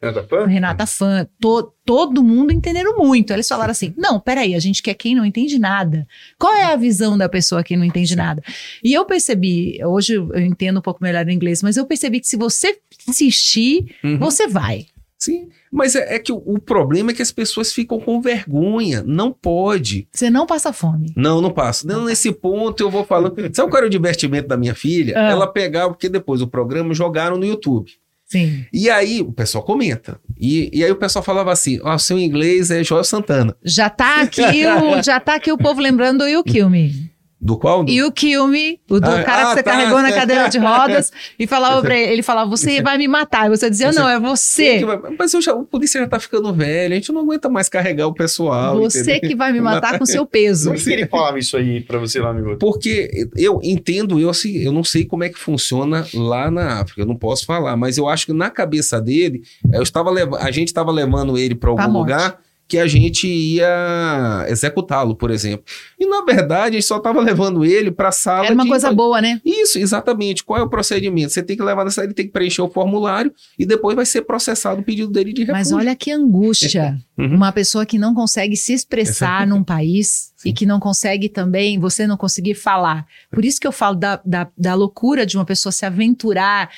[0.48, 3.32] Renata Fã, to- todo mundo entenderam muito.
[3.34, 6.08] Eles falaram assim: não, peraí, a gente quer quem não entende nada.
[6.38, 8.42] Qual é a visão da pessoa que não entende nada?
[8.84, 12.28] E eu percebi, hoje eu entendo um pouco melhor o inglês, mas eu percebi que
[12.28, 12.78] se você
[13.08, 14.18] insistir, Uhum.
[14.18, 14.86] você vai.
[15.18, 19.04] Sim, mas é, é que o, o problema é que as pessoas ficam com vergonha.
[19.06, 20.08] Não pode.
[20.12, 21.14] Você não passa fome.
[21.16, 21.88] Não, não passo.
[21.88, 23.36] Não, nesse ponto eu vou falando.
[23.54, 25.14] Sabe qual era o divertimento da minha filha?
[25.18, 25.30] Ah.
[25.30, 27.92] Ela pegava, porque depois o programa jogaram no YouTube.
[28.26, 28.64] Sim.
[28.72, 30.20] E aí o pessoal comenta.
[30.38, 33.56] E, e aí o pessoal falava assim: Ó, seu inglês é Joel Santana.
[33.64, 37.10] Já tá aqui o, já tá aqui o povo lembrando do You Kill Me.
[37.42, 37.86] Do qual?
[37.86, 37.92] Do...
[37.92, 39.72] You Kill Me, o do Ah, cara que ah, você tá.
[39.72, 43.48] carregou na cadeira de rodas e falava pra ele, ele falava, você vai me matar.
[43.48, 44.82] E você dizia, não, é você.
[45.18, 48.08] Mas eu já, o polícia já tá ficando velho, a gente não aguenta mais carregar
[48.08, 48.78] o pessoal.
[48.80, 49.30] Você entendeu?
[49.30, 50.72] que vai me matar com seu peso.
[50.72, 52.58] Por que ele falava isso aí pra você lá, amigo?
[52.58, 57.02] Porque eu entendo, eu, assim, eu não sei como é que funciona lá na África,
[57.02, 60.10] eu não posso falar, mas eu acho que na cabeça dele, eu estava
[60.40, 65.32] a gente estava levando ele para Pra algum lugar que a gente ia executá-lo, por
[65.32, 65.66] exemplo.
[66.00, 68.70] E na verdade, a gente só estava levando ele para a sala Era uma de-
[68.70, 69.42] coisa boa, né?
[69.44, 70.44] Isso, exatamente.
[70.44, 71.34] Qual é o procedimento?
[71.34, 74.22] Você tem que levar nessa, ele tem que preencher o formulário e depois vai ser
[74.22, 75.54] processado o pedido dele de refúgio.
[75.58, 76.98] Mas olha que angústia.
[77.20, 77.36] Uhum.
[77.36, 82.08] Uma pessoa que não consegue se expressar num país e que não consegue também, você
[82.08, 83.06] não conseguir falar.
[83.30, 86.70] Por isso que eu falo da, da, da loucura de uma pessoa se aventurar,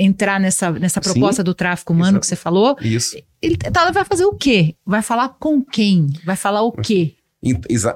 [0.00, 1.12] entrar nessa, nessa Sim.
[1.12, 2.20] proposta do tráfico humano Exato.
[2.20, 2.76] que você falou.
[2.80, 3.16] Isso.
[3.40, 4.74] Ele tá, ela vai fazer o quê?
[4.84, 6.08] Vai falar com quem?
[6.24, 7.14] Vai falar o quê?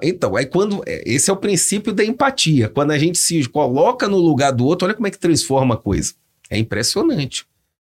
[0.02, 0.82] Então, aí quando.
[0.86, 2.68] é, Esse é o princípio da empatia.
[2.68, 5.78] Quando a gente se coloca no lugar do outro, olha como é que transforma a
[5.78, 6.14] coisa.
[6.50, 7.46] É impressionante.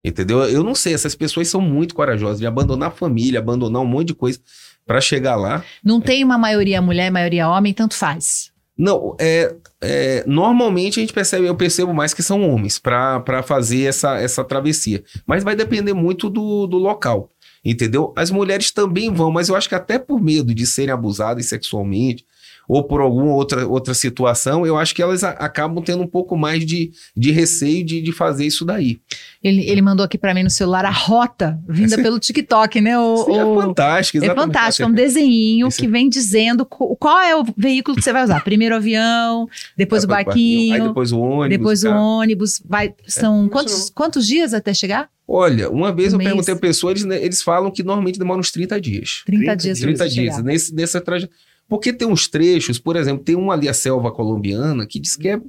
[0.03, 0.43] Entendeu?
[0.43, 4.07] Eu não sei, essas pessoas são muito corajosas de abandonar a família, abandonar um monte
[4.07, 4.39] de coisa
[4.85, 5.63] para chegar lá.
[5.83, 8.51] Não tem uma maioria mulher, maioria homem, tanto faz.
[8.77, 13.83] Não, é, é, normalmente a gente percebe, eu percebo mais que são homens para fazer
[13.83, 15.03] essa, essa travessia.
[15.25, 17.29] Mas vai depender muito do, do local.
[17.65, 18.13] Entendeu?
[18.15, 22.23] As mulheres também vão, mas eu acho que até por medo de serem abusadas sexualmente
[22.67, 26.35] ou por alguma outra, outra situação, eu acho que elas a- acabam tendo um pouco
[26.37, 28.99] mais de, de receio de, de fazer isso daí.
[29.43, 32.99] Ele, ele mandou aqui pra mim no celular a rota vinda pelo TikTok, né?
[32.99, 34.45] O, Sim, é o- fantástico, É exatamente.
[34.53, 35.77] fantástico, é um desenho Isso.
[35.79, 38.43] que vem dizendo qual é o veículo que você vai usar.
[38.43, 39.47] Primeiro o avião,
[39.77, 41.49] depois o Aí barquinho, depois o ônibus.
[41.57, 42.61] depois o ônibus.
[42.65, 45.09] Vai, são isso quantos, quantos dias até chegar?
[45.25, 46.29] Olha, uma vez Um eu mês.
[46.29, 49.23] perguntei a pessoa, eles, né, eles falam que normalmente demora uns 30 dias.
[49.25, 49.79] 30, 30 dias.
[49.79, 50.43] pra 30 você dias.
[50.43, 51.29] Nesse, nessa traje...
[51.67, 55.29] Porque tem uns trechos, por exemplo, tem um ali, a selva colombiana, que diz que
[55.29, 55.41] é.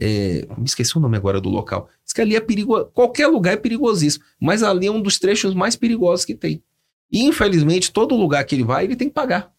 [0.00, 1.88] é me esqueci o nome agora do local.
[2.04, 2.86] Diz que ali é perigoso.
[2.94, 4.24] Qualquer lugar é perigosíssimo.
[4.40, 6.62] Mas ali é um dos trechos mais perigosos que tem.
[7.10, 9.53] E, infelizmente, todo lugar que ele vai, ele tem que pagar.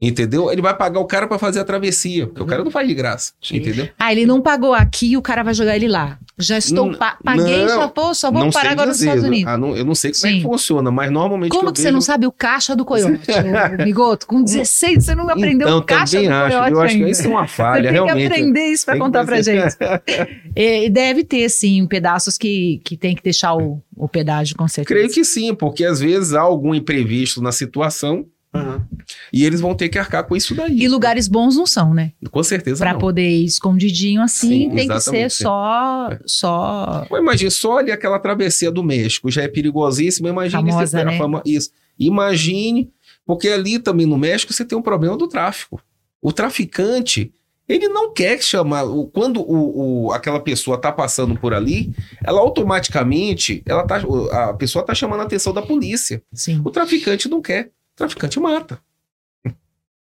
[0.00, 0.52] Entendeu?
[0.52, 2.26] Ele vai pagar o cara para fazer a travessia.
[2.26, 3.32] Porque o cara não faz de graça.
[3.42, 3.56] Sim.
[3.56, 3.88] Entendeu?
[3.98, 6.18] Ah, ele não pagou aqui, o cara vai jogar ele lá.
[6.38, 9.00] Já estou, pa- paguei, não, já pô, só vou não parar agora nos.
[9.00, 9.50] Estados Unidos.
[9.50, 11.50] Ah, não- eu não sei como é que funciona, mas normalmente.
[11.50, 13.20] Como que você vejo- não sabe o caixa do coiote,
[13.82, 14.26] Bigoto?
[14.26, 16.48] Com 16 você não aprendeu então, o caixa também do acho.
[16.58, 18.18] coiote Eu acho que isso é uma Você falha, tem realmente.
[18.18, 19.76] que aprender isso para Tem que contar pra fazer- gente.
[20.54, 24.68] É, E deve ter, sim, pedaços que, que tem que deixar o, o pedágio, com
[24.68, 24.86] certeza.
[24.94, 28.26] Creio que sim, porque às vezes há algum imprevisto na situação
[28.56, 28.86] Aham.
[29.32, 30.78] e eles vão ter que arcar com isso daí.
[30.80, 32.12] E lugares bons não são, né?
[32.30, 32.98] Com certeza Pra não.
[33.00, 38.18] poder ir escondidinho assim, Sim, tem que ser só, só Pô, Imagina, só ali aquela
[38.18, 41.18] travessia do México, já é perigosíssima, imagine Famosa, né?
[41.18, 41.70] fama- isso.
[41.98, 42.90] Imagine,
[43.24, 45.80] porque ali também no México você tem um problema do tráfico.
[46.20, 47.32] O traficante,
[47.68, 48.84] Ele não quer chamar.
[49.12, 51.92] Quando o, o- aquela pessoa tá passando por ali,
[52.24, 54.00] ela automaticamente, ela tá,
[54.30, 56.22] a pessoa tá chamando a atenção da polícia.
[56.32, 56.62] Sim.
[56.64, 57.70] O traficante não quer.
[57.96, 58.78] O traficante mata.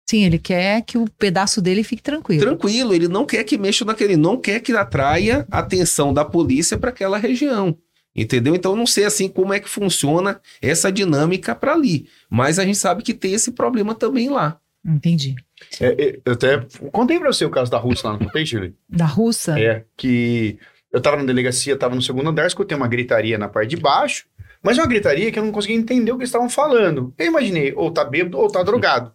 [0.10, 2.42] Sim, ele quer que o pedaço dele fique tranquilo.
[2.42, 6.78] Tranquilo, ele não quer que mexa naquele, não quer que atraia a atenção da polícia
[6.78, 7.78] para aquela região.
[8.16, 8.56] Entendeu?
[8.56, 12.66] Então eu não sei assim como é que funciona essa dinâmica para ali, mas a
[12.66, 14.60] gente sabe que tem esse problema também lá.
[14.84, 15.36] Entendi.
[15.80, 18.74] É, é, eu até contei pra você o caso da Rússia lá, não contei?
[18.90, 19.60] Da russa?
[19.60, 20.58] É, que
[20.92, 24.26] eu tava na delegacia, tava no segundo andar, escutei uma gritaria na parte de baixo,
[24.64, 27.14] mas uma gritaria que eu não conseguia entender o que eles estavam falando.
[27.18, 29.12] Eu imaginei, ou tá bêbado ou tá drogado.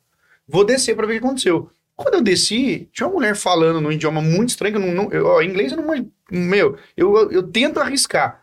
[0.49, 1.71] Vou descer pra ver o que aconteceu.
[1.95, 5.27] Quando eu desci, tinha uma mulher falando num idioma muito estranho, que eu não, eu,
[5.27, 6.11] ó, inglês eu não.
[6.31, 8.41] Meu, eu, eu, eu tento arriscar,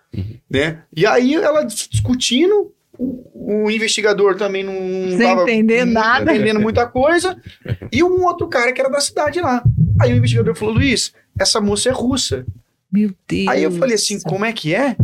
[0.49, 0.83] né?
[0.95, 5.93] E aí ela dis- discutindo, o, o investigador também não, não Sem tava entender muito
[5.93, 6.31] nada.
[6.33, 7.35] entendendo muita coisa,
[7.91, 9.63] e um outro cara que era da cidade lá.
[9.99, 12.45] Aí o investigador falou, Luiz, essa moça é russa.
[12.91, 13.47] Meu Deus.
[13.47, 14.95] Aí eu falei assim, como é que é?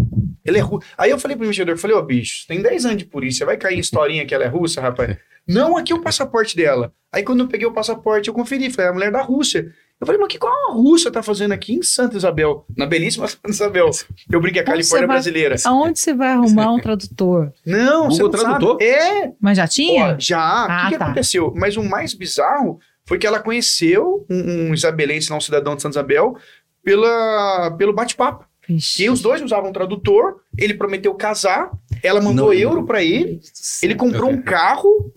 [0.45, 0.87] Ele é russo.
[0.97, 3.57] Aí eu falei pro investigador, falei, ô bicho, você tem 10 anos de polícia, vai
[3.57, 5.17] cair em historinha que ela é russa, rapaz?
[5.47, 6.91] Não, aqui é o passaporte dela.
[7.11, 9.71] Aí quando eu peguei o passaporte, eu conferi, falei, é a mulher da Rússia.
[10.01, 12.65] Eu falei, mas que qual a Rússia tá fazendo aqui em Santa Isabel?
[12.75, 13.89] Na belíssima Santa Isabel.
[14.29, 15.55] Eu brinquei a Onde você Califórnia vai- brasileira.
[15.65, 17.53] Aonde você vai arrumar um tradutor?
[17.65, 18.71] Não, você Google não Tradutor?
[18.73, 18.85] sabe.
[18.85, 20.15] É, Mas já tinha?
[20.15, 20.39] Ó, já.
[20.39, 21.05] O Ah, que, que tá.
[21.05, 21.53] aconteceu?
[21.55, 25.81] Mas o mais bizarro foi que ela conheceu um, um isabelense, não um cidadão de
[25.83, 26.35] Santa Isabel,
[26.83, 28.45] pela, pelo bate-papo.
[28.67, 29.03] Vixe.
[29.03, 31.71] E os dois usavam um tradutor, ele prometeu casar,
[32.01, 33.39] ela mandou Não, euro pra ele,
[33.83, 35.11] ele comprou um carro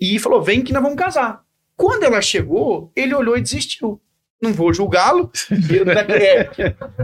[0.00, 1.42] e falou: vem que nós vamos casar.
[1.76, 4.00] Quando ela chegou, ele olhou e desistiu.
[4.42, 5.30] Não vou julgá-lo.
[5.70, 5.84] Eu,
[6.16, 6.48] é,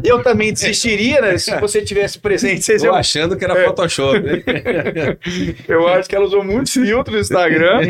[0.03, 1.37] eu também desistiria, né?
[1.37, 2.65] Se você tivesse presente.
[2.65, 3.65] Vocês Tô iam- achando que era É.
[3.67, 4.21] Photoshop.
[4.21, 4.43] né?
[5.69, 7.81] eu acho que ela usou muitos filtros no Instagram.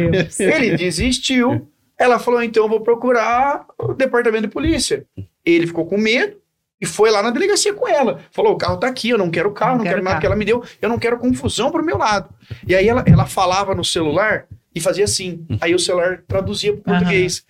[0.41, 1.69] Ele desistiu.
[1.97, 5.07] Ela falou: então eu vou procurar o departamento de polícia.
[5.45, 6.37] Ele ficou com medo
[6.81, 8.21] e foi lá na delegacia com ela.
[8.31, 10.21] Falou: o carro tá aqui, eu não quero o carro, Não não, quero quero nada
[10.21, 12.29] que ela me deu, eu não quero confusão pro meu lado.
[12.67, 15.47] E aí ela, ela falava no celular e fazia assim.
[15.61, 17.01] Aí o celular traduzia pro Aham.
[17.01, 17.45] português.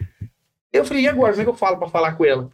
[0.73, 1.33] Eu falei: e agora?
[1.33, 2.51] Como é que eu falo pra falar com ela?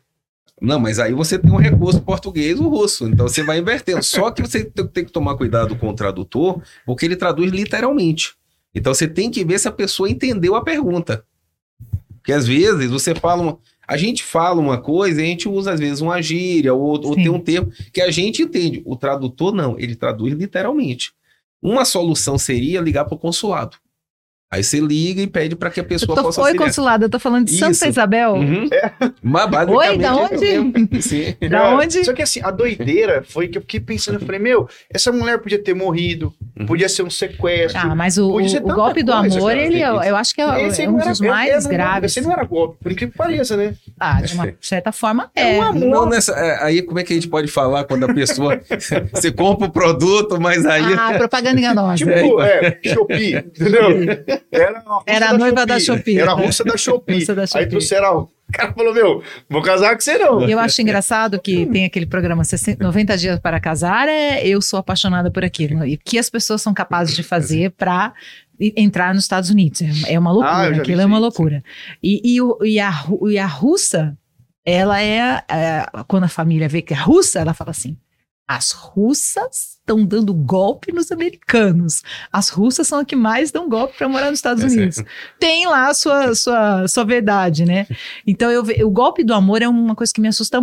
[0.60, 4.02] Não, mas aí você tem um recurso português ou russo, então você vai invertendo.
[4.02, 8.36] Só que você tem tem que tomar cuidado com o tradutor, porque ele traduz literalmente.
[8.74, 11.24] Então você tem que ver se a pessoa entendeu a pergunta.
[12.22, 13.58] Porque às vezes você fala uma...
[13.92, 17.14] A gente fala uma coisa e a gente usa às vezes uma gíria ou, ou
[17.14, 18.80] tem um termo que a gente entende.
[18.86, 21.12] O tradutor não, ele traduz literalmente.
[21.60, 23.76] Uma solução seria ligar para o consulado.
[24.52, 26.66] Aí você liga e pede para que a Eu pessoa tô, possa oi, auxiliar.
[26.68, 27.60] consulado, eu tô falando de Isso.
[27.72, 28.34] Santa Isabel.
[28.34, 28.68] Uhum.
[29.22, 31.00] Mas Oi, da é onde?
[31.02, 31.34] Sim.
[31.48, 32.04] Da É, onde?
[32.04, 35.38] Só que assim, a doideira foi que eu fiquei pensando, eu falei, meu, essa mulher
[35.38, 36.66] podia ter morrido, Uhum.
[36.66, 37.80] podia ser um sequestro.
[37.82, 39.62] Ah, mas o, Podia ser o golpe do coisa, amor, cara.
[39.62, 41.70] ele, é- eu acho que é, Esse é um era- dos eu- eu mais não-
[41.70, 42.12] graves.
[42.14, 43.74] Esse não era golpe, por incrível que pareça, né?
[43.98, 45.58] Ah, de uma certa forma, É é.
[45.58, 45.88] um amor.
[45.88, 48.60] Não nessa, é, aí como é que a gente pode falar quando a pessoa
[49.14, 51.96] você compra o produto, mas aí Ah, propaganda enganosa.
[51.96, 54.41] Tipo, É, é, Shopee, entendeu?
[54.50, 56.18] Era a, Era a noiva da Shopee.
[56.18, 57.14] Era a russa da Shopee.
[57.28, 57.66] Aí Shopee.
[57.68, 58.18] trouxeram a...
[58.22, 60.46] O cara falou, meu, vou casar com você não.
[60.46, 64.60] E eu acho engraçado que tem aquele programa 60 90 dias para casar, é eu
[64.60, 65.86] sou apaixonada por aquilo.
[65.86, 68.12] E o que as pessoas são capazes de fazer para
[68.60, 69.80] entrar nos Estados Unidos.
[70.06, 71.22] É, é uma Ah, loucura, vi aquilo é uma aí.
[71.22, 71.64] loucura.
[72.02, 72.92] E, e, e a,
[73.26, 74.16] e a russa,
[74.66, 77.96] ela é, é, Quando a família vê que é russa, ela fala assim.
[78.54, 82.02] As russas estão dando golpe nos americanos.
[82.30, 85.02] As russas são as que mais dão golpe para morar nos Estados É Unidos.
[85.40, 87.86] Tem lá a sua, sua, sua verdade, né?
[88.26, 90.60] Então, eu, o golpe do amor é uma coisa que me assusta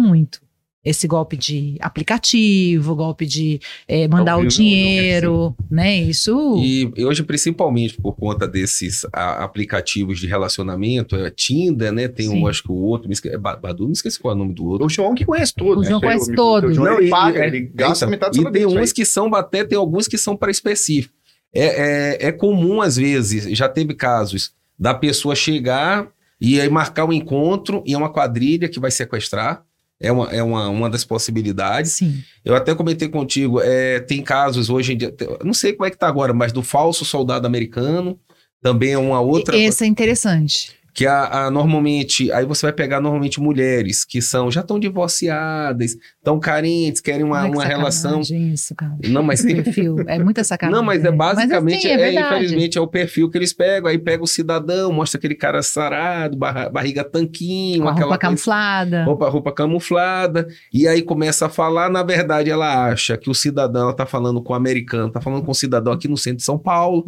[0.90, 5.96] muito.Esse golpe de aplicativo, golpe de eh, mandar Não, o eu não- dinheiro, né?
[5.98, 6.58] Isso.
[6.58, 12.08] E hoje, principalmente por conta desses a- aplicativos de relacionamento, é Tinder, né?
[12.08, 12.42] Tem Sim.
[12.44, 13.30] um, acho que o outro, me esque...
[13.30, 14.86] é Ba- Badu, me esqueci qual é o nome do outro.
[14.86, 15.86] O João que conhece todos.
[15.86, 16.08] O João né?
[16.08, 16.72] conhece Eu- todos.
[16.72, 18.94] O João, Não, ele paga, é- ele gasta então, metade do E tem uns aí.
[18.94, 21.14] que são até, tem alguns que são para específico.
[21.54, 26.08] É, é, é comum, às vezes, já teve casos da pessoa chegar
[26.40, 29.64] e aí marcar um encontro e é uma quadrilha que vai sequestrar.
[30.00, 31.92] É uma, é uma, uma das possibilidades.
[31.94, 32.24] Sim.
[32.44, 35.14] Eu até comentei contigo, é, tem casos hoje em dia,
[35.44, 38.18] não sei como é que tá agora, mas do falso soldado americano,
[38.62, 39.58] também é uma outra.
[39.58, 40.79] Esse é interessante.
[41.00, 45.96] Que a, a- normalmente, aí você vai pegar normalmente mulheres que são, já estão divorciadas,
[46.18, 48.20] estão carentes, querem uma, Olha que uma relação.
[48.20, 48.98] Isso, cara.
[49.08, 49.96] Não, mas perfil.
[50.08, 50.76] É muita sacanagem.
[50.78, 52.36] não, mas é basicamente, assim, é, verdade.
[52.36, 53.90] infelizmente, é o perfil que eles pegam.
[53.90, 58.20] Aí pega o cidadão, mostra aquele cara sarado, barra- barriga tanquinho, Com aquela roupa coisa-
[58.20, 59.04] camuflada.
[59.06, 63.84] roupa, roupa camuflada, e aí começa a falar, na verdade ela acha que o cidadão
[63.84, 66.44] ela tá falando com o americano, tá falando com o cidadão aqui no centro de
[66.44, 67.08] São Paulo.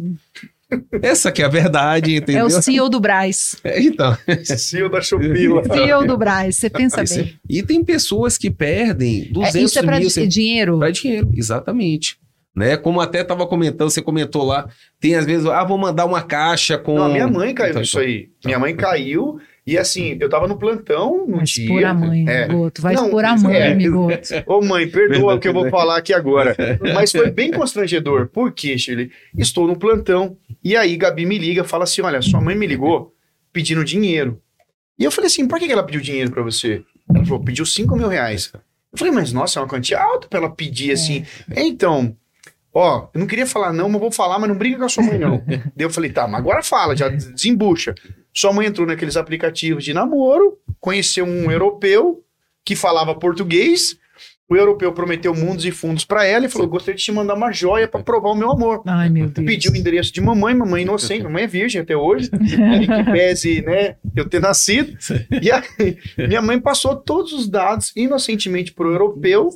[1.02, 2.46] Essa que é a verdade, É entendeu?
[2.46, 3.56] o CEO do Braz.
[3.64, 4.16] É, então.
[4.44, 5.62] CEO da Shopila.
[5.72, 7.34] CEO do Braz, você pensa Esse- bem.
[7.48, 10.78] E tem pessoas que perdem É, 200 isso é pra mil, di- dinheiro?
[10.78, 12.16] Para dinheiro, exatamente.
[12.54, 12.76] Né?
[12.76, 14.68] Como até estava comentando, você comentou lá,
[15.00, 16.98] tem às vezes, ah, vou mandar uma caixa com.
[16.98, 18.28] Não, minha mãe caiu Então, nisso aí.
[18.44, 21.64] Minha mãe caiu e assim, eu tava no plantão no Vai dia.
[21.64, 22.48] expor a mãe, É.
[22.48, 22.82] Goto.
[22.82, 23.88] Vai Não, expor a mãe, é.
[23.88, 24.28] Goto.
[24.46, 26.56] Ô mãe, perdoa o que eu vou falar aqui agora.
[26.94, 28.28] Mas foi bem constrangedor.
[28.28, 29.10] Por quê, Shirley?
[29.38, 30.36] Estou no plantão.
[30.64, 33.14] E aí, Gabi me liga, fala assim: olha, sua mãe me ligou
[33.52, 34.40] pedindo dinheiro.
[34.98, 36.82] E eu falei assim: por que ela pediu dinheiro pra você?
[37.14, 38.52] Ela falou: pediu 5 mil reais.
[38.92, 41.24] Eu falei, mas nossa, é uma quantia alta pra ela pedir assim.
[41.56, 42.14] Então,
[42.74, 45.02] ó, eu não queria falar não, mas vou falar, mas não briga com a sua
[45.02, 45.38] mãe não.
[45.46, 47.94] Daí eu falei, tá, mas agora fala, já desembucha.
[48.32, 52.24] Sua mãe entrou naqueles aplicativos de namoro, conheceu um europeu
[52.64, 53.98] que falava português.
[54.52, 57.50] O europeu prometeu mundos e fundos pra ela e falou: gostaria de te mandar uma
[57.50, 58.82] joia pra provar o meu amor.
[58.86, 59.46] Ai, meu Deus.
[59.46, 63.96] Pediu o endereço de mamãe, mamãe inocente, mamãe é virgem até hoje, que pese, né,
[64.14, 64.94] eu ter nascido.
[65.40, 69.48] E aí, minha mãe passou todos os dados inocentemente pro europeu,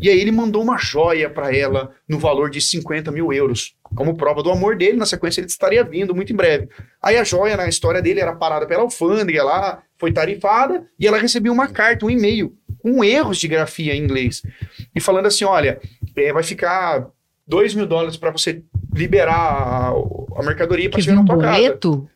[0.00, 4.16] e aí ele mandou uma joia pra ela no valor de 50 mil euros, como
[4.16, 4.96] prova do amor dele.
[4.96, 6.68] Na sequência, ele estaria vindo muito em breve.
[7.02, 11.18] Aí a joia, na história dele, era parada pela alfândega lá, foi tarifada, e ela
[11.18, 12.54] recebeu uma carta, um e-mail,
[12.86, 14.42] com erros de grafia em inglês,
[14.94, 15.80] e falando assim: olha,
[16.14, 17.08] eh, vai ficar
[17.44, 18.62] 2 mil dólares para você
[18.94, 19.88] liberar a,
[20.36, 21.56] a mercadoria para chegar na tua casa.
[21.56, 22.08] boleto?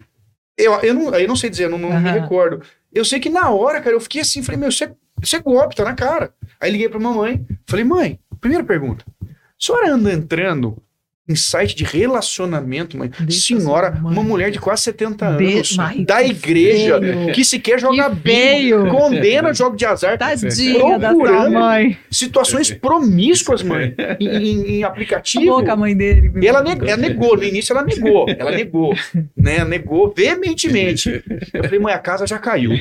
[0.57, 2.21] Eu, eu, não, eu não sei dizer, eu não, não me Aham.
[2.21, 2.63] recordo.
[2.93, 5.41] Eu sei que na hora, cara, eu fiquei assim, falei, meu, isso é, isso é
[5.41, 6.33] golpe, tá na cara.
[6.61, 9.27] Aí liguei pra mamãe, falei, mãe, primeira pergunta, a
[9.59, 10.81] senhora anda entrando
[11.29, 13.09] em site de relacionamento, mãe?
[13.21, 14.13] Deixa Senhora, mãe.
[14.13, 17.33] uma mulher de quase 70 De- anos, Mas da que igreja, feio.
[17.33, 18.89] que sequer joga Que bingo, feio.
[18.89, 21.53] condena jogo de azar, Tadinha da sua Procurando.
[21.53, 21.97] mãe.
[22.11, 25.45] situações promíscuas, mãe, em, em, aplicativo.
[25.47, 26.33] boca, a mãe dele.
[26.43, 28.93] E ela, neg- ela negou, no início ela negou, ela negou,
[29.37, 29.65] né?
[29.65, 31.23] Negou veementemente.
[31.55, 32.73] Eu falei, mãe, a casa já caiu.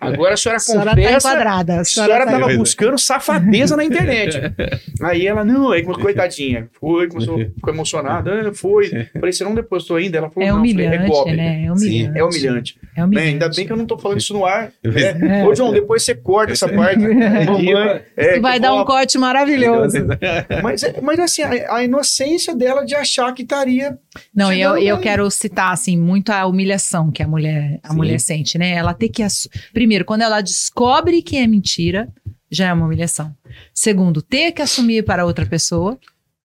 [0.00, 1.28] Agora a senhora A senhora tá confessa.
[1.28, 1.72] enquadrada.
[1.74, 4.36] A a senhora senhora tá tava buscando safadeza na internet.
[5.00, 7.38] Aí ela, não, aí coitadinha, foi, começou,
[7.68, 8.88] ficou emocionada, ah, foi.
[9.12, 10.18] Falei, você não depositou ainda?
[10.18, 10.58] Ela falou, É não.
[10.64, 11.32] Eu falei, humilhante, é golpe.
[11.36, 11.64] né?
[11.64, 12.18] É Sim, humilhante.
[12.18, 12.78] é humilhante.
[12.82, 13.28] É Né, humilhante.
[13.28, 14.72] Ainda bem que eu não tô falando isso no ar.
[14.84, 15.14] É.
[15.14, 15.46] Né?
[15.46, 16.98] Ô, João, depois você corta essa parte.
[17.46, 19.96] Mamãe, é, vai dar um corte maravilhoso.
[20.62, 23.96] mas, é- mas assim, a, a inocência dela de achar que estaria.
[24.34, 25.02] Não, e eu, eu bem.
[25.04, 27.96] quero citar, assim, muito a humilhação que a mulher, a Sim.
[27.96, 28.70] mulher sente, né?
[28.70, 29.22] Ela tem que...
[29.22, 32.08] assu- Primeiro, quando ela descobre que é mentira,
[32.50, 33.32] já é uma humilhação.
[33.74, 35.98] Segundo, ter que assumir para outra pessoa.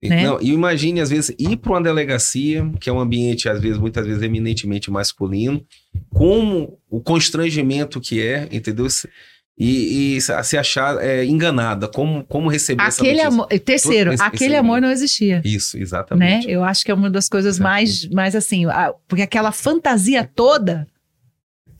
[0.09, 0.23] Né?
[0.23, 3.77] Não, e imagine, às vezes, ir para uma delegacia, que é um ambiente, às vezes,
[3.77, 5.63] muitas vezes, eminentemente masculino,
[6.09, 8.87] como o constrangimento que é, entendeu?
[9.57, 13.27] E, e se achar é, enganada, como, como receber essa Aquele notícia.
[13.27, 13.47] amor...
[13.59, 15.41] Terceiro, aquele amor não existia.
[15.45, 15.83] Isso, Né?
[15.83, 16.49] exatamente.
[16.49, 18.63] Eu acho que é uma das coisas mais, mais assim,
[19.07, 20.87] porque aquela fantasia toda.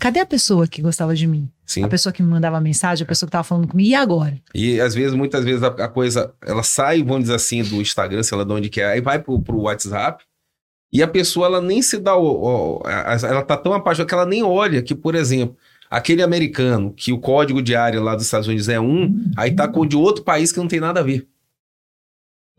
[0.04, 1.50] Cadê a pessoa que gostava de mim?
[1.66, 1.86] Sim.
[1.86, 4.38] A pessoa que me mandava mensagem, a pessoa que tava falando comigo, e agora?
[4.54, 8.22] E às vezes, muitas vezes, a, a coisa, ela sai, vamos dizer assim, do Instagram,
[8.22, 10.22] sei lá de onde que é, aí vai pro, pro WhatsApp,
[10.92, 14.14] e a pessoa, ela nem se dá o, o- a- ela tá tão apaixonada que
[14.14, 15.56] ela nem olha que, por exemplo,
[15.90, 19.70] aquele americano, que o código de área lá dos Estados Unidos é um, aí tá
[19.70, 21.26] com o de outro país que não tem nada a ver.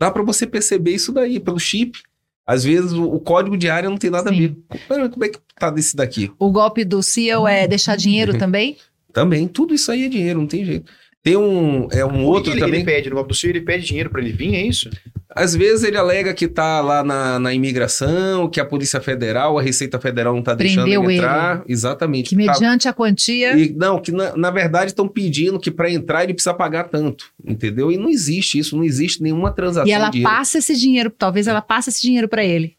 [0.01, 2.01] Dá pra você perceber isso daí, pelo chip.
[2.45, 4.35] Às vezes, o, código de área não tem nada Sim.
[4.35, 5.09] a ver.
[5.09, 6.31] Como é que tá desse daqui?
[6.37, 8.77] O golpe do CEO é deixar dinheiro também?
[9.11, 10.91] Também, tudo isso aí é dinheiro, não tem jeito.
[11.25, 12.81] Tem um, é um outro que ele, também...
[12.81, 13.57] ele pede no golpe do Ciro?
[13.57, 14.91] Ele pede dinheiro pra ele vir, é isso?
[15.27, 19.61] Às vezes ele alega que tá lá na, na imigração, que a Polícia Federal, a
[19.63, 21.63] Receita Federal não tá deixando Prendeu ele entrar.
[21.67, 22.29] Exatamente.
[22.29, 23.57] Que Tá- mediante a quantia.
[23.57, 27.25] e, não, que na, na verdade estão pedindo que para entrar ele precisa pagar tanto,
[27.43, 27.91] entendeu?
[27.91, 31.47] E não existe isso, não existe nenhuma transação E ela de passa esse dinheiro, talvez
[31.47, 32.75] ela passe esse dinheiro pra ele.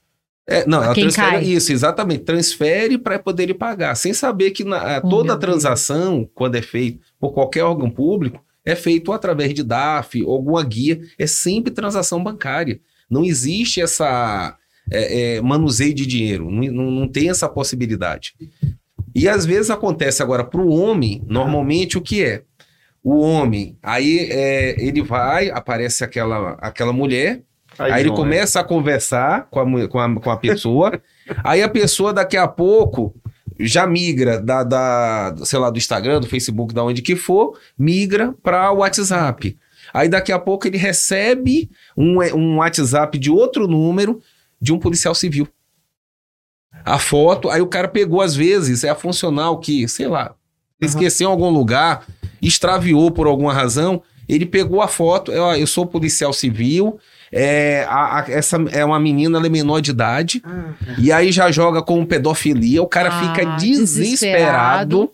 [0.48, 1.44] É, não, ela transfere cai.
[1.44, 2.23] isso, exatamente.
[2.24, 7.01] Transfere para poder ele pagar, sem saber que na- Oh, toda transação, quando é feita
[7.18, 11.01] por qualquer órgão público, é feito através de DAF ou alguma guia.
[11.18, 12.81] É sempre transação bancária.
[13.10, 14.56] Não existe essa
[14.90, 16.48] é, é, manuseio de dinheiro.
[16.51, 18.35] Não, não, não tem essa possibilidade.
[19.14, 22.43] E às vezes acontece agora para o homem, normalmente o que é?
[23.02, 27.43] O homem, aí é, ele vai, aparece aquela, aquela mulher,
[27.78, 31.01] Aí, ele João, começa a conversar com a, com a, com a pessoa,
[31.44, 33.15] aí a pessoa daqui a pouco
[33.59, 38.35] já migra da, da, sei lá, do Instagram, do Facebook, da onde que for, migra
[38.43, 39.57] para o WhatsApp.
[39.93, 44.20] Aí daqui a pouco ele recebe um, um WhatsApp de outro número
[44.61, 45.48] de um policial civil.
[46.85, 50.35] A foto, aí o cara pegou às vezes, é a funcional que, sei lá,
[50.81, 52.07] esqueceu em algum lugar,
[52.40, 56.98] extraviou por alguma razão, ele pegou a foto, eu, eu sou policial civil,
[57.32, 60.43] é, a- a- essa é uma menina, ela é menor de idade,
[60.98, 63.85] e aí já joga com pedofilia, o cara Ah, fica desesperado.
[63.85, 65.11] desesperado,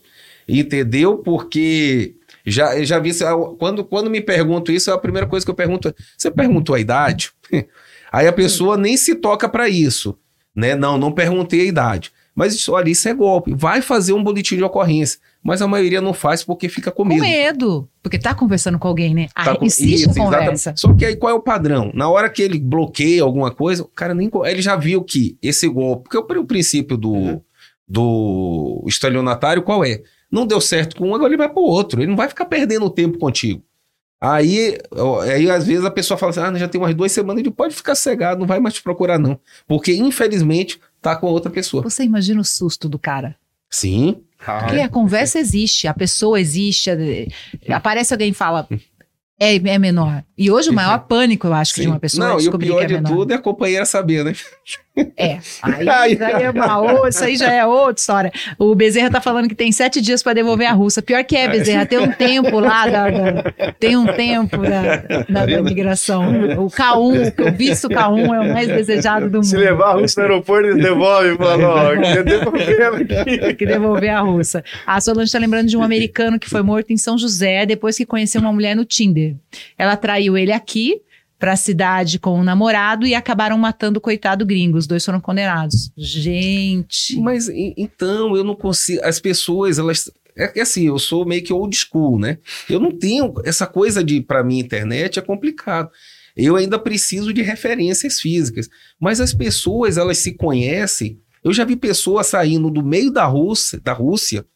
[0.48, 1.18] entendeu?
[1.18, 2.14] Porque
[2.46, 3.24] já, já vi, isso,
[3.58, 6.80] quando, quando me pergunto isso, a primeira coisa que eu pergunto é, você perguntou a
[6.80, 7.30] idade?
[8.12, 10.18] Aí a pessoa nem se toca pra isso,
[10.54, 10.74] né?
[10.74, 12.12] Não, não perguntei a idade.
[12.34, 13.54] Mas isso, olha, isso é golpe.
[13.54, 17.08] Vai fazer um boletim de ocorrência, mas a maioria não faz porque fica com Com
[17.10, 17.20] medo.
[17.20, 17.88] medo.
[18.02, 19.28] Porque tá conversando com alguém, né?
[19.34, 20.52] Ah, Tá com- existe Isso, conversa.
[20.52, 20.80] exatamente.
[20.80, 21.90] Só que aí qual é o padrão?
[21.92, 24.30] Na hora que ele bloqueia alguma coisa, o cara nem.
[24.46, 26.04] Ele já viu que esse golpe.
[26.04, 27.40] Porque o, pr- o princípio do, Uhum.
[27.86, 30.02] do estelionatário qual é?
[30.30, 32.00] Não deu certo com um, agora ele vai pro outro.
[32.00, 33.62] Ele não vai ficar perdendo tempo contigo.
[34.20, 34.78] Aí,
[35.34, 37.74] aí, às vezes, a pessoa fala assim: ah, já tem umas duas semanas, ele pode
[37.74, 39.38] ficar cegado, não vai mais te procurar, não.
[39.66, 41.82] Porque, infelizmente, tá com outra pessoa.
[41.82, 43.36] Você imagina o susto do cara.
[43.68, 44.22] Sim.
[44.38, 46.90] Porque a conversa existe, a pessoa existe,
[47.68, 48.68] aparece alguém e fala.
[49.38, 50.22] É, é menor.
[50.38, 52.38] E hoje o maior pânico, eu acho, que de uma pessoa é Não, e o
[52.38, 53.08] descobrir pior que é de menor.
[53.08, 54.34] tudo é a companheira saber, né?
[55.16, 55.38] É.
[55.62, 58.32] Aí, já é uma outra, isso aí já é outra história.
[58.58, 61.00] O Bezerra tá falando que tem sete dias para devolver a russa.
[61.00, 64.96] Pior que é, Bezerra, tem um tempo lá da, da- tem um tempo da,
[65.30, 66.22] da, da imigração.
[66.58, 69.64] O K1, o visto K1 é o mais desejado do Se mundo.
[69.64, 71.32] levar a Russo no aeroporto, eles devolvem,
[73.22, 73.38] aqui.
[73.38, 74.62] Tem que devolver a russa.
[74.86, 78.04] A Solange tá lembrando de um americano que foi morto em São José depois que
[78.06, 79.34] conheceu uma mulher no Tinder.
[79.78, 81.00] Ela traiu ele aqui
[81.42, 84.78] pra cidade com um namorado e acabaram matando o coitado gringo.
[84.78, 85.90] Os dois foram condenados.
[85.96, 87.18] Gente.
[87.18, 89.04] Mas então eu não consigo.
[89.04, 90.08] As pessoas, elas.
[90.36, 92.38] É que assim, eu sou meio que old school, né?
[92.70, 95.90] Eu não tenho essa coisa de, pra mim, internet é complicado.
[96.36, 98.68] Eu ainda preciso de referências físicas.
[99.00, 101.18] Mas as pessoas, elas se conhecem.
[101.42, 104.46] Eu já vi pessoas saindo do meio da Rússia, da Rússia,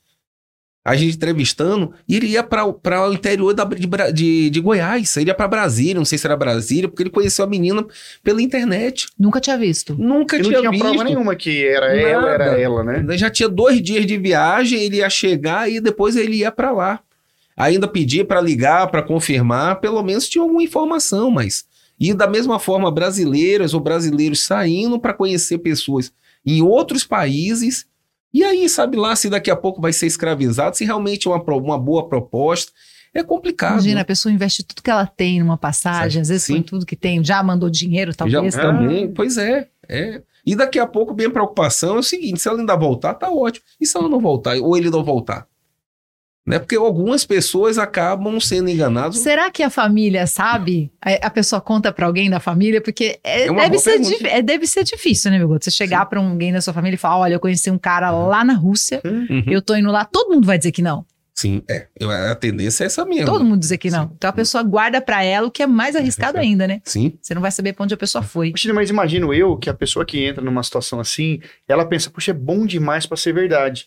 [0.89, 5.17] a gente entrevistando, e ele ia para o interior da- de, de, de Goiás.
[5.17, 7.85] Ele ia para Brasília, não sei se era Brasília, porque ele conheceu a menina
[8.23, 9.09] pela internet.
[9.19, 9.97] Nunca tinha visto.
[9.99, 10.85] Nunca E não tinha, tinha visto.
[10.85, 12.61] prova nenhuma que era ela, era Nada.
[12.61, 13.05] ela, né?
[13.19, 17.01] Já tinha dois dias de viagem, ele ia chegar e depois ele ia para lá.
[17.57, 21.65] Ainda pedir para ligar, para confirmar, pelo menos tinha alguma informação, mas.
[21.99, 26.13] E da mesma forma, brasileiras ou brasileiros saindo para conhecer pessoas
[26.45, 27.87] em outros países.
[28.37, 31.43] E aí, sabe lá se daqui a pouco vai ser escravizado, se realmente é uma,
[31.43, 32.71] uma boa proposta.
[33.15, 33.73] É complicado.
[33.73, 36.53] Imagina, a pessoa investe tudo que ela tem numa passagem, às vezes Sim.
[36.53, 38.55] põe tudo que tem, já mandou dinheiro, Já talvez.
[38.55, 40.21] também, pois é, é.
[40.45, 43.65] E daqui a pouco, minha preocupação é o seguinte: se ela ainda voltar, tá ótimo.
[43.81, 45.47] E se ela não voltar, ou ele não voltar?
[46.47, 46.59] Né?
[46.61, 49.19] Porque algumas pessoas acabam sendo enganadas.
[49.19, 50.93] Será que a família sabe?
[51.05, 52.81] A, a pessoa conta pra alguém da família?
[52.81, 55.65] Porque é- É deve, ser é, deve ser difícil, né, meu Guto?
[55.65, 58.45] Você chegar pra alguém da sua família e falar: olha, eu conheci um cara lá
[58.45, 59.43] na Rússia, Uhum.
[59.49, 61.05] eu tô indo lá, todo mundo vai dizer que não.
[61.35, 61.89] Sim, é.
[62.01, 63.27] Eu- A tendência é essa mesmo.
[63.27, 64.05] Todo mundo dizer que não.
[64.05, 64.11] Sim.
[64.17, 66.81] Então a pessoa guarda pra ela o que é mais arriscado ainda, né?
[66.85, 67.19] Sim.
[67.21, 68.53] Você não vai saber pra onde a pessoa foi.
[68.53, 72.31] Puxa, mas imagino eu que a pessoa que entra numa situação assim, ela pensa, puxa,
[72.31, 73.87] é bom demais pra ser verdade.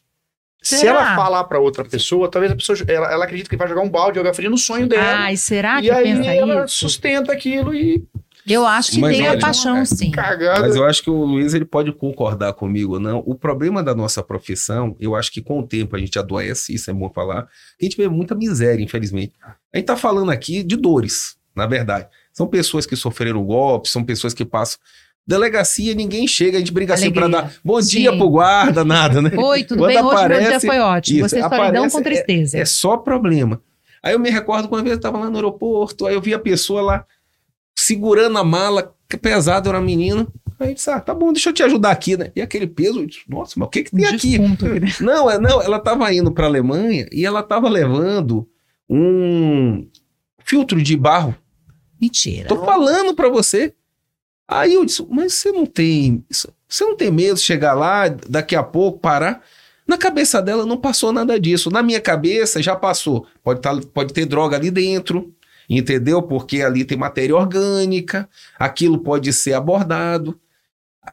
[0.62, 0.92] Se Será?
[0.92, 3.90] ela falar pra outra pessoa, talvez a pessoa, ela, ela acredita que vai jogar um
[3.90, 5.20] balde, jogar frio no sonho dela.
[5.20, 6.76] Ai, será e que aí pensa ela isso?
[6.76, 8.06] sustenta aquilo e
[8.46, 10.12] Eu acho que Mas tem a olha, paixão, é sim.
[10.12, 10.60] cagada.
[10.62, 13.24] Mas eu acho que o Luiz ele pode concordar comigo ou não.
[13.26, 16.90] O problema da nossa profissão, eu acho que com o tempo a gente adoece, isso
[16.90, 17.48] é bom falar.
[17.80, 19.34] A gente vê muita miséria, infelizmente.
[19.74, 22.08] A gente tá falando aqui de dores, na verdade.
[22.34, 24.80] São pessoas que sofreram golpes, são pessoas que passam.
[25.30, 27.44] Delegacia, ninguém chega, a gente briga assim pra Alegria.
[27.44, 28.00] dar bom Sim.
[28.00, 29.30] dia pro guarda, nada, né?
[29.38, 29.98] Oi, tudo Quando bem?
[30.04, 31.20] Hoje meu dia aparece- foi ótimo.
[31.20, 32.58] Isso, Você solidão aparece- com tristeza.
[32.58, 33.62] É só problema.
[34.02, 36.82] Aí eu me recordo quando eu estava lá no aeroporto, aí eu vi a pessoa
[36.82, 37.06] lá
[37.78, 40.28] segurando a mala, que pesada, era uma menina.
[40.60, 42.32] Aí eu disse, ah, tá bom, deixa eu te ajudar aqui, né?
[42.36, 44.38] E aquele peso, eu disse, nossa, mas o que que tem aqui?
[44.40, 44.68] Dentro.
[45.06, 48.48] Não, é, não, ela estava indo para Alemanha e ela estava levando
[48.90, 49.88] um
[50.44, 51.36] filtro de barro.
[52.02, 52.48] Mentira.
[52.48, 53.74] Tô falando para você.
[54.50, 56.24] Aí eu disse, mas você não tem,
[56.68, 59.44] você não tem medo de chegar lá, daqui a pouco parar?
[59.88, 61.70] Na cabeça dela não passou nada disso.
[61.70, 63.28] Na minha cabeça já passou.
[63.44, 65.34] Pode, tá, pode ter droga ali dentro,
[65.70, 66.22] entendeu?
[66.24, 68.28] Porque ali tem matéria orgânica,
[68.58, 70.40] aquilo pode ser abordado.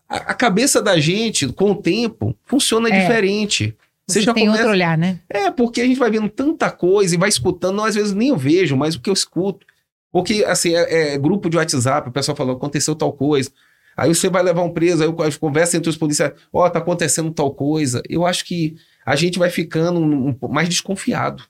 [0.08, 3.00] A, a cabeça da gente, com o tempo, funciona É.
[3.00, 3.76] diferente.
[4.06, 5.18] Você, já tem começa- outro olhar, né?
[5.28, 8.28] é, porque a gente vai vendo tanta coisa e vai escutando, não, às vezes nem
[8.28, 9.66] eu vejo, mas o que eu escuto.
[10.16, 13.50] Porque, assim, é, é grupo de WhatsApp, o pessoal falou, aconteceu tal coisa.
[13.94, 17.30] Aí você vai levar um preso, aí a conversa entre os policiais, ó, tá acontecendo
[17.30, 18.00] tal coisa.
[18.08, 21.42] Eu acho que a gente vai ficando um, um, mais desconfiado?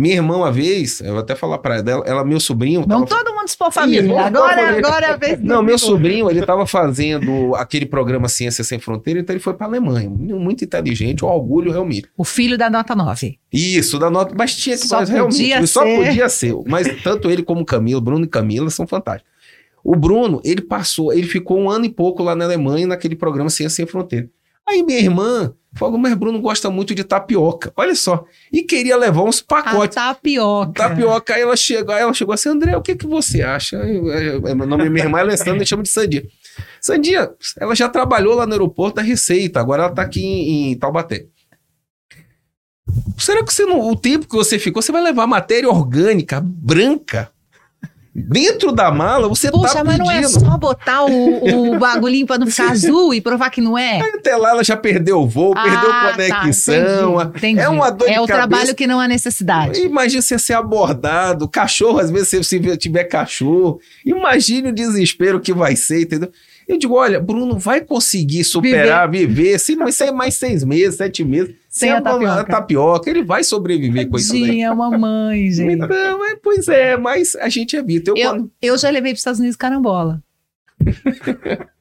[0.00, 2.84] Minha irmã, uma vez, eu vou até falar pra ela, ela meu sobrinho...
[2.86, 4.00] Vamos tava- todo mundo expor família.
[4.00, 8.64] expor agora, agora é a vez Não, meu sobrinho, ele estava fazendo aquele programa Ciência
[8.64, 10.08] Sem Fronteira, então ele foi pra Alemanha.
[10.08, 12.08] Muito inteligente, o orgulho realmente.
[12.16, 13.38] O filho da nota 9.
[13.52, 15.96] Isso, da nota, mas tinha que Só mas realmente, podia ele só ser.
[16.04, 16.54] podia ser.
[16.66, 19.30] Mas tanto ele como Camila, Bruno e Camila são fantásticos.
[19.84, 23.50] O Bruno, ele passou, ele ficou um ano e pouco lá na Alemanha, naquele programa
[23.50, 24.28] Ciência Sem Fronteira.
[24.66, 27.72] Aí minha irmã falou, mas Bruno gosta muito de tapioca.
[27.76, 28.24] Olha só.
[28.52, 29.94] E queria levar uns A pacotes.
[29.94, 30.72] tapioca.
[30.72, 33.76] Tapioca, aí ela chegou, ela chegou assim, André, o que que você acha?
[33.76, 36.24] Eu- eu- eu- Meu nome é minha irmã é Alessandra, eu chamo de Sandia.
[36.80, 40.78] Sandia, ela já trabalhou lá no aeroporto da Receita, agora ela tá aqui em, em
[40.78, 41.26] Taubaté.
[43.18, 47.30] Será que você não, o tempo que você ficou, você vai levar matéria orgânica, branca,
[48.14, 52.38] dentro da mala, você Puxa, tá mas não é só botar o, o bagulhinho pra
[52.38, 54.00] não ficar azul e provar que não é?
[54.14, 57.16] Até lá ela já perdeu o voo, perdeu Ah, conexão.
[57.16, 57.60] Tá, entendi, entendi.
[57.60, 58.48] é uma dor É o cabeça.
[58.48, 59.80] trabalho que não há necessidade.
[59.80, 63.80] Imagina você ser abordado, cachorro, às vezes, se você tiver cachorro.
[64.04, 66.30] Imagine o desespero que vai ser, entendeu?
[66.66, 70.96] Eu digo, olha, Bruno vai conseguir superar, viver, se não isso é mais seis meses,
[70.96, 72.44] sete meses, Sem a tapioca.
[72.44, 74.32] tapioca, ele vai sobreviver com isso.
[74.32, 75.74] Tadinha, é uma mãe, gente.
[75.84, 78.10] Então, é, pois é, mas a gente evita.
[78.10, 80.20] Eu, Eu- quando- Eu já levei para os Estados Unidos carambola.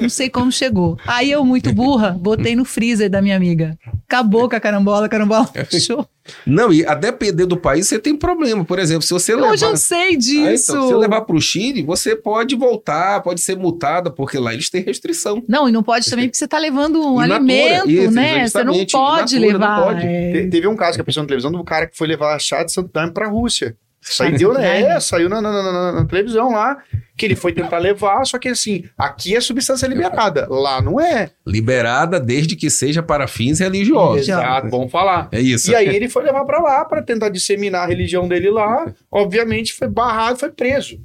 [0.00, 0.96] Não sei como chegou.
[1.06, 3.76] Aí eu, muito burra, botei no freezer da minha amiga.
[4.06, 6.06] Acabou com a carambola, a carambola fechou.
[6.46, 8.62] Não, e a depender do país, você tem problema.
[8.64, 9.50] Por exemplo, se você levar.
[9.52, 10.72] Hoje eu sei Ah, então, disso.
[10.72, 14.68] se você levar para o Chile, você pode voltar, pode ser multada, porque lá eles
[14.68, 15.42] têm restrição.
[15.48, 18.46] Não, e não pode também porque você tá levando um In natura, alimento, isso, né?
[18.46, 19.82] Você não pode in natura, não levar.
[19.84, 20.06] pode.
[20.06, 20.32] é.
[20.32, 22.72] Te- Teve um caso que apareceu na televisão do cara que foi levar chá de
[22.72, 23.74] Santarém pra Rússia.
[24.14, 24.84] Saiu, Santarém?
[24.84, 26.78] é, saiu na, na- na- na- na televisão lá,
[27.16, 31.30] que ele foi tentar levar, só que assim, aqui é substância liberada, lá não é.
[31.46, 34.28] Liberada desde que seja para fins religiosos.
[34.28, 35.28] Exato, vamos falar.
[35.32, 35.70] É isso.
[35.70, 39.72] E aí ele foi levar pra lá pra tentar disseminar a religião dele lá, obviamente
[39.74, 40.98] foi barrado, foi preso.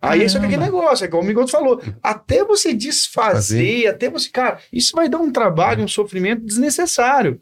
[0.00, 3.86] Aí esse é aquele negócio, é como o Migoto falou, até você desfazer, Fazer.
[3.88, 7.40] até você, cara, isso vai dar um trabalho, um sofrimento desnecessário.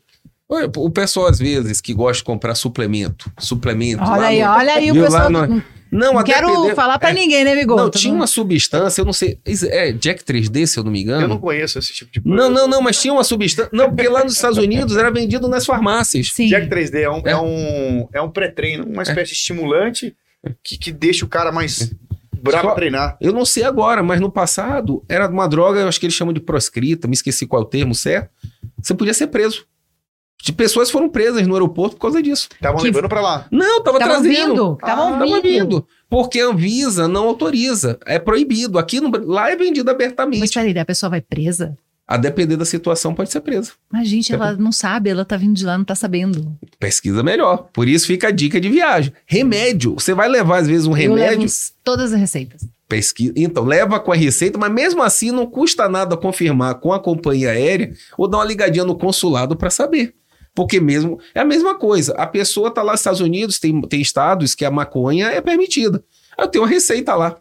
[0.48, 4.02] O pessoal, às vezes, que gosta de comprar suplemento, suplemento.
[4.04, 5.30] Olha aí, no- olha aí o pessoal.
[5.30, 7.80] no- Não, Não, quero depender- falar pra é, ninguém, né, Migoto?
[7.84, 9.38] Não, tinha uma substância, eu não sei.
[9.68, 11.22] É Jack 3D, se eu não me engano.
[11.22, 12.36] Eu não conheço esse tipo de coisa.
[12.36, 13.70] Não, não, não, mas tinha uma substância.
[13.72, 16.32] Não, porque lá nos Estados Unidos era vendido nas farmácias.
[16.32, 16.48] Sim.
[16.48, 17.30] Jack 3D é um, é.
[17.30, 17.36] É.
[17.36, 20.14] um, é um pré-treino, uma espécie de estimulante
[20.64, 21.92] que, que deixa o cara mais
[22.42, 23.16] bravo Só- treinar.
[23.20, 26.34] Eu não sei agora, mas no passado era uma droga, eu acho que eles chamam
[26.34, 28.30] de proscrita, me esqueci qual é o termo certo.
[28.82, 29.64] Você podia ser preso.
[30.44, 32.48] De pessoas foram presas no aeroporto por causa disso.
[32.54, 33.46] Estavam Que- levando pra lá.
[33.50, 34.48] Não, tava Estavam trazendo.
[34.50, 35.42] vindo, estavam Tava vindo.
[35.42, 35.86] vindo.
[36.10, 37.98] Porque a Anvisa não autoriza.
[38.04, 38.78] É proibido.
[38.78, 40.52] Aqui no, lá é vendido Mas abertamente.
[40.52, 41.74] peraí, a pessoa vai presa?
[42.06, 43.72] A depender da situação, pode ser presa.
[43.90, 46.54] Mas, gente, ela não sabe, ela tá vindo de lá, não tá sabendo.
[46.78, 47.68] Pesquisa melhor.
[47.72, 49.14] Por isso fica a dica de viagem.
[49.24, 49.94] Remédio.
[49.94, 51.50] Você vai levar, às vezes, um Eu levo remédio.
[51.82, 52.68] todas as receitas.
[52.86, 53.32] Pesquisa.
[53.34, 57.52] Então, leva com a receita, mas mesmo assim não custa nada confirmar com a companhia
[57.52, 60.14] aérea ou dar uma ligadinha no consulado para saber.
[60.54, 62.14] Porque mesmo é a mesma coisa.
[62.14, 66.02] A pessoa tá lá nos Estados Unidos, tem, tem estados que a maconha é permitida.
[66.38, 67.36] Aí eu tenho uma receita lá.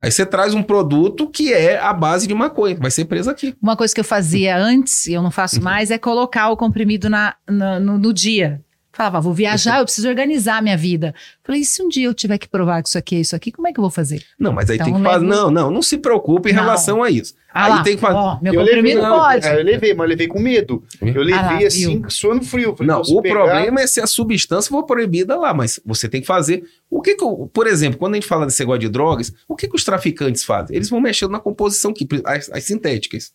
[0.00, 3.54] Aí você traz um produto que é a base de maconha, vai ser preso aqui.
[3.60, 7.10] Uma coisa que eu fazia antes, e eu não faço mais, é colocar o comprimido
[7.10, 8.62] na, na- no, no dia.
[8.98, 11.14] Falava, vou viajar, eu preciso organizar a minha vida.
[11.44, 13.52] Falei, e se um dia eu tiver que provar que isso aqui é isso aqui,
[13.52, 14.24] como é que eu vou fazer?
[14.36, 15.24] Não, mas aí Então, tem que fazer.
[15.24, 16.62] Não, não, não se preocupe em Não.
[16.64, 17.32] relação a isso.
[17.54, 18.16] Ah aí lá, tem que fazer.
[18.16, 19.46] ó, meu eu levei, pode.
[19.46, 20.82] É, eu levei, mas eu levei com medo.
[21.00, 22.10] Eu levei Ah lá, assim, viu?
[22.10, 22.74] suando frio.
[22.76, 26.20] Falei, Não, o pegar- problema é se a substância for proibida lá, mas você tem
[26.20, 26.64] que fazer.
[26.90, 29.54] O que que, o- por exemplo, quando a gente fala desse negócio de drogas, o
[29.54, 30.74] que que os traficantes fazem?
[30.74, 33.30] Eles vão mexendo na composição química, as, as sintéticas.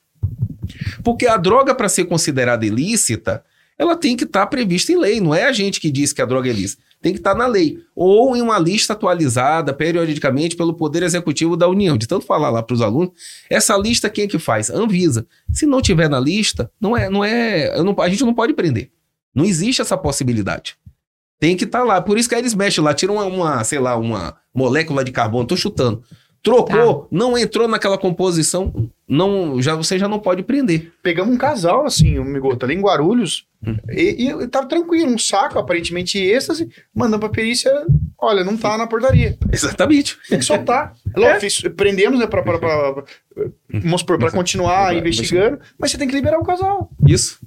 [1.04, 3.44] Porque a droga, para ser considerada ilícita,
[3.84, 5.20] ela tem que estar prevista em lei.
[5.22, 6.82] Não é a gente que diz que a droga é ilícita.
[7.02, 7.80] Tem que estar na lei.
[7.96, 11.98] Ou em uma lista atualizada periodicamente pelo Poder Executivo da União.
[11.98, 13.12] De tanto falar lá para os alunos,
[13.50, 14.70] essa lista quem é que faz?
[14.70, 15.28] Anvisa.
[15.52, 18.90] Se não tiver na lista, não é, não é, não- a gente não pode prender.
[19.36, 20.76] Não existe essa possibilidade.
[21.40, 22.02] Tem que estar lá.
[22.02, 25.12] Por isso que aí eles mexem lá, tiram uma, uma, sei lá, uma molécula de
[25.12, 26.02] carbono, tô chutando.
[26.44, 30.92] Trocou, não entrou naquela composição, não, já você já não pode prender.
[31.02, 33.78] Pegamos um casal, assim, o Migoto, ali em Guarulhos, Hum.
[33.90, 37.72] e, e eu tava tranquilo, um saco, aparentemente êxtase, mandando pra perícia,
[38.22, 39.38] olha, não tá na portaria.
[39.54, 40.18] Exatamente.
[40.30, 40.94] Tem que soltar.
[41.16, 43.04] Lógico, fiz- prendemos, né, pra, pra, pra, pra-
[43.74, 46.92] vamos supor, pra continuar investigando, mas você tem que liberar o casal.
[47.08, 47.40] Isso.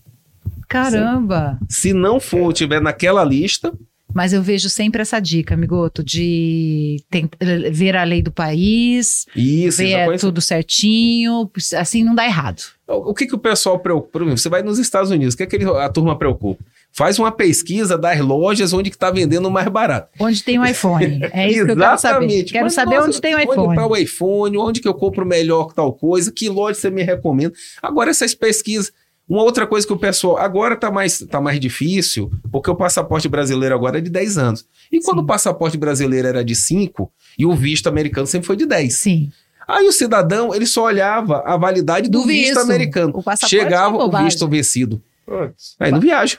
[0.69, 1.59] Caramba!
[1.69, 3.73] Se não for, tiver naquela lista,
[4.17, 7.35] Mas eu vejo sempre essa dica, amigoto, de tent-
[7.71, 12.63] ver a lei do país, isso, ver coisa- tudo certinho, assim não dá errado.
[12.89, 14.25] O que, que o pessoal preocupa?
[14.25, 16.65] Você vai nos Estados Unidos, o que, é que a turma preocupa?
[16.93, 20.09] Faz uma pesquisa das lojas onde que está vendendo mais barato.
[20.19, 21.21] Onde tem um iPhone?
[21.33, 22.45] É isso que eu quero saber.
[22.45, 23.69] Quero Mas, saber nossa, onde tem um Onde iPhone.
[23.75, 27.53] está o iPhone, onde que eu compro melhor tal coisa, que loja você me recomenda.
[27.83, 28.91] Agora, essas pesquisas,
[29.29, 30.39] Uma outra coisa que o pessoal.
[30.39, 34.67] Agora tá mais, tá mais difícil, porque o passaporte brasileiro agora é de 10 anos.
[34.91, 35.25] E quando Sim.
[35.25, 38.95] o passaporte brasileiro era de 5 e o visto americano sempre foi de 10.
[38.95, 39.33] Sim.
[39.67, 42.59] Aí o cidadão, ele só olhava a validade do, Do visto, visto.
[42.61, 43.11] americano.
[43.17, 45.03] O passaporte é Chegava uma o visto vencido.
[45.27, 45.75] Putz.
[45.81, 46.39] Aí não viaja.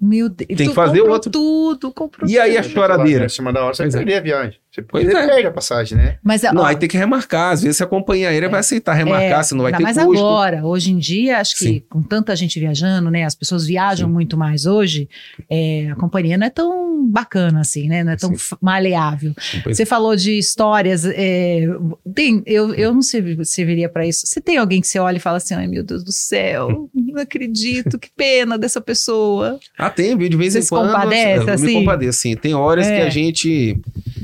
[0.00, 0.46] Meu Deus.
[0.56, 1.28] Tem que fazer outro.
[1.30, 2.72] tudo, comprou E aí a tudo.
[2.72, 3.26] choradeira?
[3.26, 3.88] Em cima da hora, você é.
[3.90, 4.60] perder a viagem.
[4.72, 5.26] Você Pois você é.
[5.26, 6.16] perde a passagem, né?
[6.22, 7.52] Mas, Não, ó, aí tem que remarcar.
[7.52, 10.12] Às vezes a companhia aérea vai aceitar remarcar, É, se não vai ter mais custo.
[10.18, 11.82] agora, hoje em dia, acho que Sim.
[11.90, 13.24] com tanta gente viajando, né?
[13.24, 14.12] As pessoas viajam Sim.
[14.14, 15.08] muito mais hoje.
[15.50, 18.02] é, a companhia não é tão bacana assim, né?
[18.02, 18.56] Não é tão Sim.
[18.62, 19.34] maleável.
[19.62, 21.04] Pois Você falou de histórias.
[21.04, 21.66] é,
[22.14, 24.26] tem, eu, eu não servi- serviria para isso.
[24.26, 27.20] Se tem alguém que você olha e fala assim, ai meu Deus do céu, não
[27.20, 29.58] acredito, que pena dessa pessoa.
[29.76, 30.28] Ah, tem, viu?
[30.30, 30.92] De vez Você em se quando.
[30.92, 31.66] compadece, eu assim?
[31.66, 32.36] Me compadeço, sim.
[32.36, 32.96] Tem horas É.
[32.96, 33.80] que a gente,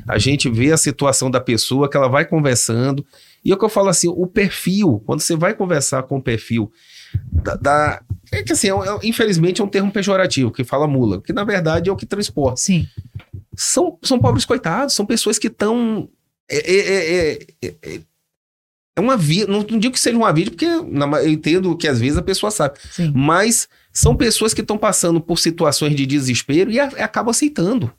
[0.07, 3.03] a gente vê a situação da pessoa, que ela vai conversando.
[3.43, 6.23] E é o que eu falo assim: o perfil, quando você vai conversar com o
[6.23, 6.71] perfil
[7.33, 7.55] da.
[7.57, 11.33] da- é que assim, é é infelizmente é um termo pejorativo, que fala mula, que
[11.33, 12.61] na verdade é o que transporta.
[12.61, 12.87] Sim,
[13.57, 16.09] São, são pobres coitados, são pessoas que estão.
[16.51, 18.01] É, é, é, é, é-
[18.97, 21.87] é uma vida, não, não digo que seja uma vida, porque na eu entendo que
[21.87, 22.77] às vezes a pessoa sabe.
[22.91, 23.13] sim.
[23.15, 27.93] Mas são pessoas que estão passando por situações de desespero e a- acabam aceitando.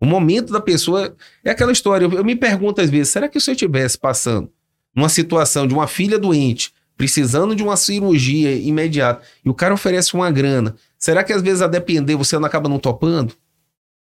[0.00, 1.14] O momento da pessoa
[1.44, 2.04] é aquela história.
[2.04, 4.50] Eu, eu me pergunto às vezes: será que se eu estivesse passando
[4.94, 10.14] numa situação de uma filha doente, precisando de uma cirurgia imediata, e o cara oferece
[10.14, 13.34] uma grana, será que às vezes a depender você não acaba não topando?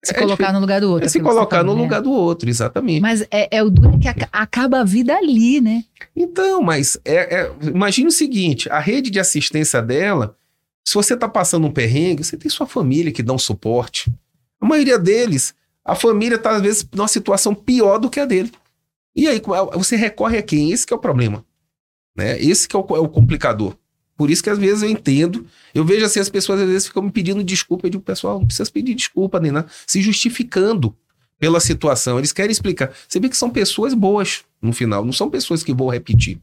[0.05, 1.05] Se É colocar no lugar do outro.
[1.05, 2.99] É se que colocar falou, no lugar do outro, exatamente.
[2.99, 5.85] Mas é, é o duro que aca- acaba a vida ali, né?
[6.13, 10.35] Então, mas é, é- imagine o seguinte: a rede de assistência dela,
[10.85, 14.13] se você está passando um perrengue, você tem sua família que dá um suporte.
[14.59, 15.53] A maioria deles,
[15.85, 18.51] a família está, às vezes, numa situação pior do que a dele.
[19.15, 19.41] E aí,
[19.75, 20.71] você recorre a quem?
[20.71, 21.45] Esse que é o problema.
[22.15, 22.39] Né?
[22.41, 23.75] Esse que é o, é o complicador.
[24.15, 27.01] Por isso que às vezes eu entendo, eu vejo assim, as pessoas às vezes ficam
[27.01, 30.95] me pedindo desculpa, eu digo, pessoal, não precisa pedir desculpa nem nada, se justificando
[31.39, 32.19] pela situação.
[32.19, 32.93] Eles querem explicar.
[33.07, 36.39] Você vê que são pessoas boas no final, não são pessoas que vão repetir.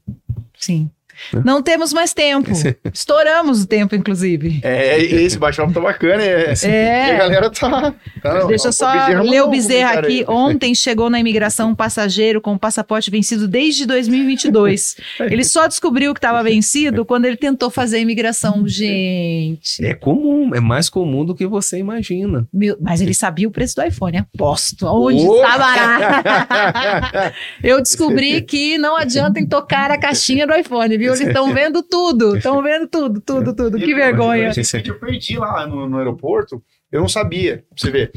[0.58, 0.90] Sim.
[1.32, 1.42] Né?
[1.44, 2.50] Não temos mais tempo.
[2.92, 4.60] Estouramos o tempo, inclusive.
[4.62, 6.22] É, esse bate-papo tá bacana.
[6.22, 6.54] É.
[6.62, 7.16] E a É.
[7.18, 7.94] galera tá.
[8.22, 8.92] tá Deixa eu o só
[9.22, 10.20] ler o Bezerra aqui.
[10.20, 10.24] aí.
[10.28, 14.96] Ontem chegou na imigração um passageiro com o passaporte vencido desde 2022.
[15.20, 18.66] Ele só descobriu que estava vencido quando ele tentou fazer a imigração.
[18.66, 19.84] Gente.
[19.84, 22.46] É comum, é mais comum do que você imagina.
[22.52, 24.86] Meu- mas ele sabia o preço do iPhone, aposto.
[24.86, 25.36] Onde Oh!
[25.36, 27.34] está barato?
[27.62, 31.09] Eu descobri que não adianta em tocar a caixinha do iPhone, viu?
[31.14, 32.36] Eles estão vendo tudo.
[32.36, 33.78] Estão vendo tudo, tudo, tudo.
[33.78, 34.50] Que vergonha.
[34.84, 36.62] Eu perdi lá no, no aeroporto.
[36.90, 37.58] Eu não sabia.
[37.68, 38.12] Pra você ver.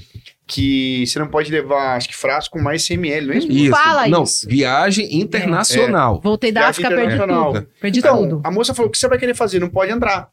[0.46, 3.48] Que você não pode levar, acho que frasco com mais 100 ml, não é isso?
[3.48, 4.46] Não fala não, isso.
[4.48, 6.20] viagem internacional.
[6.22, 7.54] Voltei da Viagem África, perdi internacional.
[7.54, 7.68] tudo.
[7.80, 8.42] Perdi Então, tudo.
[8.44, 9.60] a moça falou: o que você vai querer fazer?
[9.60, 10.28] Não pode entrar.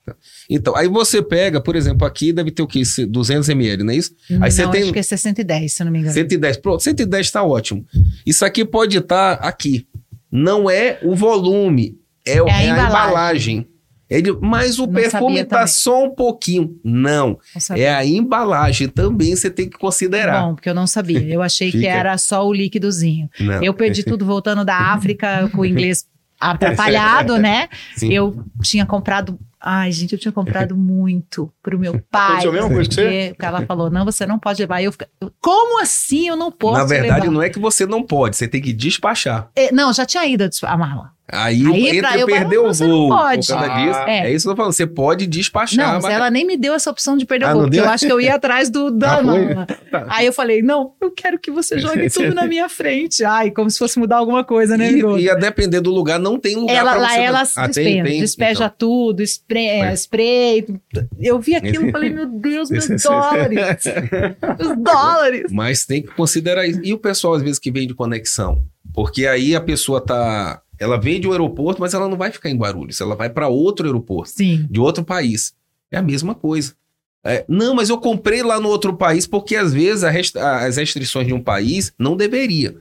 [0.51, 2.81] Então, aí você pega, por exemplo, aqui deve ter o quê?
[2.81, 4.13] Esse 200 ml, não é isso?
[4.41, 6.13] Aí você não, tem- acho que é 610, se eu não me engano.
[6.15, 6.57] 110.
[6.57, 7.87] Pronto, 110 está ótimo.
[8.27, 9.87] Isso aqui pode estar aqui.
[10.31, 12.77] Não é o volume, é, É a é a embalagem.
[12.77, 13.67] embalagem.
[14.09, 15.67] Ele, mas o Não perfume tá também.
[15.69, 16.77] só um pouquinho.
[16.85, 17.39] Não,
[17.77, 20.43] é a embalagem também você tem que considerar.
[20.43, 21.23] Bom, porque eu não sabia.
[21.33, 23.29] Eu achei que era só o líquidozinho.
[23.39, 23.63] Não.
[23.63, 26.07] Eu perdi tudo voltando da África com o inglês
[26.41, 27.69] atrapalhado, né?
[27.97, 28.13] Sim.
[28.13, 29.39] Eu tinha comprado.
[29.63, 32.29] Ai, gente, eu tinha comprado muito pro meu pai.
[32.47, 33.29] Aconteceu a mesma coisa que você?
[33.29, 34.83] porque- ela falou: não, você não pode levar.
[34.83, 35.07] Eu fiquei,
[35.41, 37.33] como assim eu não posso Na verdade, levar?
[37.33, 39.51] não é que você não pode, você tem que despachar.
[39.55, 41.13] É, Não, já tinha ido a mala.
[41.33, 43.47] Aí, Aí, pra entre eu- perder o você não voo pode.
[43.47, 44.19] por causa Ah, disso, é.
[44.27, 44.33] é.
[44.33, 44.73] isso que eu tô falando.
[44.73, 45.95] Você pode despachar.
[45.95, 47.85] Não, mas- ela nem me deu essa opção de perder Ah, o voo, porque deu?
[47.85, 49.67] eu acho que eu ia atrás do Ah, mala.
[49.91, 50.07] Tá.
[50.09, 53.25] Aí eu falei, não, eu quero que você jogue tudo na minha frente.
[53.25, 55.19] Ai, como se fosse mudar alguma coisa, né, amigo?
[55.19, 57.21] E, e a depender do lugar, não tem lugar Ela, pra lá você...
[57.21, 58.21] ela Ah, tem- despeja, tem?
[58.21, 58.75] despeja Então.
[58.79, 59.93] tudo, spray, É.
[59.95, 60.67] spray.
[61.21, 63.61] Eu vi aquilo e falei, meu Deus, meus dólares.
[64.59, 65.53] Os dólares.
[65.53, 66.81] Mas tem que considerar isso.
[66.83, 68.63] E o pessoal, às vezes, que vem de conexão?
[68.93, 70.61] Porque aí a pessoa tá.
[70.81, 73.01] Ela vem de um aeroporto, mas ela não vai ficar em Guarulhos.
[73.01, 74.67] Ela vai para outro aeroporto, Sim.
[74.71, 75.53] de outro país.
[75.91, 76.75] É a mesma coisa.
[77.23, 81.27] É, não, mas eu comprei lá no outro país porque às vezes rest- as restrições
[81.27, 82.75] de um país não deveria.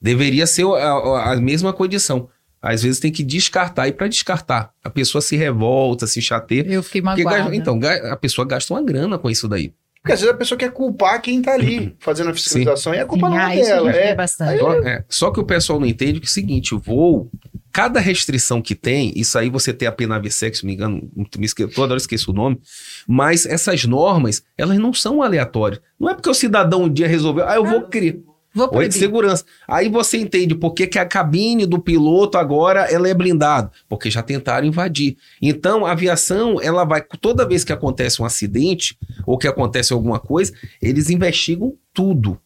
[0.00, 2.28] Deveria ser a, a- a mesma condição.
[2.60, 3.88] Às vezes tem que descartar.
[3.88, 6.64] E para descartar, a pessoa se revolta, se chateia.
[6.66, 7.36] Eu fiquei magoada.
[7.38, 7.78] gasta- então,
[8.10, 9.74] a pessoa gasta uma grana com isso daí.
[10.02, 13.06] Porque às vezes a pessoa quer culpar quem tá ali fazendo a fiscalização e a
[13.06, 13.96] culpa Sim, não ah, é isso eu dela.
[13.96, 14.58] É, bastante.
[14.58, 17.30] Só, é, só que o pessoal não entende que é o seguinte, o voo,
[17.72, 21.46] cada restrição que tem, isso aí você tem a PNAVSEC, se não me engano, me
[21.46, 22.60] esque, toda hora eu esqueço o nome,
[23.06, 25.80] mas essas normas, elas não são aleatórias.
[26.00, 28.16] Não é porque o cidadão um dia resolveu, ah, eu vou criar.
[28.54, 28.98] Vou Ou é de proibir.
[28.98, 29.44] segurança.
[29.66, 33.70] Aí você entende por que, que a cabine do piloto agora ela é blindada.
[33.88, 35.16] Porque já tentaram invadir.
[35.40, 37.02] Então, a aviação, ela vai.
[37.20, 38.96] Toda vez que acontece um acidente
[39.26, 42.38] ou que acontece alguma coisa, eles investigam tudo.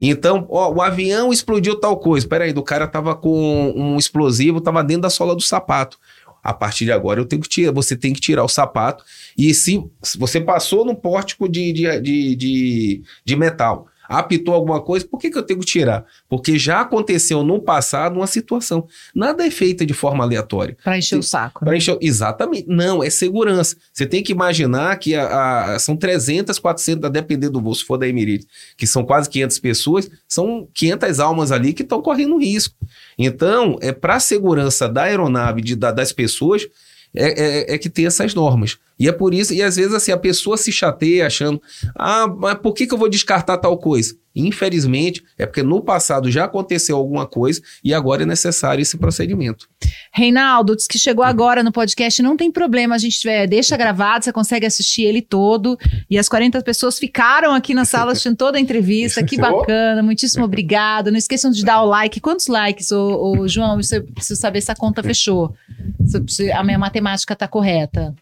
[0.00, 2.28] Então, ó, o avião explodiu tal coisa.
[2.28, 5.98] Peraí, do cara tava com um explosivo, tava dentro da sola do sapato.
[6.42, 9.02] A partir de agora eu tenho que tirar, você tem que tirar o sapato.
[9.38, 14.80] E se, se você passou no pórtico de, de, de, de, de metal, apitou alguma
[14.80, 16.04] coisa, por que, que eu tenho que tirar?
[16.28, 18.86] Porque já aconteceu no passado uma situação.
[19.14, 20.76] Nada é feito de forma aleatória.
[20.82, 21.64] Pra encher o saco.
[21.64, 21.68] né?
[21.68, 22.66] Pra encher- Exatamente.
[22.68, 23.76] Não, é segurança.
[23.92, 27.84] Você tem que imaginar que a- a- são 300, 400, a depender do voo, se
[27.84, 32.38] for da Emirates, que são quase 500 pessoas, são 500 almas ali que estão correndo
[32.38, 32.74] risco.
[33.18, 36.66] Então, é para a segurança da aeronave, de, da- das pessoas,
[37.14, 38.76] é, é- é que tem essas normas.
[38.98, 41.60] E é por isso, e às vezes assim, a pessoa se chateia achando,
[41.96, 44.14] ah, mas por que, que eu vou descartar tal coisa?
[44.36, 49.68] Infelizmente, é porque no passado já aconteceu alguma coisa e agora é necessário esse procedimento.
[50.12, 54.24] Reinaldo, diz que chegou agora no podcast, não tem problema, a gente é, deixa gravado,
[54.24, 55.78] você consegue assistir ele todo.
[56.10, 60.44] E as 40 pessoas ficaram aqui na sala assistindo toda a entrevista, que bacana, muitíssimo
[60.44, 61.12] obrigado.
[61.12, 62.20] Não esqueçam de dar o like.
[62.20, 63.78] Quantos likes, ô, ô, João?
[63.92, 65.54] Eu preciso saber se a conta fechou.
[66.26, 68.14] Se- a minha matemática tá correta.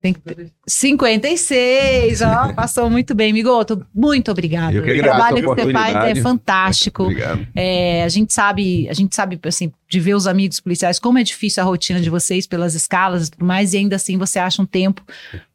[0.00, 3.84] Tem que ter 56, ó, passou muito bem, Migoto.
[3.94, 4.74] Muito obrigado.
[4.74, 7.04] Eu que o trabalho que você faz é fantástico.
[7.04, 7.46] Obrigado.
[7.54, 11.22] É, a gente sabe, a gente sabe assim, de ver os amigos policiais, como é
[11.22, 14.60] difícil a rotina de vocês pelas escalas e tudo mais, e ainda assim você acha
[14.60, 15.02] um tempo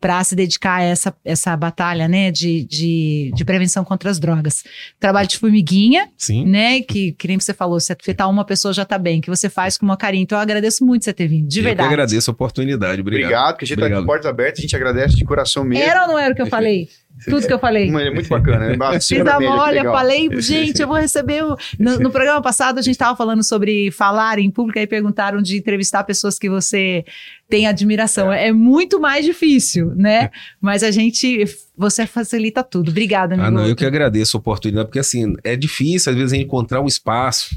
[0.02, 4.64] para se dedicar a essa, essa batalha, né, de, de, de prevenção contra as drogas.
[5.00, 6.46] Trabalho de formiguinha, Sim.
[6.46, 9.50] né, que, que nem você falou, se afetar uma pessoa já tá bem, que você
[9.50, 10.24] faz com uma carinho.
[10.24, 11.88] Então eu agradeço muito você ter vindo, de eu verdade.
[11.88, 13.02] que agradeço a oportunidade.
[13.02, 13.26] Obrigado.
[13.26, 14.02] Obrigado, que a gente tá aqui Obrigado.
[14.02, 15.84] de portas abertas, a gente agradece de coração mesmo.
[15.84, 16.88] Era ou não era o que eu falei?
[17.26, 17.88] Tudo que eu falei.
[17.90, 19.00] É muito bacana, né?
[19.00, 21.44] Fiz da a olha, falei, gente, eu vou receber.
[21.44, 25.42] o- No, no programa passado, a gente estava falando sobre falar em público e perguntaram
[25.42, 27.06] de entrevistar pessoas que você
[27.48, 28.34] tem admiração.
[28.34, 30.32] É, muito mais difícil, né?
[30.60, 31.46] Mas a gente,
[31.78, 32.90] você facilita tudo.
[32.90, 33.48] Obrigada, amigo.
[33.48, 36.88] Ah, não, eu que agradeço a oportunidade, porque assim, é difícil às vezes encontrar um
[36.88, 37.56] espaço.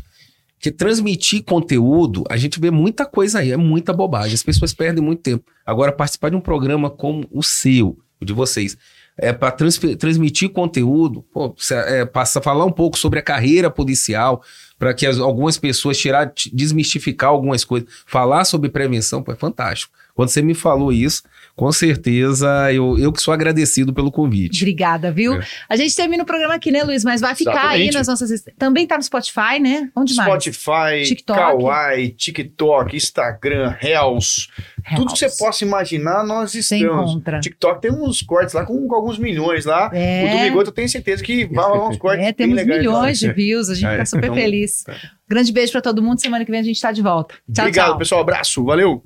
[0.56, 4.34] Porque transmitir conteúdo, a gente vê muita coisa aí, é muita bobagem.
[4.34, 5.44] As pessoas perdem muito tempo.
[5.64, 8.76] Agora, participar de um programa como o seu, o de vocês,
[9.18, 14.42] é para transmitir conteúdo, pô, é, passa a falar um pouco sobre a carreira policial,
[14.78, 19.92] para que as- algumas pessoas tirar, desmistificar algumas coisas, falar sobre prevenção, pô, é fantástico.
[20.14, 21.22] Quando você me falou isso,
[21.56, 24.62] com certeza eu, eu que sou agradecido pelo convite.
[24.62, 25.40] Obrigada, viu?
[25.40, 25.46] É.
[25.70, 27.02] A gente termina o programa aqui, né, Luiz?
[27.02, 27.94] Mas vai ficar aí Exatamente.
[27.94, 28.44] nas nossas.
[28.58, 29.90] Também tá no Spotify, né?
[29.96, 30.28] Onde mais?
[30.28, 31.38] Spotify, TikTok.
[31.40, 34.48] Kawaii, TikTok, Instagram, Reels.
[34.94, 37.10] Tudo que você possa imaginar, nós Você estamos.
[37.10, 37.40] encontra.
[37.40, 39.90] TikTok tem uns cortes lá com, com alguns milhões lá.
[39.92, 40.24] É.
[40.26, 42.84] O do Bigoto eu tenho certeza que vai rolar uns cortes É, bem temos legais
[42.84, 42.92] lá.
[42.92, 44.84] milhões de views, a gente É, tá super então, feliz.
[45.28, 47.34] Grande beijo pra todo mundo, semana que vem a gente tá de volta.
[47.52, 47.98] Tchau, Obrigado, tchau.
[47.98, 48.20] pessoal.
[48.20, 48.62] Abraço.
[48.64, 49.02] Valeu.